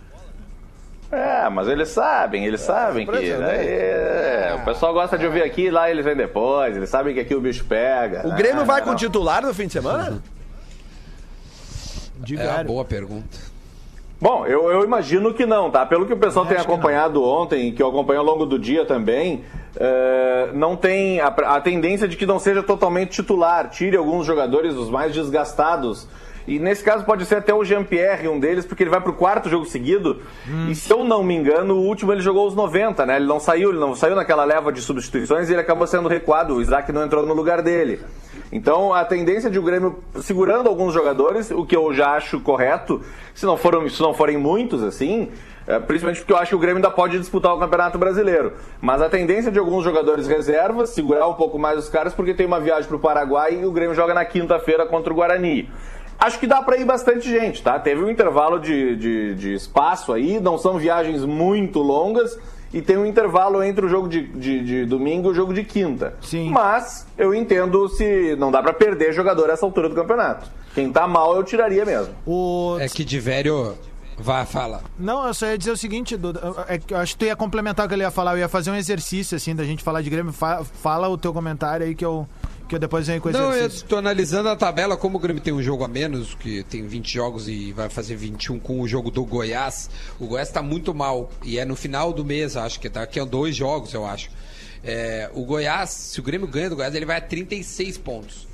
É, 1.12 1.50
mas 1.50 1.68
eles 1.68 1.88
sabem, 1.90 2.46
eles 2.46 2.62
sabem 2.62 3.06
que. 3.06 3.12
Né, 3.12 3.66
é, 3.66 4.58
o 4.62 4.66
pessoal 4.66 4.94
gosta 4.94 5.18
de 5.18 5.26
ouvir 5.26 5.42
aqui, 5.42 5.70
lá 5.70 5.90
eles 5.90 6.04
vêm 6.04 6.16
depois, 6.16 6.76
eles 6.76 6.90
sabem 6.90 7.14
que 7.14 7.22
aqui 7.22 7.34
o 7.34 7.40
bicho 7.40 7.64
pega. 7.66 8.26
O 8.26 8.30
né? 8.30 8.36
Grêmio 8.36 8.66
vai 8.66 8.82
com 8.82 8.88
Não. 8.88 8.94
o 8.94 8.98
titular 8.98 9.46
no 9.46 9.54
fim 9.54 9.68
de 9.68 9.74
semana? 9.74 10.22
De 12.18 12.38
É 12.38 12.64
boa 12.64 12.84
pergunta. 12.84 13.38
Bom, 14.20 14.46
eu, 14.48 14.70
eu 14.72 14.84
imagino 14.84 15.34
que 15.34 15.46
não, 15.46 15.70
tá? 15.70 15.86
Pelo 15.86 16.06
que 16.06 16.14
o 16.14 16.18
pessoal 16.18 16.46
tem 16.46 16.58
acho 16.58 16.66
que 16.66 16.72
acompanhado 16.72 17.24
ontem, 17.24 17.72
que 17.72 17.82
eu 17.82 17.88
acompanhei 17.88 18.20
ao 18.20 18.26
longo 18.26 18.48
do 18.48 18.58
dia 18.58 18.84
também, 18.84 19.44
é, 19.80 20.50
não 20.54 20.76
tem 20.76 21.22
a, 21.22 21.28
a 21.28 21.62
tendência 21.62 22.08
de 22.08 22.18
que 22.18 22.26
não 22.26 22.40
seja 22.40 22.64
totalmente 22.64 23.12
titular. 23.12 23.70
Tire 23.70 23.96
alguns 23.96 24.26
jogadores, 24.26 24.74
os 24.74 24.90
mais 24.90 25.14
desgastados. 25.14 26.08
E 26.48 26.60
nesse 26.60 26.82
caso 26.82 27.04
pode 27.04 27.26
ser 27.26 27.36
até 27.36 27.54
o 27.54 27.66
Jean-Pierre, 27.66 28.30
um 28.30 28.40
deles, 28.40 28.66
porque 28.66 28.82
ele 28.82 28.90
vai 28.90 29.02
pro 29.02 29.12
quarto 29.12 29.50
jogo 29.50 29.66
seguido. 29.66 30.22
E 30.70 30.76
se 30.76 30.92
eu 30.92 31.04
não 31.04 31.22
me 31.22 31.36
engano, 31.36 31.76
o 31.76 31.84
último 31.84 32.14
ele 32.14 32.22
jogou 32.22 32.48
os 32.48 32.56
90, 32.56 33.06
né? 33.06 33.18
Ele 33.18 33.26
não 33.26 33.40
saiu, 33.40 33.70
ele 33.70 33.80
não 33.80 33.94
saiu 33.94 34.16
naquela 34.16 34.46
leva 34.46 34.72
de 34.72 34.82
substituições 34.82 35.50
e 35.50 35.54
ele 35.54 35.62
acabou 35.62 35.86
sendo 35.86 36.08
recuado. 36.08 36.56
O 36.56 36.62
Isaac 36.62 36.90
não 36.94 37.04
entrou 37.04 37.26
no 37.26 37.34
lugar 37.34 37.62
dele. 37.62 38.00
Então 38.50 38.94
a 38.94 39.04
tendência 39.04 39.50
de 39.50 39.60
o 39.60 39.62
Grêmio 39.62 40.00
segurando 40.22 40.70
alguns 40.70 40.94
jogadores, 40.94 41.52
o 41.52 41.66
que 41.66 41.76
eu 41.76 41.94
já 41.94 42.12
acho 42.12 42.40
correto, 42.40 43.02
se 43.34 43.46
não, 43.46 43.58
foram, 43.58 43.90
se 43.90 44.02
não 44.02 44.14
forem 44.14 44.38
muitos 44.38 44.82
assim, 44.84 45.30
é, 45.68 45.78
principalmente 45.80 46.22
porque 46.22 46.32
eu 46.32 46.38
acho 46.38 46.50
que 46.50 46.56
o 46.56 46.60
Grêmio 46.60 46.78
ainda 46.78 46.90
pode 46.90 47.20
disputar 47.20 47.54
o 47.54 47.60
Campeonato 47.60 47.98
Brasileiro. 47.98 48.54
Mas 48.80 49.02
a 49.02 49.10
tendência 49.10 49.52
de 49.52 49.60
alguns 49.60 49.84
jogadores 49.84 50.28
reservas, 50.28 50.92
segurar 50.92 51.28
um 51.28 51.34
pouco 51.34 51.60
mais 51.60 51.78
os 51.78 51.90
caras, 51.90 52.14
porque 52.14 52.34
tem 52.34 52.46
uma 52.46 52.60
viagem 52.60 52.88
para 52.88 52.96
o 52.96 53.00
Paraguai 53.00 53.60
e 53.62 53.66
o 53.66 53.72
Grêmio 53.72 53.94
joga 53.94 54.14
na 54.14 54.24
quinta-feira 54.24 54.86
contra 54.86 55.12
o 55.12 55.16
Guarani. 55.16 55.70
Acho 56.20 56.40
que 56.40 56.48
dá 56.48 56.62
para 56.62 56.78
ir 56.78 56.86
bastante 56.86 57.30
gente, 57.30 57.62
tá? 57.62 57.80
Teve 57.80 58.04
um 58.04 58.10
intervalo 58.10 58.60
de, 58.60 58.96
de, 58.96 59.36
de 59.36 59.54
espaço 59.54 60.12
aí, 60.12 60.40
não 60.40 60.58
são 60.58 60.78
viagens 60.78 61.24
muito 61.24 61.80
longas 61.80 62.38
e 62.74 62.82
tem 62.82 62.98
um 62.98 63.06
intervalo 63.06 63.64
entre 63.64 63.86
o 63.86 63.90
jogo 63.90 64.10
de, 64.10 64.28
de, 64.28 64.64
de 64.64 64.86
domingo 64.86 65.30
e 65.30 65.32
o 65.32 65.34
jogo 65.34 65.54
de 65.54 65.64
quinta. 65.64 66.16
Sim. 66.22 66.50
Mas 66.50 67.06
eu 67.18 67.34
entendo 67.34 67.88
se 67.90 68.36
não 68.38 68.52
dá 68.52 68.62
para 68.62 68.74
perder 68.74 69.14
jogador 69.14 69.50
a 69.50 69.54
essa 69.54 69.66
altura 69.66 69.90
do 69.90 69.96
campeonato. 69.96 70.50
Quem 70.74 70.92
tá 70.92 71.08
mal 71.08 71.36
eu 71.36 71.44
tiraria 71.44 71.86
mesmo. 71.86 72.14
O... 72.26 72.78
É 72.80 72.88
que 72.88 73.04
de 73.06 73.20
velho. 73.20 73.76
Vai, 74.20 74.48
fala. 74.48 74.82
Não, 74.98 75.28
eu 75.28 75.34
só 75.36 75.46
ia 75.46 75.58
dizer 75.58 75.70
o 75.72 75.78
seguinte, 75.78 76.18
Duda. 76.18 76.66
É 76.68 76.80
que 76.80 76.92
eu 76.92 76.98
acho 76.98 77.14
que 77.14 77.20
tu 77.20 77.26
ia 77.26 77.36
complementar 77.36 77.86
o 77.86 77.90
que 77.90 77.94
ele 77.94 78.02
ia 78.02 78.10
falar. 78.10 78.32
Eu 78.34 78.40
ia 78.40 78.50
fazer 78.50 78.72
um 78.72 78.76
exercício, 78.76 79.36
assim, 79.38 79.56
da 79.56 79.64
gente 79.64 79.84
falar 79.84 80.02
de 80.02 80.10
Grêmio. 80.10 80.34
Fa- 80.34 80.64
fala 80.64 81.08
o 81.08 81.18
teu 81.20 81.32
comentário 81.32 81.86
aí 81.86 81.94
que 81.94 82.04
eu, 82.04 82.28
que 82.68 82.76
eu 82.76 82.80
depois 82.80 83.08
com 83.20 83.30
o 83.30 83.32
Não, 83.32 83.52
eu 83.52 83.52
exercício. 83.58 83.88
tô 83.88 83.98
analisando 83.98 84.50
a 84.50 84.56
tabela, 84.56 84.98
como 84.98 85.18
o 85.18 85.20
Grêmio 85.20 85.42
tem 85.42 85.54
um 85.54 85.62
jogo 85.64 85.84
a 85.84 85.88
menos, 85.88 86.36
que 86.36 86.64
tem 86.64 86.86
20 86.86 87.12
jogos 87.14 87.48
e 87.48 87.72
vai 87.72 87.90
fazer 87.90 88.16
21 88.16 88.60
com 88.60 88.82
o 88.82 88.88
jogo 88.88 89.10
do 89.10 89.24
Goiás. 89.26 89.90
O 90.20 90.28
Goiás 90.28 90.50
tá 90.50 90.62
muito 90.62 90.94
mal. 90.94 91.32
E 91.44 91.58
é 91.58 91.66
no 91.66 91.76
final 91.76 92.12
do 92.14 92.24
mês, 92.26 92.58
acho 92.58 92.80
que 92.80 92.90
daqui 92.90 93.20
a 93.20 93.26
dois 93.26 93.56
jogos, 93.56 93.94
eu 93.94 94.06
acho. 94.06 94.30
É, 94.84 95.30
o 95.34 95.44
Goiás, 95.46 95.90
se 95.90 96.20
o 96.20 96.24
Grêmio 96.24 96.48
ganha 96.48 96.70
do 96.70 96.76
Goiás, 96.76 96.94
ele 96.94 97.06
vai 97.06 97.18
a 97.18 97.22
36 97.22 97.98
pontos. 97.98 98.48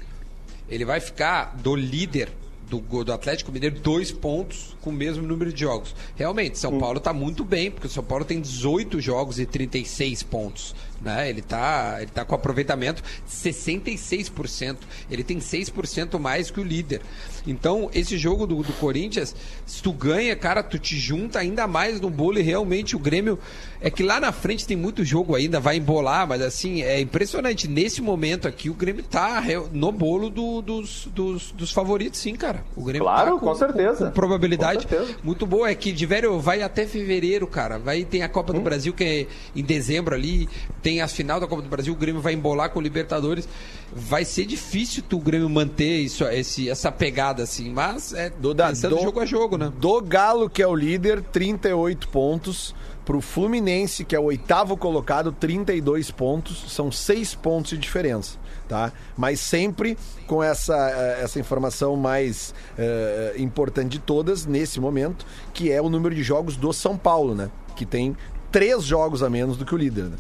Ele 0.70 0.86
vai 0.86 1.00
ficar 1.00 1.56
do 1.58 1.76
líder 1.76 2.30
do, 2.70 3.04
do 3.04 3.14
Atlético 3.14 3.52
Mineiro 3.52 3.80
dois 3.80 4.12
pontos 4.12 4.76
com 4.82 4.90
o 4.90 4.94
mesmo 4.94 5.26
número 5.26 5.52
de 5.54 5.62
jogos. 5.62 5.96
Realmente, 6.16 6.58
São 6.58 6.80
Paulo 6.80 6.98
está 6.98 7.14
muito 7.14 7.44
bem, 7.44 7.70
porque 7.70 7.88
o 7.88 7.90
São 7.90 8.04
Paulo 8.04 8.26
tem 8.26 8.42
18 8.42 9.00
jogos 9.00 9.40
e 9.40 9.46
36 9.46 10.24
pontos. 10.24 10.76
Né? 11.04 11.30
Ele 11.30 11.42
está 11.42 11.98
ele 12.00 12.12
tá 12.12 12.24
com 12.24 12.34
aproveitamento 12.34 13.04
de 13.04 13.32
66%. 13.32 14.78
Ele 15.12 15.24
tem 15.24 15.40
6% 15.40 16.18
mais 16.20 16.50
que 16.50 16.60
o 16.60 16.64
líder. 16.64 17.02
Então, 17.46 17.90
esse 17.94 18.18
jogo 18.18 18.48
do, 18.48 18.64
do 18.64 18.72
Corinthians, 18.74 19.36
se 19.66 19.84
tu 19.84 19.92
ganha, 19.92 20.34
cara, 20.34 20.64
tu 20.64 20.80
te 20.80 20.98
junta 20.98 21.40
ainda 21.40 21.68
mais 21.68 22.00
no 22.00 22.10
bolo 22.10 22.40
e 22.40 22.42
realmente 22.42 22.96
o 22.96 23.00
Grêmio. 23.00 23.38
É 23.82 23.90
que 23.92 24.02
lá 24.02 24.18
na 24.18 24.32
frente 24.32 24.66
tem 24.66 24.78
muito 24.78 25.04
jogo 25.04 25.36
ainda, 25.36 25.60
vai 25.60 25.76
embolar, 25.76 26.26
mas 26.26 26.42
assim, 26.42 26.82
é 26.84 27.02
impressionante. 27.02 27.68
Nesse 27.68 28.02
momento 28.02 28.48
aqui, 28.48 28.70
o 28.70 28.74
Grêmio 28.74 29.04
tá 29.04 29.44
no 29.74 29.92
bolo 29.92 30.30
do- 30.30 30.62
dos, 30.62 31.10
dos, 31.14 31.52
dos 31.52 31.72
favoritos, 31.74 32.18
sim, 32.22 32.34
cara. 32.34 32.64
O 32.78 32.84
Grêmio 32.86 33.04
Claro, 33.04 33.34
tá 33.34 33.40
com 33.42 33.56
certeza. 33.56 34.06
com 34.06 34.12
probabilidade 34.12 34.88
Com 34.88 34.90
certeza. 34.96 35.18
muito 35.22 35.46
boa. 35.46 35.70
É 35.70 35.76
que 35.76 35.92
de 35.92 36.06
velho 36.06 36.40
vai 36.40 36.62
até 36.62 36.88
fevereiro, 36.88 37.46
cara. 37.46 37.78
Vai 37.78 38.06
tem 38.06 38.24
a 38.24 38.30
Copa 38.30 38.54
do 38.54 38.60
Hum. 38.60 38.64
Brasil 38.64 38.94
que 38.94 39.04
é 39.04 39.28
em 39.54 39.64
dezembro 39.64 40.16
ali, 40.16 40.48
tem 40.82 40.93
a 41.02 41.08
final 41.08 41.40
da 41.40 41.48
Copa 41.48 41.62
do 41.62 41.70
Brasil, 41.70 41.94
o 41.94 41.96
Grêmio 41.96 42.22
vai 42.22 42.34
embolar 42.34 42.70
com 42.70 42.80
o 42.80 42.82
Libertadores. 42.82 43.48
Vai 43.96 44.26
ser 44.26 44.46
difícil 44.46 45.04
tu, 45.08 45.18
o 45.18 45.22
Grêmio 45.22 45.50
manter 45.50 46.00
isso, 46.00 46.24
esse, 46.26 46.70
essa 46.70 46.92
pegada 46.92 47.44
assim, 47.44 47.70
mas 47.70 48.14
é 48.14 48.30
Duda, 48.30 48.68
pensando 48.68 48.96
do- 48.96 49.02
jogo 49.02 49.20
a 49.20 49.26
jogo, 49.26 49.58
né? 49.58 49.72
Do 49.78 50.02
Galo, 50.02 50.50
que 50.50 50.62
é 50.62 50.68
o 50.68 50.76
líder, 50.76 51.22
38 51.22 52.08
pontos. 52.08 52.76
Pro 53.06 53.20
Fluminense, 53.20 54.06
que 54.06 54.16
é 54.16 54.20
o 54.20 54.24
oitavo 54.24 54.78
colocado, 54.78 55.30
32 55.34 56.10
pontos. 56.10 56.72
São 56.72 56.90
seis 56.90 57.36
pontos 57.36 57.72
de 57.72 57.78
diferença, 57.78 58.38
tá? 58.66 58.94
Mas 59.18 59.42
sempre 59.42 59.98
com 60.26 60.42
essa, 60.42 60.74
eh, 60.90 61.20
essa 61.22 61.38
informação 61.38 61.98
mais 61.98 62.56
eh, 62.78 63.34
importante 63.40 63.90
de 63.90 64.00
todas, 64.00 64.46
nesse 64.46 64.80
momento, 64.80 65.26
que 65.54 65.70
é 65.70 65.82
o 65.82 65.90
número 65.90 66.16
de 66.16 66.24
jogos 66.24 66.56
do 66.56 66.72
São 66.72 66.98
Paulo, 66.98 67.36
né? 67.36 67.52
Que 67.76 67.86
tem 67.86 68.16
três 68.50 68.86
jogos 68.86 69.22
a 69.22 69.30
menos 69.30 69.58
do 69.58 69.66
que 69.66 69.76
o 69.76 69.78
líder, 69.78 70.06
né? 70.06 70.16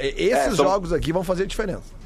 Esses 0.00 0.32
É, 0.32 0.50
são- 0.50 0.66
jogos 0.66 0.92
aqui 0.92 1.12
vão 1.12 1.22
fazer 1.22 1.46
diferença. 1.46 1.96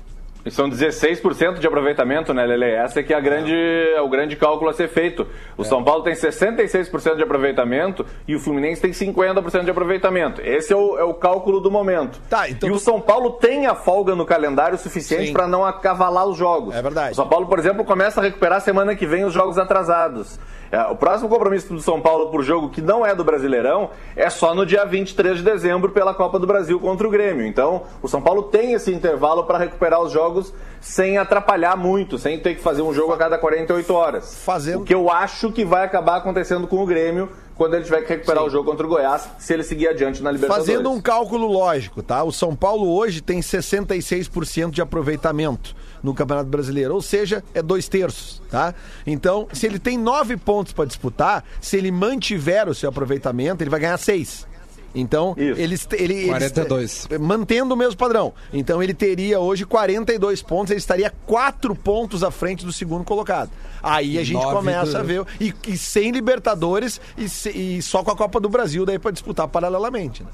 E 0.45 0.51
são 0.51 0.68
16% 0.68 1.61
de 1.61 1.66
aproveitamento, 1.68 2.35
né, 2.35 2.45
Lele? 2.45 2.64
Essa 2.64 2.99
é 2.99 3.03
que 3.05 3.14
é, 3.14 3.16
a 3.16 3.20
grande, 3.20 3.55
é 3.55 4.01
o 4.01 4.09
grande 4.09 4.35
cálculo 4.35 4.68
a 4.70 4.73
ser 4.73 4.89
feito. 4.89 5.25
O 5.57 5.62
São 5.64 5.85
Paulo 5.85 6.03
tem 6.03 6.16
66% 6.16 7.14
de 7.16 7.23
aproveitamento 7.23 8.05
e 8.27 8.35
o 8.35 8.41
Fluminense 8.41 8.81
tem 8.83 8.91
50% 8.93 9.62
de 9.64 9.70
aproveitamento. 9.70 10.41
Esse 10.43 10.73
é 10.73 10.77
o, 10.77 10.99
é 10.99 11.05
o 11.05 11.14
cálculo 11.14 11.61
do 11.61 11.70
momento. 11.70 12.20
Tá, 12.29 12.51
então 12.51 12.68
e 12.68 12.73
tu- 12.73 12.77
o 12.77 12.81
São 12.81 13.01
Paulo 13.01 13.35
tem 13.35 13.66
a 13.68 13.77
folga 13.77 14.16
no 14.16 14.27
calendário 14.27 14.77
suficiente 14.77 15.31
para 15.33 15.47
não 15.47 15.64
acavalar 15.64 16.27
os 16.27 16.37
jogos. 16.37 16.75
É 16.75 16.83
verdade. 16.83 17.12
O 17.12 17.14
São 17.14 17.29
Paulo, 17.29 17.47
por 17.47 17.61
exemplo, 17.61 17.85
começa 17.85 18.20
a 18.20 18.25
recuperar 18.25 18.61
semana 18.61 18.97
que 18.97 19.07
vem 19.07 19.23
os 19.25 19.33
jogos 19.33 19.59
atrasados. 19.59 20.41
É, 20.73 20.81
o 20.91 20.97
próximo 20.97 21.29
compromisso 21.29 21.75
do 21.75 21.83
São 21.83 22.01
Paulo 22.01 22.31
por 22.31 22.43
jogo 22.43 22.70
que 22.70 22.81
não 22.81 23.05
é 23.05 23.14
do 23.14 23.23
Brasileirão 23.23 23.91
é 24.16 24.31
só 24.31 24.55
no 24.55 24.64
dia 24.64 24.87
23 24.87 25.37
de 25.37 25.45
dezembro 25.45 25.93
pela 25.93 26.14
Copa 26.14 26.39
do 26.39 26.47
Brasil 26.47 26.81
contra 26.81 27.07
o 27.07 27.11
Grêmio. 27.11 27.47
Então, 27.47 27.83
o 28.03 28.09
São 28.09 28.23
Paulo 28.23 28.45
tem 28.45 28.73
esse 28.73 28.91
intervalo 28.91 29.45
para 29.45 29.59
recuperar 29.59 30.01
os 30.01 30.11
jogos 30.11 30.51
sem 30.81 31.18
atrapalhar 31.18 31.77
muito, 31.77 32.16
sem 32.16 32.41
ter 32.41 32.55
que 32.55 32.62
fazer 32.62 32.81
um 32.81 32.95
jogo 32.95 33.12
a 33.12 33.18
cada 33.18 33.37
48 33.37 33.93
horas. 33.93 34.35
Fazendo- 34.43 34.81
O 34.81 34.85
que 34.85 34.95
eu 34.95 35.11
acho 35.11 35.53
que 35.53 35.62
vai 35.62 35.85
acabar 35.85 36.16
acontecendo 36.16 36.66
com 36.66 36.83
o 36.83 36.87
Grêmio 36.87 37.29
quando 37.55 37.75
ele 37.75 37.85
tiver 37.85 38.01
que 38.01 38.09
recuperar 38.14 38.43
o 38.43 38.49
jogo 38.49 38.68
contra 38.68 38.87
o 38.87 38.89
Goiás, 38.89 39.29
se 39.39 39.53
ele 39.53 39.62
seguir 39.62 39.89
adiante 39.89 40.23
na 40.23 40.33
Libertadores. 40.33 40.66
Fazendo 40.68 40.91
um 40.91 41.01
cálculo 41.03 41.47
lógico, 41.47 42.03
tá? 42.03 42.25
O 42.25 42.33
São 42.33 42.57
Paulo 42.57 42.91
hoje 42.97 43.20
tem 43.20 43.43
66% 43.43 44.70
de 44.70 44.81
aproveitamento 44.81 45.77
no 46.03 46.13
Campeonato 46.15 46.49
Brasileiro, 46.49 46.95
ou 46.95 47.03
seja, 47.03 47.45
é 47.55 47.63
dois 47.63 47.89
terços, 47.89 48.43
tá? 48.51 48.75
Então, 49.07 49.47
se 49.53 49.67
ele 49.67 49.79
tem 49.79 49.97
nove 49.97 50.37
pontos 50.37 50.73
para 50.73 50.85
disputar, 50.85 51.45
se 51.61 51.77
ele 51.77 51.91
mantiver 51.93 52.69
o 52.69 52.75
seu 52.75 52.89
aproveitamento, 52.89 53.63
ele 53.63 53.71
vai 53.71 53.81
ganhar 53.81 53.97
seis. 53.99 54.47
Então, 54.95 55.35
Isso. 55.39 55.59
ele, 55.59 56.13
eles- 56.15 56.27
42. 56.29 57.09
mantendo 57.19 57.73
o 57.73 57.77
mesmo 57.77 57.97
padrão. 57.97 58.35
Então, 58.53 58.83
ele 58.83 58.93
teria 58.93 59.41
hoje 59.41 59.65
42 59.65 60.43
pontos, 60.43 60.71
ele 60.71 60.81
estaria 60.81 61.11
quatro 61.25 61.75
pontos 61.75 62.23
à 62.23 62.31
frente 62.31 62.67
do 62.67 62.73
segundo 62.73 63.03
colocado. 63.03 63.51
Aí 63.83 64.19
a 64.19 64.25
gente 64.25 64.35
Nove 64.43 64.55
começa 64.55 64.91
do- 64.93 64.99
a 64.99 65.03
ver. 65.03 65.25
E, 65.41 65.55
e 65.67 65.79
sem 65.79 66.11
Libertadores 66.11 67.01
e, 67.17 67.27
se- 67.27 67.49
e 67.51 67.81
só 67.81 68.03
com 68.05 68.11
a 68.11 68.17
Copa 68.17 68.39
do 68.39 68.51
Brasil 68.51 68.85
daí 68.85 68.99
para 68.99 69.13
disputar 69.13 69.49
paralelamente. 69.49 70.23
Né? 70.25 70.29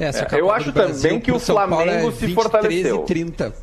É, 0.00 0.40
eu 0.40 0.50
acho 0.50 0.72
Brasil 0.72 1.02
também 1.02 1.20
que 1.20 1.30
o 1.30 1.38
Flamengo 1.38 1.82
é 1.82 2.00
se 2.10 2.26
23 2.26 2.34
fortaleceu. 2.34 3.02
e 3.02 3.06
30. 3.06 3.54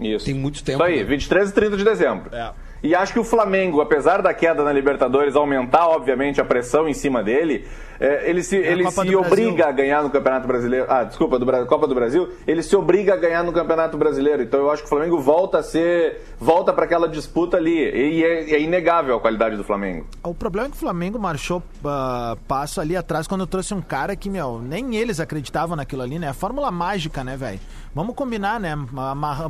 Isso. 0.00 0.24
Tem 0.26 0.34
muito 0.34 0.62
tempo, 0.64 0.78
Isso 0.78 0.90
aí, 0.90 0.98
né? 0.98 1.04
23 1.04 1.50
e 1.50 1.52
30 1.52 1.76
de 1.76 1.84
dezembro. 1.84 2.34
É. 2.34 2.50
E 2.80 2.94
acho 2.94 3.12
que 3.12 3.18
o 3.18 3.24
Flamengo, 3.24 3.80
apesar 3.80 4.22
da 4.22 4.32
queda 4.32 4.62
na 4.62 4.72
Libertadores 4.72 5.34
aumentar, 5.34 5.88
obviamente, 5.88 6.40
a 6.40 6.44
pressão 6.44 6.88
em 6.88 6.94
cima 6.94 7.24
dele, 7.24 7.66
é, 7.98 8.30
ele 8.30 8.40
se, 8.44 8.54
ele 8.56 8.84
Copa 8.84 9.02
se 9.04 9.16
obriga 9.16 9.50
Brasil. 9.50 9.66
a 9.68 9.72
ganhar 9.72 10.02
no 10.04 10.10
Campeonato 10.10 10.46
Brasileiro. 10.46 10.86
Ah, 10.88 11.02
desculpa, 11.02 11.40
do 11.40 11.44
Bra- 11.44 11.66
Copa 11.66 11.88
do 11.88 11.94
Brasil. 11.96 12.28
Ele 12.46 12.62
se 12.62 12.76
obriga 12.76 13.14
a 13.14 13.16
ganhar 13.16 13.42
no 13.42 13.52
Campeonato 13.52 13.98
Brasileiro. 13.98 14.44
Então 14.44 14.60
eu 14.60 14.70
acho 14.70 14.82
que 14.82 14.86
o 14.86 14.88
Flamengo 14.88 15.18
volta 15.18 15.58
a 15.58 15.62
ser. 15.64 16.20
volta 16.38 16.72
para 16.72 16.84
aquela 16.84 17.08
disputa 17.08 17.56
ali. 17.56 17.76
E 17.76 18.22
é, 18.22 18.52
é 18.54 18.60
inegável 18.60 19.16
a 19.16 19.20
qualidade 19.20 19.56
do 19.56 19.64
Flamengo. 19.64 20.06
O 20.22 20.32
problema 20.32 20.68
é 20.68 20.70
que 20.70 20.76
o 20.76 20.80
Flamengo 20.80 21.18
marchou 21.18 21.60
ah, 21.84 22.36
passo 22.46 22.80
ali 22.80 22.96
atrás 22.96 23.26
quando 23.26 23.44
trouxe 23.44 23.74
um 23.74 23.80
cara 23.82 24.14
que, 24.14 24.30
meu, 24.30 24.60
nem 24.62 24.94
eles 24.94 25.18
acreditavam 25.18 25.74
naquilo 25.74 26.02
ali, 26.02 26.16
né? 26.20 26.28
A 26.28 26.34
fórmula 26.34 26.70
mágica, 26.70 27.24
né, 27.24 27.36
velho? 27.36 27.58
Vamos 27.98 28.14
combinar, 28.14 28.60
né? 28.60 28.76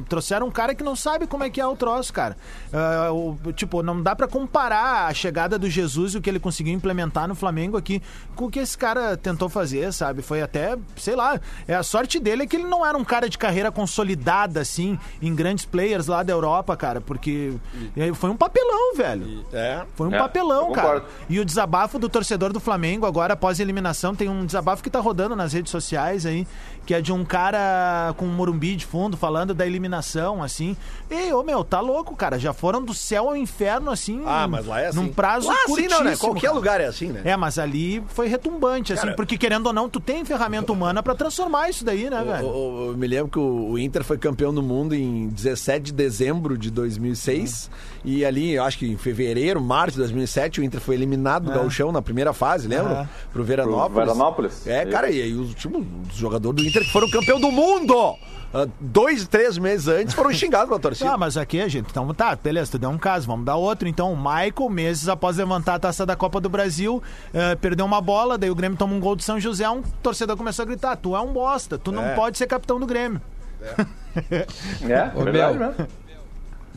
Trouxeram 0.09 0.47
um 0.47 0.51
cara 0.51 0.75
que 0.75 0.83
não 0.83 0.97
sabe 0.97 1.27
como 1.27 1.45
é 1.45 1.51
que 1.51 1.61
é 1.61 1.67
o 1.67 1.77
troço, 1.77 2.11
cara. 2.15 2.35
Ah, 2.73 3.11
o- 3.13 3.37
tipo, 3.53 3.83
não 3.83 4.03
dá 4.03 4.17
pra 4.17 4.27
comparar 4.27 5.07
a 5.07 5.13
chegada 5.13 5.59
do 5.59 5.69
Jesus 5.69 6.15
e 6.15 6.17
o 6.17 6.23
que 6.23 6.31
ele 6.31 6.41
conseguiu 6.41 6.73
implementar 6.73 7.29
no 7.29 7.35
Flamengo 7.35 7.77
aqui 7.77 8.01
com 8.35 8.47
o 8.47 8.51
que 8.51 8.59
esse 8.59 8.79
cara 8.79 9.19
tentou 9.19 9.51
fazer, 9.51 9.93
sabe? 9.93 10.23
Foi 10.23 10.41
até, 10.41 10.79
sei 10.97 11.15
lá, 11.15 11.39
é 11.67 11.75
a 11.75 11.83
sorte 11.83 12.19
dele 12.19 12.45
é 12.45 12.47
que 12.47 12.57
ele 12.57 12.65
não 12.67 12.87
era 12.87 12.97
um 12.97 13.05
cara 13.05 13.29
de 13.29 13.37
carreira 13.37 13.71
consolidada, 13.71 14.61
assim, 14.61 14.99
em 15.21 15.35
grandes 15.35 15.67
players 15.67 16.07
lá 16.07 16.23
da 16.23 16.33
Europa, 16.33 16.75
cara, 16.75 17.03
porque 17.03 17.53
eh, 17.99 18.15
foi 18.15 18.31
um 18.31 18.37
papelão, 18.37 18.95
velho. 18.97 19.45
É. 19.53 19.83
Foi 19.95 20.09
um 20.09 20.15
É, 20.15 20.19
papelão, 20.19 20.73
cara. 20.73 21.05
E 21.29 21.39
o 21.39 21.45
desabafo 21.45 21.99
do 21.99 22.09
torcedor 22.09 22.51
do 22.55 22.61
Flamengo, 22.61 23.05
agora 23.05 23.35
após 23.35 23.61
a 23.61 23.63
eliminação, 23.63 24.15
tem 24.15 24.27
um 24.31 24.47
desabafo 24.47 24.83
que 24.83 24.89
tá 24.89 25.01
rodando 25.01 25.37
nas 25.37 25.53
redes 25.53 25.71
sociais 25.71 26.25
aí, 26.25 26.47
que 26.87 26.95
é 26.95 27.03
de 27.03 27.13
um 27.13 27.27
cara 27.27 28.15
com 28.17 28.38
morumbi 28.39 28.77
de 28.77 28.87
fundo 28.87 29.17
falando 29.17 29.53
da 29.53 29.67
eliminação, 29.67 30.43
assim. 30.43 30.77
Ei, 31.11 31.33
ô 31.33 31.43
meu, 31.43 31.63
tá 31.65 31.81
louco, 31.81 32.15
cara. 32.17 32.39
Já 32.39 32.53
foram 32.53 32.83
do 32.83 32.95
céu 32.95 33.29
ao 33.29 33.37
inferno, 33.37 33.91
assim. 33.91 34.23
Ah, 34.27 34.47
mas 34.49 34.67
lá 34.67 34.81
é 34.81 34.87
assim. 34.89 34.99
Num 35.01 35.09
prazo 35.13 35.49
Lá 35.49 35.55
assim 35.65 35.89
não, 35.89 35.99
né? 35.99 36.11
curtíssimo, 36.11 36.19
Qualquer 36.29 36.41
cara. 36.47 36.55
lugar 36.55 36.81
é 36.81 36.87
assim, 36.87 37.09
né? 37.09 37.23
É, 37.25 37.37
mas 37.37 37.59
ali 37.59 38.03
foi 38.09 38.29
retumbante, 38.29 38.93
assim, 38.93 39.03
Cara, 39.03 39.17
porque 39.17 39.37
querendo 39.37 39.67
ou 39.67 39.73
não, 39.73 39.89
tu 39.89 40.01
tem 40.01 40.25
ferramenta 40.25 40.73
humana 40.73 41.03
pra 41.03 41.15
transformar 41.15 41.69
isso 41.69 41.85
daí, 41.85 42.09
né, 42.09 42.23
velho? 42.25 42.47
O- 42.47 42.91
Eu 42.93 42.97
me 42.97 43.07
lembro 43.07 43.29
que 43.31 43.39
o 43.39 43.79
Inter 43.79 44.03
foi 44.05 44.17
campeão 44.19 44.53
do 44.55 44.63
mundo 44.63 44.95
em 44.95 45.29
17 45.29 45.87
de 45.87 45.93
dezembro 45.93 46.57
de 46.57 46.71
2006. 46.71 47.71
E 48.05 48.25
ali, 48.25 48.53
eu 48.53 48.63
acho 48.65 48.79
que 48.79 48.87
em 48.87 48.97
fevereiro, 48.97 49.61
março 49.61 49.93
de 49.97 49.99
2007, 49.99 50.61
o 50.61 50.65
Inter 50.65 50.81
foi 50.81 50.95
eliminado 50.95 51.45
do 51.45 51.51
Gauchão 51.53 51.91
na 51.93 52.01
primeira 52.01 52.33
fase, 52.33 52.69
lembra? 52.69 52.93
Aham. 52.93 53.09
Pro 53.33 53.45
Veranópolis. 53.45 53.93
Pro 53.93 54.05
Veranópolis. 54.05 54.67
É, 54.67 54.87
cara, 54.87 55.11
e 55.11 55.21
aí 55.23 55.33
os, 55.35 55.55
tipo, 55.55 55.79
os 56.11 56.17
jogadores 56.17 56.63
do 56.63 56.69
Inter 56.69 56.83
que 56.85 56.93
foram 56.93 57.09
campeão 57.11 57.41
do 57.41 57.51
mundo! 57.51 58.15
Ah, 58.55 58.67
dois, 58.81 59.29
três 59.29 59.59
meses 59.59 59.89
antes 59.89 60.15
foram 60.15 60.33
xingados 60.33 60.69
pela 60.69 60.81
torcida. 60.81 61.11
Ah, 61.13 61.19
mas 61.19 61.37
aqui 61.37 61.61
a 61.61 61.69
gente. 61.69 61.89
Então 61.91 62.13
tá, 62.15 62.35
beleza, 62.35 62.73
tu 62.73 62.79
deu 62.79 62.89
um 62.91 62.97
caso, 62.99 63.27
vamos 63.27 63.45
dar 63.45 63.57
outro. 63.57 63.87
Então, 63.89 64.13
o 64.13 64.17
Michael, 64.17 64.71
meses 64.71 65.09
após 65.09 65.37
levantar 65.37 65.75
a 65.75 65.79
taça 65.79 66.07
da 66.07 66.17
Copa 66.17 66.41
do 66.41 66.49
Brasil, 66.49 67.03
eh, 67.35 67.55
perdeu 67.57 67.85
uma 67.85 68.01
bola, 68.01 68.39
daí 68.39 68.51
o 68.51 68.55
Grêmio 68.55 68.79
toma 68.79 68.95
um 68.95 69.01
gol 69.01 69.15
do 69.17 69.23
São 69.23 69.39
José, 69.39 69.69
um 69.69 69.83
torcedor 70.03 70.37
começou 70.37 70.63
a 70.63 70.67
gritar: 70.67 70.97
Tu 70.97 71.15
é 71.15 71.21
um 71.21 71.33
bosta, 71.33 71.77
tu 71.79 71.93
não 71.93 72.05
É. 72.05 72.15
pode 72.15 72.39
ser 72.39 72.47
capitão 72.47 72.81
do 72.81 72.87
Grêmio. 72.87 73.21
É, 73.61 75.11
Ô, 75.15 75.25
verdade 75.25 75.59
meu. 75.59 75.69
mesmo. 75.69 75.87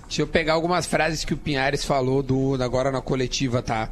Deixa 0.07 0.21
eu 0.23 0.27
pegar 0.27 0.53
algumas 0.53 0.85
frases 0.85 1.23
que 1.23 1.33
o 1.33 1.37
Pinhares 1.37 1.85
falou 1.85 2.21
do, 2.21 2.61
agora 2.61 2.91
na 2.91 3.01
coletiva, 3.01 3.61
tá? 3.61 3.87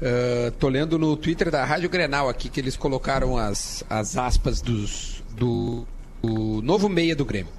Ah, 0.00 0.52
tô 0.58 0.68
lendo 0.68 0.98
no 0.98 1.16
Twitter 1.16 1.50
da 1.50 1.64
Rádio 1.64 1.88
Grenal 1.88 2.28
aqui 2.28 2.48
que 2.48 2.60
eles 2.60 2.76
colocaram 2.76 3.36
as, 3.36 3.84
as 3.90 4.16
aspas 4.16 4.60
dos, 4.60 5.22
do, 5.30 5.86
do 6.22 6.62
novo 6.62 6.88
meia 6.88 7.16
do 7.16 7.24
Grêmio. 7.24 7.52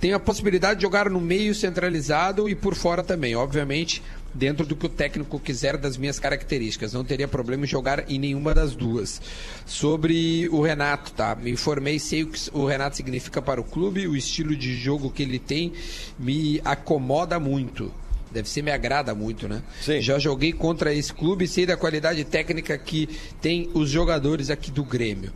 Tem 0.00 0.12
a 0.12 0.20
possibilidade 0.20 0.76
de 0.76 0.82
jogar 0.82 1.08
no 1.08 1.20
meio 1.20 1.54
centralizado 1.54 2.48
e 2.48 2.54
por 2.54 2.74
fora 2.74 3.02
também, 3.02 3.34
obviamente, 3.34 4.02
dentro 4.34 4.66
do 4.66 4.76
que 4.76 4.86
o 4.86 4.88
técnico 4.88 5.38
quiser 5.40 5.76
das 5.76 5.96
minhas 5.96 6.18
características. 6.18 6.92
Não 6.92 7.04
teria 7.04 7.26
problema 7.26 7.64
em 7.64 7.66
jogar 7.68 8.10
em 8.10 8.18
nenhuma 8.18 8.52
das 8.52 8.74
duas. 8.74 9.20
Sobre 9.64 10.48
o 10.50 10.60
Renato, 10.60 11.12
tá? 11.12 11.34
Me 11.34 11.50
informei, 11.50 11.98
sei 11.98 12.24
o 12.24 12.28
que 12.28 12.38
o 12.52 12.66
Renato 12.66 12.96
significa 12.96 13.40
para 13.40 13.60
o 13.60 13.64
clube, 13.64 14.06
o 14.06 14.16
estilo 14.16 14.54
de 14.54 14.76
jogo 14.76 15.10
que 15.10 15.22
ele 15.22 15.38
tem 15.38 15.72
me 16.18 16.60
acomoda 16.64 17.40
muito. 17.40 17.92
Deve 18.30 18.48
ser, 18.48 18.62
me 18.62 18.72
agrada 18.72 19.14
muito, 19.14 19.48
né? 19.48 19.62
Sim. 19.80 20.00
Já 20.00 20.18
joguei 20.18 20.52
contra 20.52 20.92
esse 20.92 21.14
clube 21.14 21.44
e 21.44 21.48
sei 21.48 21.64
da 21.64 21.76
qualidade 21.76 22.24
técnica 22.24 22.76
que 22.76 23.08
tem 23.40 23.70
os 23.72 23.88
jogadores 23.88 24.50
aqui 24.50 24.72
do 24.72 24.84
Grêmio. 24.84 25.32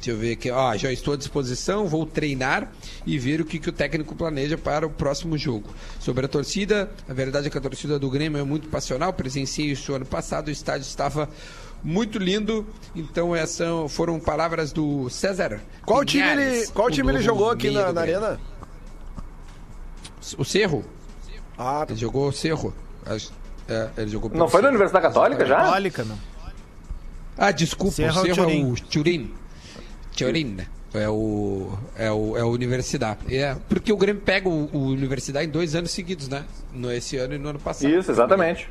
Deixa 0.00 0.12
eu 0.12 0.16
ver 0.16 0.32
aqui. 0.32 0.50
Ó, 0.50 0.74
já 0.78 0.90
estou 0.90 1.12
à 1.12 1.16
disposição, 1.18 1.86
vou 1.86 2.06
treinar 2.06 2.72
e 3.04 3.18
ver 3.18 3.38
o 3.38 3.44
que, 3.44 3.58
que 3.58 3.68
o 3.68 3.72
técnico 3.72 4.14
planeja 4.14 4.56
para 4.56 4.86
o 4.86 4.90
próximo 4.90 5.36
jogo. 5.36 5.68
Sobre 5.98 6.24
a 6.24 6.28
torcida, 6.28 6.90
a 7.06 7.12
verdade 7.12 7.48
é 7.48 7.50
que 7.50 7.58
a 7.58 7.60
torcida 7.60 7.98
do 7.98 8.08
Grêmio 8.08 8.40
é 8.40 8.42
muito 8.42 8.68
passional. 8.68 9.12
Presenciei 9.12 9.72
isso 9.72 9.92
ano 9.94 10.06
passado, 10.06 10.48
o 10.48 10.50
estádio 10.50 10.86
estava 10.86 11.28
muito 11.84 12.18
lindo. 12.18 12.66
Então, 12.96 13.36
essas 13.36 13.92
foram 13.92 14.18
palavras 14.18 14.72
do 14.72 15.10
César. 15.10 15.60
Qual 15.84 16.02
time 16.02 16.22
Pinhares, 16.22 16.62
ele, 16.62 16.66
qual 16.68 16.88
o 16.88 16.90
time 16.90 17.12
ele 17.12 17.20
jogou 17.20 17.50
aqui 17.50 17.70
na, 17.70 17.92
na 17.92 18.00
arena? 18.00 18.40
O 20.38 20.44
Cerro. 20.46 20.82
Ah, 21.58 21.84
Ele 21.86 21.98
jogou 21.98 22.28
o 22.28 22.32
Cerro. 22.32 22.72
É, 23.68 23.88
ele 23.98 24.10
jogou 24.10 24.30
Não 24.30 24.48
foi 24.48 24.62
na. 24.62 24.68
Universidade 24.68 25.06
Católica 25.06 25.44
já? 25.44 25.56
Católica, 25.56 26.04
meu. 26.04 26.16
Ah, 27.36 27.50
desculpa, 27.50 27.96
Cerro 27.96 28.18
é 28.18 28.20
o 28.22 28.24
Cerro 28.34 28.42
é 28.42 28.46
Turim. 28.46 28.72
o 28.72 28.74
Turim. 28.76 29.34
Turim, 30.26 30.44
né? 30.44 30.66
É 30.92 31.08
o, 31.08 31.72
é 31.96 32.10
o, 32.10 32.36
é 32.36 32.40
a 32.40 32.46
Universidade. 32.46 33.20
É, 33.34 33.56
porque 33.68 33.92
o 33.92 33.96
Grêmio 33.96 34.22
pega 34.22 34.48
o, 34.48 34.68
o 34.72 34.86
Universidade 34.88 35.46
em 35.46 35.50
dois 35.50 35.74
anos 35.76 35.90
seguidos, 35.92 36.28
né? 36.28 36.44
No, 36.74 36.90
esse 36.92 37.16
ano 37.16 37.34
e 37.34 37.38
no 37.38 37.48
ano 37.50 37.60
passado. 37.60 37.88
Isso, 37.88 38.10
exatamente. 38.10 38.68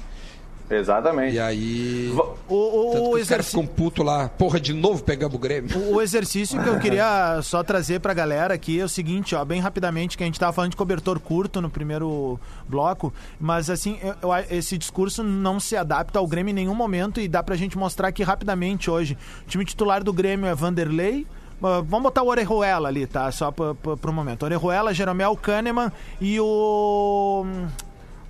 Exatamente. 0.70 1.36
E 1.36 1.39
aí. 1.39 2.14
O, 2.47 2.54
o, 2.54 3.14
o 3.16 3.26
ficam 3.43 3.66
putos 3.66 4.06
lá. 4.06 4.30
Porra, 4.30 4.60
de 4.60 4.72
novo 4.74 5.04
pegamos 5.04 5.36
o 5.36 5.39
Grêmio. 5.39 5.76
O 5.78 5.95
o 5.95 6.02
exercício 6.02 6.62
que 6.62 6.70
eu 6.70 6.78
queria 6.80 7.39
só 7.41 7.64
trazer 7.64 8.00
pra 8.00 8.14
galera 8.14 8.54
aqui 8.54 8.80
é 8.80 8.84
o 8.84 8.89
seguinte, 8.89 9.34
ó, 9.34 9.43
bem 9.43 9.60
rapidamente, 9.60 10.16
que 10.16 10.24
a 10.24 10.26
gente 10.28 10.39
tava 10.39 10.54
falando 10.54 10.72
de 10.72 10.78
cobertor 10.78 11.20
curto 11.20 11.60
no 11.60 11.70
primeiro 11.70 12.39
bloco, 12.68 13.12
mas 13.39 13.70
assim, 13.70 13.97
eu- 14.04 14.16
eu- 14.22 14.45
esse 14.52 14.78
discurso 14.78 15.24
não 15.24 15.60
se 15.60 15.76
adapta 15.76 16.20
ao 16.20 16.28
Grêmio 16.28 16.52
em 16.52 16.56
nenhum 16.56 16.76
momento 16.76 17.20
e 17.20 17.28
dá 17.28 17.41
pra 17.41 17.56
gente 17.56 17.76
mostrar 17.78 18.10
aqui 18.10 18.22
rapidamente 18.22 18.91
hoje. 18.91 19.18
O 19.45 19.50
time 19.50 19.66
titular 19.66 20.04
do 20.04 20.14
Grêmio 20.14 20.45
é 20.45 20.54
Vanderlei, 20.54 21.26
Vamos 21.62 22.03
botar 22.03 22.24
o 22.24 22.28
Orejuela 22.28 22.88
ali, 22.88 23.05
tá? 23.05 23.32
Só 23.32 23.51
pra- 23.51 23.74
pra- 23.76 23.97
pro 23.97 24.14
momento. 24.14 24.43
Orejuela, 24.43 24.93
Jeromel, 24.93 25.36
Kahneman 25.36 25.91
e 26.22 26.39
o. 26.39 27.45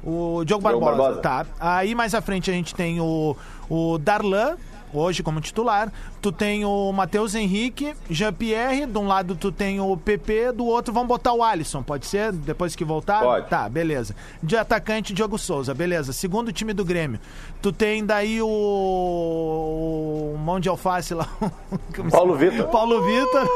O 0.04 0.44
Diogo 0.46 0.46
Diogo 0.46 0.62
Barbosa, 0.64 0.96
Barbosa. 0.98 1.22
tá? 1.22 1.46
Aí 1.60 1.94
mais 1.94 2.16
à 2.16 2.22
frente 2.22 2.50
a 2.50 2.54
gente 2.54 2.74
tem 2.74 3.02
o, 3.02 3.36
o 3.70 3.98
Darlan, 3.98 4.56
hoje 4.94 5.22
como 5.22 5.42
titular. 5.42 5.92
Tu 6.22 6.32
tem 6.34 6.66
o 6.66 6.92
Matheus 6.92 7.34
Henrique, 7.34 7.94
Jean-Pierre. 8.10 8.86
De 8.86 8.98
um 8.98 9.08
lado 9.08 9.36
tu 9.36 9.54
tem 9.54 9.80
o 9.80 9.96
PP, 9.96 10.52
do 10.52 10.66
outro 10.66 10.94
vamos 10.94 11.08
botar 11.08 11.32
o 11.34 11.42
Alisson, 11.42 11.82
pode 11.82 12.06
ser? 12.06 12.34
Depois 12.34 12.76
que 12.76 12.84
voltar? 12.84 13.22
Pode. 13.22 13.48
Tá, 13.48 13.70
beleza. 13.70 14.14
De 14.44 14.58
atacante, 14.58 15.14
Diogo 15.14 15.38
Souza, 15.38 15.74
beleza. 15.74 16.12
Segundo 16.12 16.52
time 16.52 16.74
do 16.74 16.84
Grêmio. 16.84 17.22
Tu 17.62 17.72
tem 17.72 18.06
daí 18.06 18.42
o. 18.42 18.48
o 20.36 20.38
mão 20.38 20.60
de 20.60 20.68
alface 20.68 21.14
lá. 21.14 21.28
Paulo 22.12 22.36
Vitor. 22.36 22.68
Paulo 22.68 23.02
Vitor. 23.02 23.48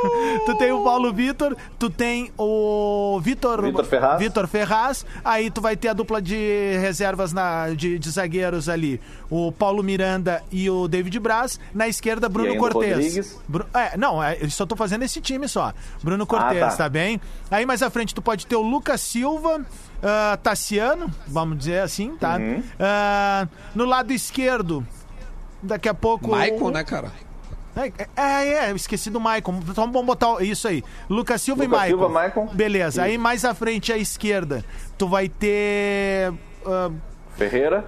Tu 0.45 0.55
tem 0.55 0.71
o 0.71 0.83
Paulo 0.83 1.11
Vitor. 1.11 1.57
Tu 1.77 1.89
tem 1.89 2.31
o 2.37 3.19
Vitor. 3.21 3.61
Vitor 3.61 3.85
Ferraz. 3.85 4.19
Vitor 4.19 4.47
Ferraz. 4.47 5.05
Aí 5.23 5.51
tu 5.51 5.59
vai 5.59 5.75
ter 5.75 5.89
a 5.89 5.93
dupla 5.93 6.21
de 6.21 6.77
reservas 6.79 7.33
na, 7.33 7.69
de, 7.71 7.99
de 7.99 8.09
zagueiros 8.09 8.69
ali. 8.69 9.01
O 9.29 9.51
Paulo 9.51 9.83
Miranda 9.83 10.41
e 10.51 10.69
o 10.69 10.87
David 10.87 11.19
Braz. 11.19 11.59
Na 11.73 11.87
esquerda, 11.87 12.29
Bruno 12.29 12.52
ainda 12.53 12.67
o 12.67 12.71
Cortez. 12.71 13.39
Bru- 13.47 13.65
é, 13.73 13.97
não, 13.97 14.23
é, 14.23 14.37
eu 14.39 14.49
só 14.49 14.65
tô 14.65 14.75
fazendo 14.75 15.03
esse 15.03 15.19
time 15.21 15.47
só. 15.47 15.73
Bruno 16.01 16.25
Cortez, 16.25 16.59
tá. 16.59 16.75
tá. 16.75 16.89
bem? 16.89 17.19
Aí 17.51 17.65
mais 17.65 17.81
à 17.81 17.89
frente 17.89 18.13
tu 18.15 18.21
pode 18.21 18.45
ter 18.47 18.55
o 18.55 18.61
Lucas 18.61 19.01
Silva, 19.01 19.65
ah, 20.01 20.37
Tassiano, 20.41 21.09
vamos 21.27 21.57
dizer 21.57 21.79
assim, 21.81 22.15
tá? 22.17 22.37
Uhum. 22.37 22.63
Ah, 22.79 23.47
no 23.75 23.85
lado 23.85 24.11
esquerdo, 24.11 24.85
daqui 25.61 25.89
a 25.89 25.93
pouco. 25.93 26.27
Michael, 26.35 26.71
né, 26.71 26.83
cara? 26.83 27.11
É, 27.75 27.91
é, 28.15 28.47
é, 28.67 28.71
eu 28.71 28.75
esqueci 28.75 29.09
do 29.09 29.19
Maicon. 29.19 29.59
Então 29.67 29.91
vamos 29.91 30.05
botar 30.05 30.41
isso 30.43 30.67
aí. 30.67 30.83
Lucas 31.09 31.41
Silva 31.41 31.63
Lucas 31.63 31.75
e 31.75 31.79
Maicon. 31.79 31.97
Silva, 31.97 32.13
Maicon. 32.13 32.47
Beleza. 32.53 33.01
Aí 33.03 33.17
mais 33.17 33.43
à 33.43 33.53
frente 33.55 33.91
à 33.91 33.97
esquerda, 33.97 34.63
tu 34.97 35.07
vai 35.07 35.27
ter. 35.27 36.31
ah, 36.65 36.91
Ferreira. 37.35 37.83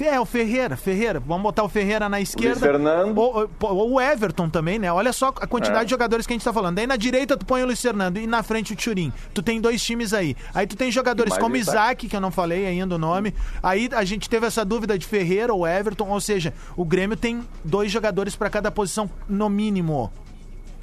É, 0.00 0.18
o 0.20 0.24
Ferreira, 0.24 0.76
Ferreira. 0.76 1.20
Vamos 1.20 1.42
botar 1.42 1.62
o 1.64 1.68
Ferreira 1.68 2.08
na 2.08 2.20
esquerda. 2.20 2.60
Fernando. 2.60 3.18
Ou, 3.18 3.92
o 3.92 4.00
Everton 4.00 4.48
também, 4.48 4.78
né? 4.78 4.92
Olha 4.92 5.12
só 5.12 5.28
a 5.28 5.46
quantidade 5.46 5.82
É. 5.82 5.84
de 5.84 5.90
jogadores 5.90 6.26
que 6.26 6.32
a 6.32 6.34
gente 6.36 6.44
tá 6.44 6.52
falando. 6.52 6.76
Daí 6.76 6.86
na 6.86 6.96
direita 6.96 7.36
tu 7.36 7.44
põe 7.44 7.62
o 7.62 7.66
Luiz 7.66 7.80
Fernando 7.80 8.18
e 8.18 8.26
na 8.26 8.42
frente 8.42 8.72
o 8.72 8.76
Turim. 8.76 9.12
Tu 9.32 9.42
tem 9.42 9.60
dois 9.60 9.82
times 9.82 10.12
aí. 10.14 10.36
Aí 10.54 10.66
tu 10.66 10.76
tem 10.76 10.90
jogadores 10.90 11.30
Mais 11.32 11.42
como 11.42 11.56
Isaac. 11.56 11.74
Isaac, 11.74 12.08
que 12.08 12.16
eu 12.16 12.20
não 12.20 12.30
falei 12.30 12.66
ainda 12.66 12.94
o 12.94 12.98
nome. 12.98 13.34
Aí 13.62 13.88
a 13.92 14.04
gente 14.04 14.28
teve 14.28 14.46
essa 14.46 14.64
dúvida 14.64 14.98
de 14.98 15.06
Ferreira 15.06 15.52
ou 15.52 15.66
Everton. 15.66 16.08
Ou 16.08 16.20
seja, 16.20 16.54
o 16.76 16.84
Grêmio 16.84 17.16
tem 17.16 17.42
dois 17.64 17.90
jogadores 17.90 18.34
pra 18.36 18.48
cada 18.50 18.70
posição, 18.70 19.10
no 19.28 19.48
mínimo. 19.48 20.10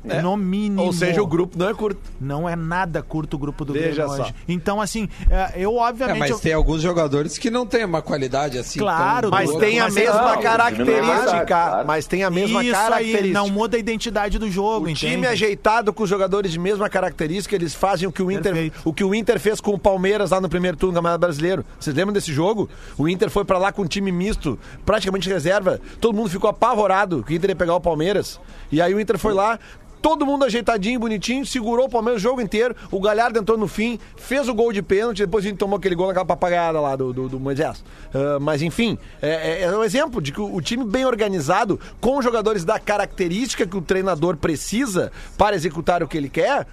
No 0.03 0.35
mínimo. 0.35 0.81
Ou 0.81 0.91
seja, 0.91 1.21
o 1.21 1.27
grupo 1.27 1.57
não 1.57 1.69
é 1.69 1.73
curto. 1.73 1.99
Não 2.19 2.49
é 2.49 2.55
nada 2.55 3.03
curto 3.03 3.35
o 3.35 3.37
grupo 3.37 3.63
do 3.63 3.73
Veja 3.73 4.03
Grêmio 4.03 4.15
só. 4.17 4.23
hoje. 4.23 4.35
Então, 4.47 4.81
assim, 4.81 5.07
é, 5.29 5.53
eu 5.57 5.71
É, 5.77 5.81
obviamente. 5.89 6.19
mas 6.19 6.29
eu- 6.31 6.39
tem 6.39 6.53
alguns 6.53 6.81
jogadores 6.81 7.37
que 7.37 7.51
não 7.51 7.65
têm 7.65 7.85
uma 7.85 8.01
qualidade 8.01 8.57
assim. 8.57 8.79
Claro, 8.79 9.29
tão 9.29 9.39
Mas 9.39 9.53
tem 9.55 9.79
a 9.79 9.83
Mas- 9.85 9.93
mesma 9.93 10.13
não, 10.13 10.21
diminui 10.21 10.45
a 10.47 10.49
característica. 10.57 11.45
claro. 11.45 11.87
Mas 11.87 12.07
tem 12.07 12.23
a 12.23 12.29
mesma 12.29 12.63
Isso 12.63 12.71
característica. 12.73 13.23
aí, 13.25 13.31
não 13.31 13.49
muda 13.49 13.77
a 13.77 13.79
identidade 13.79 14.39
do 14.39 14.49
jogo, 14.49 14.85
O 14.87 14.89
entende? 14.89 15.11
time 15.13 15.27
ajeitado 15.27 15.93
com 15.93 16.03
os 16.03 16.09
jogadores 16.09 16.51
de 16.51 16.57
mesma 16.59 16.89
característica, 16.89 17.55
eles 17.55 17.73
fazem 17.75 18.07
o 18.07 18.11
que 18.11 18.23
o 18.23 18.31
Inter, 18.31 18.53
Perfeito. 18.53 18.81
o 18.83 18.93
que 18.93 19.03
o 19.03 19.13
Inter 19.13 19.39
fez 19.39 19.61
com 19.61 19.71
o 19.73 19.79
Palmeiras 19.79 20.31
lá 20.31 20.41
no 20.41 20.49
primeiro 20.49 20.77
turno 20.77 20.93
do 20.93 20.95
Campeonato 20.95 21.19
Brasileiro. 21.21 21.63
Vocês 21.79 21.95
lembram 21.95 22.13
desse 22.13 22.33
jogo? 22.33 22.67
O 22.97 23.07
Inter 23.07 23.29
foi 23.29 23.45
pra 23.45 23.57
lá 23.57 23.71
com 23.71 23.83
um 23.83 23.87
time 23.87 24.11
misto, 24.11 24.57
praticamente 24.85 25.29
reserva. 25.29 25.79
Todo 25.99 26.15
mundo 26.15 26.29
ficou 26.29 26.49
apavorado 26.49 27.23
que 27.23 27.33
o 27.33 27.35
Inter 27.35 27.51
ia 27.51 27.55
pegar 27.55 27.75
o 27.75 27.81
Palmeiras. 27.81 28.39
E 28.71 28.81
aí 28.81 28.93
o 28.93 28.99
Inter 28.99 29.17
foi 29.17 29.33
lá, 29.33 29.59
todo 30.01 30.25
mundo 30.25 30.45
ajeitadinho, 30.45 30.99
bonitinho, 30.99 31.45
segurou 31.45 31.85
o 31.85 31.89
Palmeiras 31.89 32.21
o 32.21 32.23
jogo 32.23 32.41
inteiro. 32.41 32.75
O 32.91 32.99
Galhardo 32.99 33.39
entrou 33.39 33.57
no 33.57 33.67
fim, 33.67 33.99
fez 34.17 34.47
o 34.49 34.53
gol 34.53 34.73
de 34.73 34.81
pênalti, 34.81 35.19
depois 35.19 35.45
a 35.45 35.47
gente 35.49 35.57
tomou 35.57 35.77
aquele 35.77 35.95
gol 35.95 36.07
naquela 36.07 36.25
papagaiada 36.25 36.79
lá 36.79 36.95
do, 36.95 37.13
do, 37.13 37.29
do 37.29 37.39
Moisés. 37.39 37.83
Ah, 38.13 38.39
mas 38.39 38.61
enfim, 38.61 38.97
é, 39.21 39.29
é- 39.29 39.61
é 39.63 39.77
um 39.77 39.83
exemplo 39.83 40.21
de 40.21 40.31
que 40.31 40.41
o, 40.41 40.61
time 40.61 40.83
bem 40.83 41.05
organizado, 41.05 41.79
com 41.99 42.21
jogadores 42.21 42.63
da 42.65 42.79
característica 42.79 43.65
que 43.65 43.77
o 43.77 43.81
treinador 43.81 44.37
precisa 44.37 45.11
para 45.37 45.55
executar 45.55 46.01
o 46.01 46.07
que 46.07 46.17
ele 46.17 46.29
quer, 46.29 46.65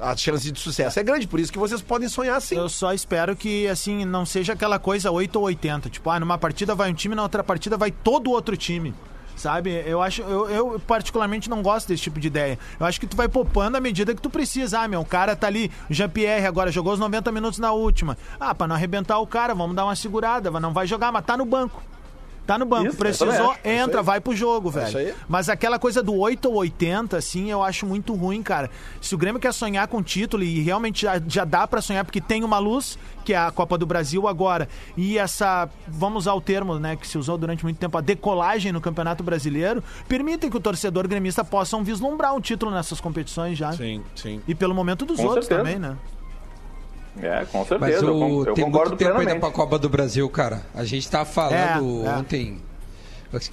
a 0.00 0.16
chance 0.16 0.50
de 0.50 0.58
sucesso 0.58 0.98
é 0.98 1.02
grande. 1.02 1.26
Por 1.26 1.38
isso 1.38 1.52
que 1.52 1.58
vocês 1.58 1.80
podem 1.80 2.08
sonhar 2.08 2.40
sim. 2.40 2.56
Eu 2.56 2.68
só 2.68 2.92
espero 2.92 3.36
que, 3.36 3.66
assim, 3.68 4.04
não 4.04 4.26
seja 4.26 4.52
aquela 4.52 4.78
coisa 4.78 5.10
8 5.10 5.36
ou 5.36 5.44
80. 5.44 5.88
Tipo, 5.88 6.10
ah, 6.10 6.20
numa 6.20 6.36
partida 6.36 6.74
vai 6.74 6.90
um 6.90 6.94
time, 6.94 7.14
na 7.14 7.22
outra 7.22 7.44
partida 7.44 7.76
vai 7.76 7.90
todo 7.90 8.30
outro 8.30 8.56
time. 8.56 8.92
Sabe? 9.36 9.82
Eu 9.86 10.00
acho, 10.00 10.22
eu, 10.22 10.48
eu 10.48 10.80
particularmente 10.80 11.50
não 11.50 11.62
gosto 11.62 11.88
desse 11.88 12.02
tipo 12.02 12.20
de 12.20 12.28
ideia. 12.28 12.58
Eu 12.78 12.86
acho 12.86 13.00
que 13.00 13.06
tu 13.06 13.16
vai 13.16 13.28
poupando 13.28 13.76
à 13.76 13.80
medida 13.80 14.14
que 14.14 14.22
tu 14.22 14.30
precisa. 14.30 14.80
Ah, 14.80 14.88
meu, 14.88 15.00
o 15.00 15.04
cara 15.04 15.34
tá 15.34 15.46
ali, 15.46 15.70
o 15.90 15.94
Jean-Pierre 15.94 16.46
agora 16.46 16.70
jogou 16.70 16.92
os 16.92 16.98
90 16.98 17.30
minutos 17.32 17.58
na 17.58 17.72
última. 17.72 18.16
Ah, 18.38 18.54
pra 18.54 18.66
não 18.66 18.76
arrebentar 18.76 19.18
o 19.18 19.26
cara, 19.26 19.54
vamos 19.54 19.74
dar 19.74 19.84
uma 19.84 19.96
segurada, 19.96 20.50
não 20.50 20.72
vai 20.72 20.86
jogar, 20.86 21.10
mas 21.12 21.24
tá 21.24 21.36
no 21.36 21.44
banco. 21.44 21.82
Tá 22.46 22.58
no 22.58 22.66
banco, 22.66 22.88
Isso, 22.88 22.98
precisou, 22.98 23.52
acho. 23.52 23.60
entra, 23.64 24.02
vai 24.02 24.20
pro 24.20 24.36
jogo, 24.36 24.70
velho. 24.70 24.88
isso 24.88 24.98
aí. 24.98 25.14
Mas 25.26 25.48
aquela 25.48 25.78
coisa 25.78 26.02
do 26.02 26.14
8 26.14 26.46
ou 26.46 26.56
80, 26.56 27.16
assim, 27.16 27.50
eu 27.50 27.62
acho 27.62 27.86
muito 27.86 28.12
ruim, 28.14 28.42
cara. 28.42 28.70
Se 29.00 29.14
o 29.14 29.18
Grêmio 29.18 29.40
quer 29.40 29.52
sonhar 29.54 29.88
com 29.88 30.02
título 30.02 30.42
e 30.42 30.60
realmente 30.60 31.02
já, 31.02 31.20
já 31.26 31.44
dá 31.44 31.66
pra 31.66 31.80
sonhar, 31.80 32.04
porque 32.04 32.20
tem 32.20 32.44
uma 32.44 32.58
luz, 32.58 32.98
que 33.24 33.32
é 33.32 33.38
a 33.38 33.50
Copa 33.50 33.78
do 33.78 33.86
Brasil 33.86 34.28
agora, 34.28 34.68
e 34.94 35.16
essa, 35.16 35.68
vamos 35.88 36.24
usar 36.24 36.34
o 36.34 36.40
termo, 36.40 36.78
né, 36.78 36.96
que 36.96 37.08
se 37.08 37.16
usou 37.16 37.38
durante 37.38 37.64
muito 37.64 37.78
tempo, 37.78 37.96
a 37.96 38.02
decolagem 38.02 38.72
no 38.72 38.80
Campeonato 38.80 39.22
Brasileiro, 39.24 39.82
permitem 40.06 40.50
que 40.50 40.56
o 40.56 40.60
torcedor 40.60 41.08
gremista 41.08 41.42
possam 41.42 41.82
vislumbrar 41.82 42.34
um 42.34 42.40
título 42.42 42.70
nessas 42.70 43.00
competições 43.00 43.56
já. 43.56 43.72
Sim, 43.72 44.02
sim. 44.14 44.42
E 44.46 44.54
pelo 44.54 44.74
momento 44.74 45.06
dos 45.06 45.16
Com 45.16 45.24
outros 45.26 45.46
certeza. 45.46 45.64
também, 45.66 45.78
né? 45.80 45.96
É, 47.22 47.44
com 47.44 47.58
Mas 47.58 47.68
certeza. 47.68 48.04
eu, 48.04 48.14
o, 48.16 48.44
eu 48.46 48.54
tem 48.54 48.64
concordo 48.64 48.90
muito 48.90 48.98
tempo 48.98 49.10
ainda 49.12 49.22
plenamente. 49.24 49.40
pra 49.40 49.50
Copa 49.50 49.78
do 49.78 49.88
Brasil, 49.88 50.28
cara. 50.28 50.62
A 50.74 50.84
gente 50.84 51.08
tava 51.08 51.24
falando 51.24 52.04
É, 52.04 52.08
é. 52.08 52.10
ontem. 52.16 52.60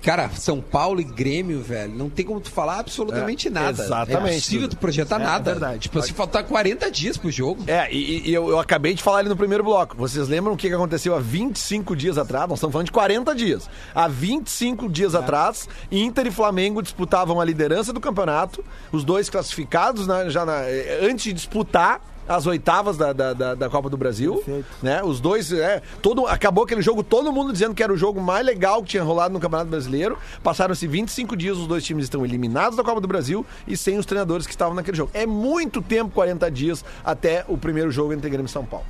Cara, 0.04 0.30
São 0.36 0.62
Paulo 0.62 1.02
e 1.02 1.04
Grêmio, 1.04 1.60
velho, 1.60 1.92
não 1.96 2.08
tem 2.08 2.24
como 2.24 2.40
tu 2.40 2.52
falar 2.52 2.78
absolutamente 2.78 3.50
nada. 3.50 3.82
exatamente. 3.84 4.30
É 4.30 4.36
possível 4.36 4.70
tu 4.70 4.78
projetar 4.78 5.20
É, 5.20 5.24
nada. 5.24 5.50
é 5.50 5.54
verdade. 5.56 5.80
Tipo, 5.80 6.00
se 6.04 6.14
faltar 6.14 6.44
40 6.44 6.92
dias 6.92 7.18
pro 7.18 7.32
jogo. 7.32 7.64
É, 7.66 7.92
e, 7.92 8.30
e 8.30 8.32
eu, 8.32 8.48
eu 8.50 8.60
acabei 8.60 8.94
de 8.94 9.02
falar 9.02 9.18
ali 9.20 9.30
no 9.30 9.36
primeiro 9.36 9.64
bloco. 9.64 9.98
Vocês 9.98 10.28
lembram 10.28 10.54
o 10.54 10.58
que 10.58 10.72
aconteceu 10.72 11.16
há 11.16 11.20
25 11.20 11.96
dias 11.96 12.20
atrás? 12.20 12.48
Nós 12.48 12.60
estamos 12.60 12.74
falando 12.74 12.86
de 12.86 12.92
40 12.92 13.34
dias. 13.34 13.68
Há 13.96 14.08
25 14.08 14.88
dias 14.88 15.16
atrás, 15.16 15.68
Inter 15.92 16.28
e 16.28 16.32
Flamengo 16.32 16.84
disputavam 16.84 17.42
a 17.42 17.46
liderança 17.46 17.92
do 17.92 18.00
campeonato, 18.00 18.64
os 18.92 19.04
dois 19.04 19.32
classificados 19.32 20.06
né, 20.06 20.30
já 20.30 20.46
na- 20.46 20.62
eh, 20.62 21.00
antes 21.10 21.24
de 21.24 21.34
disputar 21.34 22.00
as 22.28 22.46
oitavas 22.48 22.98
da, 22.98 23.12
da, 23.14 23.34
da- 23.34 23.56
da 23.56 23.70
Copa 23.70 23.90
do 23.90 23.98
Brasil, 23.98 24.36
Perfeito. 24.36 24.66
né? 24.82 25.04
Os 25.04 25.20
dois, 25.20 25.52
é, 25.52 25.82
todo, 26.02 26.26
acabou 26.28 26.64
aquele 26.64 26.82
jogo, 26.82 27.04
todo 27.04 27.32
mundo 27.32 27.52
dizendo 27.52 27.74
que 27.76 27.84
era 27.84 27.92
o 27.92 27.98
jogo 27.98 28.22
mais 28.22 28.46
legal 28.46 28.82
que 28.84 28.90
tinha 28.90 29.04
rolado 29.04 29.34
no 29.34 29.40
Campeonato 29.40 29.70
Brasileiro. 29.70 30.18
Passaram-se 30.44 30.86
25 30.88 31.36
dias, 31.36 31.58
os 31.58 31.68
dois 31.68 31.84
times 31.84 32.06
estão 32.06 32.24
eliminados 32.26 32.78
da 32.78 32.84
Copa 32.84 33.02
do 33.02 33.08
Brasil 33.08 33.46
e 33.68 33.76
sem 33.76 33.98
os 33.98 34.06
treinadores 34.06 34.46
que 34.46 34.54
estavam 34.54 34.74
naquele 34.76 34.96
jogo. 34.98 35.12
É 35.14 35.26
muito 35.26 35.82
tempo, 35.82 36.12
40 36.14 36.50
dias, 36.52 36.84
até 37.04 37.44
o 37.48 37.58
primeiro 37.58 37.92
jogo 37.92 38.14
entre 38.14 38.30
Grêmio 38.30 38.48
e 38.48 38.52
São 38.52 38.66
Paulo. 38.66 38.86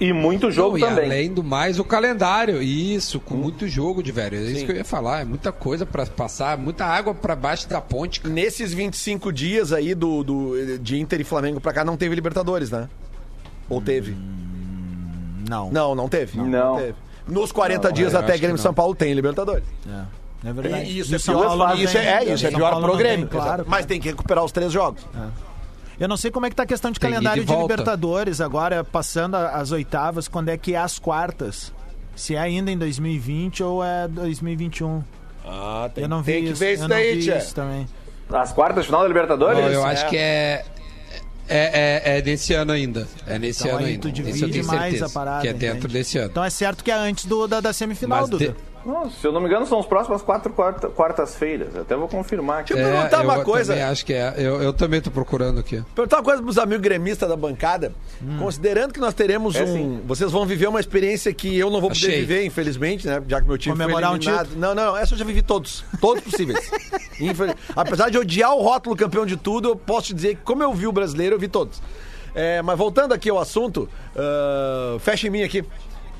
E 0.00 0.12
muito 0.14 0.50
jogo 0.50 0.78
Não, 0.78 0.86
e 0.86 0.88
também. 0.90 1.04
além 1.04 1.32
do 1.34 1.44
mais, 1.44 1.78
o 1.78 1.84
calendário. 1.84 2.62
Isso, 2.62 3.20
com 3.20 3.34
muito 3.34 3.68
jogo 3.68 4.02
de 4.02 4.10
velho. 4.10 4.38
É 4.38 4.42
isso 4.42 4.64
que 4.64 4.72
eu 4.72 4.76
ia 4.76 4.84
falar. 4.84 5.20
É 5.20 5.24
muita 5.26 5.52
coisa 5.52 5.84
pra 5.84 6.06
passar, 6.06 6.56
muita 6.56 6.86
água 6.86 7.12
pra 7.14 7.36
baixo 7.36 7.68
da 7.68 7.82
ponte. 7.82 8.20
cara. 8.22 8.32
Nesses 8.32 8.72
25 8.72 9.30
dias 9.30 9.72
aí 9.74 9.94
do, 9.94 10.24
do, 10.24 10.78
de 10.78 10.98
Inter 10.98 11.20
e 11.20 11.24
Flamengo 11.24 11.60
pra 11.60 11.72
cá, 11.74 11.84
não 11.84 11.98
teve 11.98 12.14
Libertadores, 12.14 12.70
né? 12.70 12.88
Ou 13.68 13.80
teve? 13.82 14.16
Não. 15.48 15.70
Não, 15.70 15.94
não 15.94 16.08
teve. 16.08 16.40
Não. 16.40 16.76
teve. 16.78 16.94
Nos 17.28 17.52
40 17.52 17.88
Não, 17.88 17.94
dias 17.94 18.14
até 18.14 18.32
Grêmio 18.38 18.54
e 18.54 18.56
não. 18.56 18.62
São 18.62 18.72
Paulo 18.74 18.94
tem 18.94 19.12
Libertadores. 19.12 19.64
É, 19.86 20.48
é 20.48 20.52
verdade. 20.52 20.84
E 20.90 20.98
isso 20.98 21.12
é 21.12 21.16
E 21.16 21.20
São 21.20 21.34
pior, 21.34 21.46
Paulo 21.46 21.66
não 21.68 21.74
isso 21.76 21.98
é, 21.98 22.06
é, 22.06 22.32
isso 22.34 22.46
é 22.46 22.50
pior 22.50 22.70
pro 22.70 22.80
não 22.80 22.88
tem, 22.88 22.96
Grêmio. 22.98 23.28
claro. 23.28 23.64
Mas 23.68 23.84
tem 23.86 24.00
que 24.00 24.08
recuperar 24.08 24.42
os 24.44 24.50
três 24.50 24.72
jogos. 24.72 25.02
Eu 26.00 26.08
não 26.08 26.16
sei 26.16 26.30
como 26.30 26.46
é 26.46 26.50
que 26.50 26.56
tá 26.56 26.62
a 26.62 26.66
questão 26.66 26.90
de 26.90 26.98
Tem 26.98 27.10
calendário 27.10 27.42
de 27.44 27.46
volta. 27.46 27.74
Libertadores 27.74 28.40
agora, 28.40 28.82
passando 28.82 29.36
as 29.36 29.70
oitavas, 29.70 30.26
quando 30.26 30.48
é 30.48 30.56
que 30.56 30.74
é 30.74 30.78
as 30.78 30.98
quartas? 30.98 31.72
Se 32.16 32.34
é 32.34 32.38
ainda 32.38 32.70
em 32.70 32.78
2020 32.78 33.62
ou 33.62 33.84
é 33.84 34.08
2021. 34.08 35.02
Ah, 35.44 35.90
eu 35.96 36.08
não 36.08 36.22
vi 36.22 36.32
tem 36.32 36.44
que 36.44 36.50
isso. 36.50 36.58
ver 36.58 36.72
isso 36.74 36.82
eu 36.84 36.88
não 36.88 36.96
daí, 36.96 37.20
tia. 37.22 37.38
isso 37.38 37.54
também. 37.54 37.86
As 38.32 38.52
quartas 38.52 38.82
de 38.84 38.86
final 38.86 39.02
da 39.02 39.08
Libertadores? 39.08 39.58
Ó, 39.58 39.68
eu 39.68 39.84
acho 39.84 40.08
que 40.08 40.16
é. 40.16 40.64
É, 41.52 42.02
é, 42.14 42.18
é 42.18 42.22
desse 42.22 42.54
ano 42.54 42.70
ainda. 42.72 43.08
É 43.26 43.36
nesse 43.38 43.64
Então 43.64 43.76
ano 43.76 43.86
aí 43.86 43.92
ainda. 43.94 44.12
tu 44.12 44.20
Esse 44.22 44.42
eu 44.44 44.50
tenho 44.50 44.64
mais 44.66 44.80
certeza, 44.82 45.06
a 45.06 45.10
parada. 45.10 45.40
Que 45.42 45.48
é 45.48 45.52
dentro 45.52 45.78
entende? 45.78 45.94
desse 45.94 46.16
ano. 46.18 46.28
Então 46.30 46.44
é 46.44 46.50
certo 46.50 46.84
que 46.84 46.90
é 46.92 46.94
antes 46.94 47.24
do, 47.26 47.48
da, 47.48 47.60
da 47.60 47.72
semifinal, 47.72 48.20
Mas 48.20 48.30
Duda. 48.30 48.48
de- 48.48 48.54
Não, 48.84 49.10
se 49.10 49.26
eu 49.26 49.32
não 49.32 49.40
me 49.40 49.46
engano, 49.46 49.66
são 49.66 49.78
as 49.78 49.86
próximas 49.86 50.22
quatro 50.22 50.52
quarta- 50.52 50.88
quartas-feiras. 50.88 51.76
Até 51.76 51.94
vou 51.96 52.08
confirmar 52.08 52.60
aqui. 52.60 52.72
Deixa 52.74 52.88
eu 52.88 52.92
perguntar 52.94 53.18
eu 53.18 53.24
uma 53.24 53.44
coisa. 53.44 53.72
também 53.74 53.88
acho 53.88 54.06
que 54.06 54.12
é. 54.14 54.34
Eu, 54.38 54.62
eu 54.62 54.72
também 54.72 55.00
tô 55.00 55.10
procurando 55.10 55.60
aqui. 55.60 55.82
Perguntar 55.94 56.16
uma 56.18 56.22
coisa 56.24 56.42
pros 56.42 56.56
amigos 56.58 56.82
gremistas 56.82 57.28
da 57.28 57.36
bancada. 57.36 57.92
Considerando 58.38 58.92
que 58.92 59.00
nós 59.00 59.12
teremos 59.14 59.54
É 59.56 59.62
um. 59.64 59.66
sim. 59.66 60.00
Vocês 60.06 60.32
vão 60.32 60.46
viver 60.46 60.66
uma 60.68 60.80
experiência 60.80 61.32
que 61.34 61.56
eu 61.58 61.70
não 61.70 61.80
vou 61.80 61.90
poder 61.90 62.06
Achei. 62.06 62.20
viver, 62.20 62.44
infelizmente, 62.44 63.06
né? 63.06 63.22
Já 63.28 63.40
que 63.40 63.46
meu 63.46 63.58
time 63.58 63.74
Comemorar 63.76 64.10
um 64.12 64.16
foi 64.16 64.24
eliminado. 64.32 64.50
não, 64.56 64.74
não, 64.74 64.86
não. 64.92 64.96
Essa 64.96 65.14
eu 65.14 65.18
já 65.18 65.24
vivi 65.24 65.42
todos. 65.42 65.84
Todos 66.00 66.22
possíveis. 66.24 66.70
Infel- 67.20 67.54
Apesar 67.76 68.10
de 68.10 68.16
odiar 68.18 68.54
o 68.54 68.62
rótulo 68.62 68.96
campeão 68.96 69.26
de 69.26 69.36
tudo, 69.36 69.68
eu 69.70 69.76
posso 69.76 70.08
te 70.08 70.14
dizer 70.14 70.36
que, 70.36 70.42
como 70.42 70.62
eu 70.62 70.72
vi 70.72 70.86
o 70.86 70.92
brasileiro, 70.92 71.36
eu 71.36 71.38
vi 71.38 71.48
todos. 71.48 71.82
É, 72.34 72.62
mas 72.62 72.78
voltando 72.78 73.12
aqui 73.12 73.28
ao 73.28 73.38
assunto, 73.40 73.88
ah, 74.16 74.96
fecha 75.00 75.26
em 75.26 75.30
mim 75.30 75.42
aqui. 75.42 75.64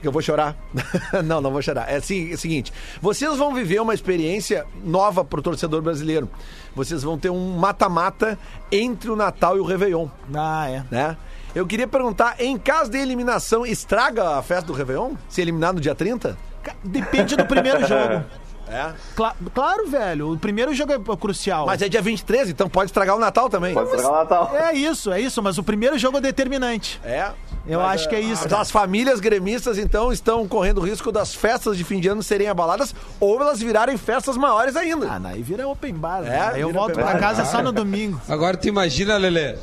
Que 0.00 0.08
eu 0.08 0.12
vou 0.12 0.22
chorar. 0.22 0.56
não, 1.24 1.40
não 1.40 1.50
vou 1.50 1.60
chorar. 1.60 1.90
É 1.90 1.96
assim, 1.96 2.30
é 2.30 2.34
o 2.34 2.38
seguinte: 2.38 2.72
vocês 3.02 3.36
vão 3.36 3.52
viver 3.54 3.80
uma 3.80 3.92
experiência 3.94 4.64
nova 4.84 5.24
pro 5.24 5.42
torcedor 5.42 5.82
brasileiro. 5.82 6.28
Vocês 6.74 7.02
vão 7.02 7.18
ter 7.18 7.30
um 7.30 7.56
mata-mata 7.58 8.38
entre 8.72 9.10
o 9.10 9.16
Natal 9.16 9.56
e 9.56 9.60
o 9.60 9.64
Réveillon 9.64 10.08
Ah, 10.34 10.68
é. 10.70 10.84
né? 10.90 11.16
Eu 11.54 11.66
queria 11.66 11.86
perguntar, 11.88 12.36
em 12.38 12.56
caso 12.56 12.90
de 12.90 12.96
eliminação, 12.98 13.66
estraga 13.66 14.38
a 14.38 14.42
festa 14.42 14.66
do 14.68 14.72
Réveillon? 14.72 15.14
Se 15.28 15.40
eliminar 15.40 15.72
no 15.74 15.80
dia 15.80 15.94
30? 15.96 16.38
Ca- 16.62 16.74
Depende 16.84 17.36
do 17.36 17.44
primeiro 17.46 17.80
jogo. 17.86 18.24
É. 18.72 18.92
Cla- 19.16 19.34
claro, 19.52 19.88
velho. 19.90 20.32
O 20.32 20.38
primeiro 20.38 20.72
jogo 20.72 20.92
é 20.92 21.16
crucial. 21.16 21.66
Mas 21.66 21.82
é 21.82 21.88
dia 21.88 22.00
23, 22.00 22.50
então 22.50 22.68
pode 22.68 22.86
estragar 22.90 23.16
o 23.16 23.18
Natal 23.18 23.50
também. 23.50 23.74
Pode 23.74 23.88
estragar 23.90 24.12
o 24.12 24.16
Natal. 24.18 24.56
É 24.56 24.72
isso, 24.72 25.10
é 25.12 25.20
isso. 25.20 25.42
Mas 25.42 25.58
o 25.58 25.62
primeiro 25.64 25.98
jogo 25.98 26.18
é 26.18 26.20
determinante. 26.20 27.00
É. 27.02 27.32
Eu 27.70 27.80
acho 27.80 28.08
que 28.08 28.14
é 28.14 28.20
isso, 28.20 28.52
As, 28.54 28.70
famílias 28.70 29.20
gremistas, 29.20 29.78
então, 29.78 30.12
estão 30.12 30.46
correndo 30.46 30.78
o 30.78 30.84
risco 30.84 31.12
das 31.12 31.34
festas 31.34 31.76
de 31.76 31.84
fim 31.84 32.00
de 32.00 32.08
ano 32.08 32.22
serem 32.22 32.48
abaladas 32.48 32.94
ou 33.18 33.40
elas 33.40 33.60
virarem 33.60 33.96
festas 33.96 34.36
maiores 34.36 34.76
ainda. 34.76 35.10
Ah, 35.10 35.18
daí 35.18 35.42
vira 35.42 35.66
open 35.68 35.94
bar. 35.94 36.18
É, 36.24 36.28
né? 36.28 36.50
Aí 36.54 36.60
eu 36.60 36.72
volto 36.72 36.94
pra 36.94 37.04
bar. 37.04 37.20
casa 37.20 37.44
só 37.44 37.62
no 37.62 37.70
domingo. 37.72 38.20
Agora 38.28 38.56
tu 38.56 38.68
imagina, 38.68 39.16
Lelê. 39.16 39.56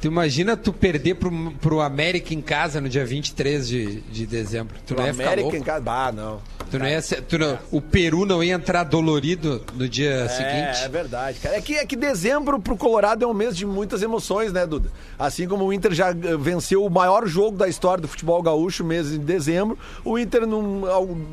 Tu 0.00 0.06
imagina 0.06 0.56
tu 0.56 0.72
perder 0.72 1.14
pro, 1.16 1.30
pro 1.60 1.80
América 1.80 2.32
em 2.32 2.40
casa 2.40 2.80
no 2.80 2.88
dia 2.88 3.04
23 3.04 3.66
de, 3.66 4.00
de 4.02 4.26
dezembro. 4.26 4.76
Tu 4.86 4.94
não 4.94 5.04
ia 5.04 5.12
ficar 5.12 5.24
América 5.26 5.42
louco? 5.42 5.56
em 5.56 5.62
casa. 5.62 5.84
Ah, 5.90 6.12
não. 6.12 6.40
Tu 6.70 6.78
não 6.78 6.86
ia 6.86 7.00
ser- 7.00 7.22
tu 7.22 7.38
não- 7.38 7.58
o 7.72 7.80
Peru 7.80 8.26
não 8.26 8.44
ia 8.44 8.52
entrar 8.54 8.84
dolorido 8.84 9.64
no 9.74 9.88
dia 9.88 10.10
É, 10.10 10.28
seguinte. 10.28 10.84
é 10.84 10.88
verdade, 10.88 11.38
cara. 11.40 11.56
É 11.56 11.60
que, 11.62 11.74
é 11.76 11.86
que 11.86 11.96
dezembro 11.96 12.60
pro 12.60 12.76
Colorado 12.76 13.24
é 13.24 13.26
um 13.26 13.32
mês 13.32 13.56
de 13.56 13.64
muitas 13.64 14.02
emoções, 14.02 14.52
né, 14.52 14.66
Duda? 14.66 14.90
Assim 15.18 15.48
como 15.48 15.64
o 15.64 15.72
Inter 15.72 15.92
já 15.94 16.10
eh, 16.10 16.14
venceu 16.38 16.84
o 16.84 16.90
maior 16.90 17.26
jogo 17.26 17.56
da 17.56 17.66
história 17.66 18.02
do 18.02 18.06
futebol 18.06 18.40
gaúcho, 18.42 18.84
mês 18.84 19.08
de 19.10 19.18
dezembro, 19.18 19.78
o 20.04 20.18
Inter, 20.18 20.46
num, 20.46 20.82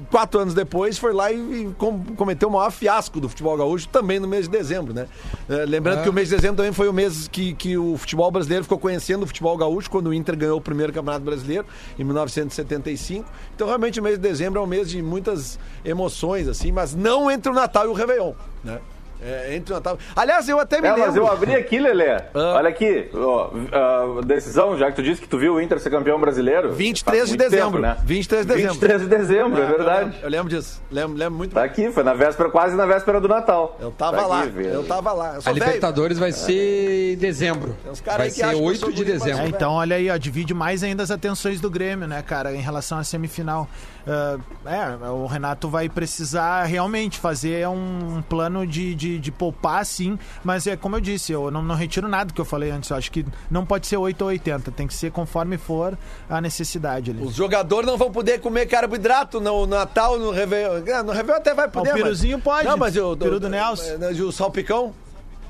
quatro 0.09 0.39
anos 0.39 0.53
depois, 0.53 0.97
foi 0.97 1.13
lá 1.13 1.31
e, 1.31 1.69
com- 1.77 1.99
cometeu 2.15 2.47
o 2.47 2.51
maior 2.53 2.71
fiasco 2.71 3.19
do 3.19 3.27
futebol 3.27 3.57
gaúcho 3.57 3.89
também 3.89 4.19
no 4.19 4.27
mês 4.29 4.45
de 4.47 4.57
dezembro, 4.57 4.93
né? 4.93 5.05
Eh, 5.49 5.65
lembrando 5.67 5.99
É. 5.99 6.03
que 6.03 6.09
o 6.09 6.13
mês 6.13 6.29
de 6.29 6.35
dezembro 6.35 6.55
também 6.57 6.71
foi 6.71 6.87
o 6.87 6.93
mês 6.93 7.27
que, 7.27 7.53
que 7.55 7.77
o 7.77 7.97
futebol 7.97 8.31
brasileiro 8.31 8.54
ficou 8.63 8.79
conhecendo 8.79 9.23
o 9.23 9.27
futebol 9.27 9.55
gaúcho, 9.57 9.89
quando 9.89 10.07
o 10.07 10.13
Inter 10.13 10.37
ganhou 10.37 10.57
o 10.57 10.61
primeiro 10.61 10.93
Campeonato 10.93 11.25
Brasileiro, 11.25 11.65
em 11.97 12.03
1975. 12.03 13.29
Então, 13.55 13.67
realmente, 13.67 13.99
o 13.99 14.03
mês 14.03 14.15
de 14.15 14.21
dezembro 14.21 14.59
é 14.59 14.63
um 14.63 14.67
mês 14.67 14.89
de 14.89 15.01
muitas 15.01 15.59
emoções, 15.83 16.47
assim, 16.47 16.71
mas 16.71 16.95
não 16.95 17.29
entre 17.29 17.51
o 17.51 17.55
Natal 17.55 17.85
e 17.85 17.89
o 17.89 17.93
Réveillon, 17.93 18.33
né? 18.63 18.79
É, 19.25 19.55
entre 19.55 19.73
o 19.73 19.75
Natal. 19.77 19.97
Aliás, 20.15 20.47
eu 20.47 20.59
até 20.59 20.79
me 20.79 20.87
É, 20.87 20.91
lembro. 20.91 21.07
mas 21.07 21.15
eu 21.15 21.27
abri 21.27 21.55
aqui, 21.55 21.79
Lelê. 21.79 22.21
Olha 22.33 22.69
aqui, 22.69 23.09
ó, 23.13 23.49
ah, 23.71 24.21
decisão, 24.23 24.77
já 24.77 24.89
que 24.91 24.95
tu 24.97 25.03
disse 25.03 25.19
que 25.21 25.27
tu 25.27 25.37
viu 25.39 25.55
o 25.55 25.61
Inter 25.61 25.79
ser 25.79 25.89
campeão 25.89 26.19
brasileiro. 26.19 26.73
23 26.73 27.17
faz 27.19 27.29
de 27.31 27.37
dezembro. 27.37 27.65
tempo, 27.65 27.79
né? 27.79 27.97
23 28.05 28.45
de 28.45 28.53
dezembro. 28.53 28.73
23 28.73 29.01
de 29.01 29.07
dezembro, 29.07 29.57
é 29.57 29.63
Eu 29.63 29.67
lembro, 29.69 29.77
verdade. 29.83 30.17
Eu 30.21 30.29
lembro 30.29 30.49
disso. 30.49 30.81
Lembro, 30.91 31.17
lembro 31.17 31.37
muito 31.37 31.53
Tá 31.53 31.61
bem. 31.61 31.69
aqui, 31.69 31.91
foi 31.91 32.03
na 32.03 32.13
véspera, 32.13 32.49
quase 32.49 32.75
na 32.75 32.85
véspera 32.85 33.19
do 33.19 33.27
Natal. 33.27 33.77
Eu 33.79 33.91
tava 33.91 34.17
Tá 34.17 34.27
lá. 34.27 34.43
aqui, 34.43 34.63
eu 34.65 34.83
tava 34.83 35.11
lá. 35.13 35.35
Eu 35.35 35.41
A. 35.45 35.51
Libertadores 35.51 36.19
vai 36.19 36.31
ser 36.31 37.13
em 37.13 37.17
dezembro. 37.17 37.75
Vai 38.05 38.29
ser 38.29 38.43
acham 38.43 38.55
que 38.59 38.61
eu 38.61 38.67
8 38.67 38.79
sou 38.79 38.91
de 38.91 39.03
dezembro. 39.03 39.43
É, 39.43 39.47
então, 39.47 39.71
olha 39.73 39.95
aí, 39.95 40.09
ó, 40.09 40.17
divide 40.17 40.53
mais 40.53 40.83
ainda 40.83 41.01
as 41.01 41.09
atenções 41.11 41.59
do 41.59 41.69
Grêmio, 41.69 42.07
né, 42.07 42.21
cara, 42.21 42.53
em 42.53 42.61
relação 42.61 42.97
à 42.99 43.03
semifinal. 43.03 43.67
Ah, 44.07 44.37
é, 44.65 45.09
o 45.09 45.25
Renato 45.25 45.67
vai 45.67 45.89
precisar 45.89 46.63
realmente 46.65 47.19
fazer 47.19 47.67
um, 47.67 48.17
um 48.17 48.21
plano 48.21 48.65
de, 48.67 48.93
de, 48.93 49.14
de 49.19 49.31
poupar, 49.31 49.85
sim, 49.85 50.17
mas 50.43 50.67
é 50.67 50.75
como 50.75 50.95
eu 50.95 51.01
disse, 51.01 51.31
eu 51.31 51.49
não, 51.51 51.61
não 51.61 51.75
retiro 51.75 52.07
nada 52.07 52.25
do 52.25 52.33
que 52.33 52.41
eu 52.41 52.45
falei 52.45 52.71
antes. 52.71 52.89
Eu 52.89 52.97
acho 52.97 53.11
que 53.11 53.25
não 53.49 53.65
pode 53.65 53.87
ser 53.87 53.97
8 53.97 54.21
ou 54.21 54.27
80, 54.27 54.71
tem 54.71 54.87
que 54.87 54.93
ser 54.93 55.11
conforme 55.11 55.57
for 55.57 55.97
a 56.29 56.41
necessidade 56.41 57.11
ali. 57.11 57.21
Os 57.21 57.35
jogadores 57.35 57.87
não 57.87 57.97
vão 57.97 58.11
poder 58.11 58.39
comer 58.39 58.65
carboidrato 58.65 59.39
no 59.39 59.65
Natal, 59.65 60.19
no 60.19 60.31
Réveillon. 60.31 60.83
Ah, 60.93 61.03
No 61.03 61.11
Réveillon 61.11 61.37
até 61.37 61.53
vai 61.53 61.67
poder. 61.69 61.91
o 61.91 61.93
peruzinho 61.93 62.37
mas... 62.37 62.43
pode. 62.43 62.67
Não, 62.67 62.77
mas 62.77 62.95
o 62.95 63.15
Peru 63.15 63.39
do 63.39 63.49
Nelson. 63.49 63.83
O 64.27 64.31
salpicão. 64.31 64.93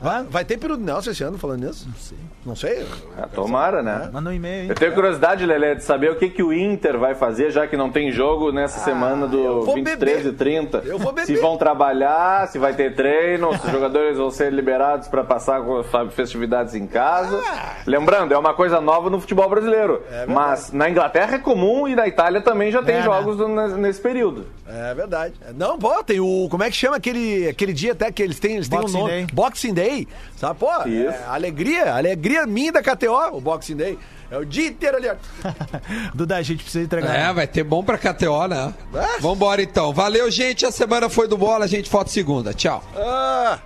Hã? 0.04 0.26
Vai 0.30 0.44
ter 0.46 0.60
Nelson 0.78 1.12
esse 1.12 1.24
ano 1.24 1.38
falando 1.38 1.66
nisso? 1.66 1.88
Não 1.88 1.96
sei. 1.96 2.18
Não 2.46 2.56
sei. 2.56 2.86
Ah, 3.18 3.28
tomara, 3.28 3.82
né? 3.82 4.10
Manda 4.14 4.30
um 4.30 4.34
e-mail 4.34 4.62
aí. 4.64 4.70
Eu 4.70 4.76
tenho 4.76 4.94
curiosidade, 4.94 5.46
Lelê, 5.46 5.76
de 5.76 5.84
saber 5.84 6.12
o 6.12 6.16
que, 6.16 6.30
que 6.30 6.44
o 6.44 6.54
Inter 6.54 6.98
vai 7.00 7.16
fazer, 7.16 7.50
já 7.50 7.66
que 7.66 7.76
não 7.76 7.90
tem 7.92 8.12
jogo 8.12 8.52
nessa 8.52 8.80
semana 8.82 9.24
Ah, 9.26 9.34
eu 9.34 9.60
do 9.60 9.62
vou 9.66 9.76
23 9.76 10.18
beber. 10.18 10.30
e 10.34 10.36
30. 10.36 10.78
Eu 10.86 11.00
vou 11.00 11.12
beber. 11.12 11.26
Se 11.26 11.36
vão 11.42 11.58
trabalhar, 11.58 12.48
se 12.50 12.60
vai 12.60 12.74
ter 12.76 12.94
treino, 12.94 13.52
se 13.58 13.66
os 13.66 13.72
jogadores 13.72 14.18
vão 14.18 14.30
ser 14.30 14.52
liberados 14.54 15.08
para 15.08 15.24
passar 15.24 15.62
sabe, 15.92 16.12
festividades 16.14 16.76
em 16.76 16.86
casa. 16.86 17.42
Ah. 17.48 17.78
Lembrando, 17.88 18.34
é 18.34 18.38
uma 18.38 18.54
coisa 18.54 18.80
nova 18.80 19.10
no 19.10 19.20
futebol 19.20 19.50
brasileiro. 19.50 20.04
É 20.12 20.26
Mas 20.28 20.72
na 20.72 20.90
Inglaterra 20.90 21.36
é 21.36 21.40
comum 21.40 21.88
e 21.88 21.96
na 21.96 22.08
Itália 22.08 22.42
também 22.42 22.72
já 22.72 22.84
tem 22.84 22.96
É, 22.96 23.00
né? 23.00 23.04
jogos 23.06 23.38
nes- 23.50 23.78
nesse 23.78 24.02
período. 24.02 24.46
É 24.68 24.94
verdade. 24.94 25.34
Não, 25.56 25.78
pô, 25.80 26.04
tem 26.04 26.20
o. 26.20 26.48
Como 26.50 26.64
é 26.64 26.70
que 26.70 26.76
chama 26.76 26.96
aquele, 26.98 27.48
aquele 27.48 27.72
dia 27.74 27.92
até 27.94 28.12
que 28.12 28.22
eles 28.22 28.40
têm? 28.40 28.56
Eles 28.56 28.68
têm 28.68 28.78
um 28.80 28.82
Boxing 28.82 28.98
nome. 28.98 29.12
Day. 29.12 29.28
Boxing 29.32 29.74
Day. 29.74 29.85
Day, 29.86 30.08
sabe? 30.36 30.60
Pô, 30.60 30.72
é, 30.72 31.24
alegria, 31.28 31.94
alegria 31.94 32.46
minha 32.48 32.72
da 32.72 32.82
KTO, 32.82 33.36
o 33.36 33.42
Boxing 33.42 33.76
Day. 33.76 34.00
É 34.32 34.38
o 34.38 34.44
dia 34.44 34.68
inteiro 34.70 34.98
ali. 34.98 35.08
Duda, 36.16 36.38
a 36.38 36.42
gente 36.42 36.64
precisa 36.64 36.84
entregar. 36.84 37.16
É, 37.16 37.32
vai 37.32 37.46
ter 37.46 37.64
bom 37.64 37.84
pra 37.84 37.98
KTO, 37.98 38.48
né? 38.48 38.74
Ah. 38.94 39.18
Vambora 39.20 39.62
então. 39.62 39.94
Valeu, 39.94 40.30
gente. 40.32 40.66
A 40.66 40.72
semana 40.72 41.10
foi 41.10 41.28
do 41.28 41.38
bola. 41.38 41.66
A 41.66 41.68
gente 41.68 41.90
volta 41.92 42.10
segunda. 42.10 42.52
Tchau. 42.52 42.84
Ah. 42.98 43.60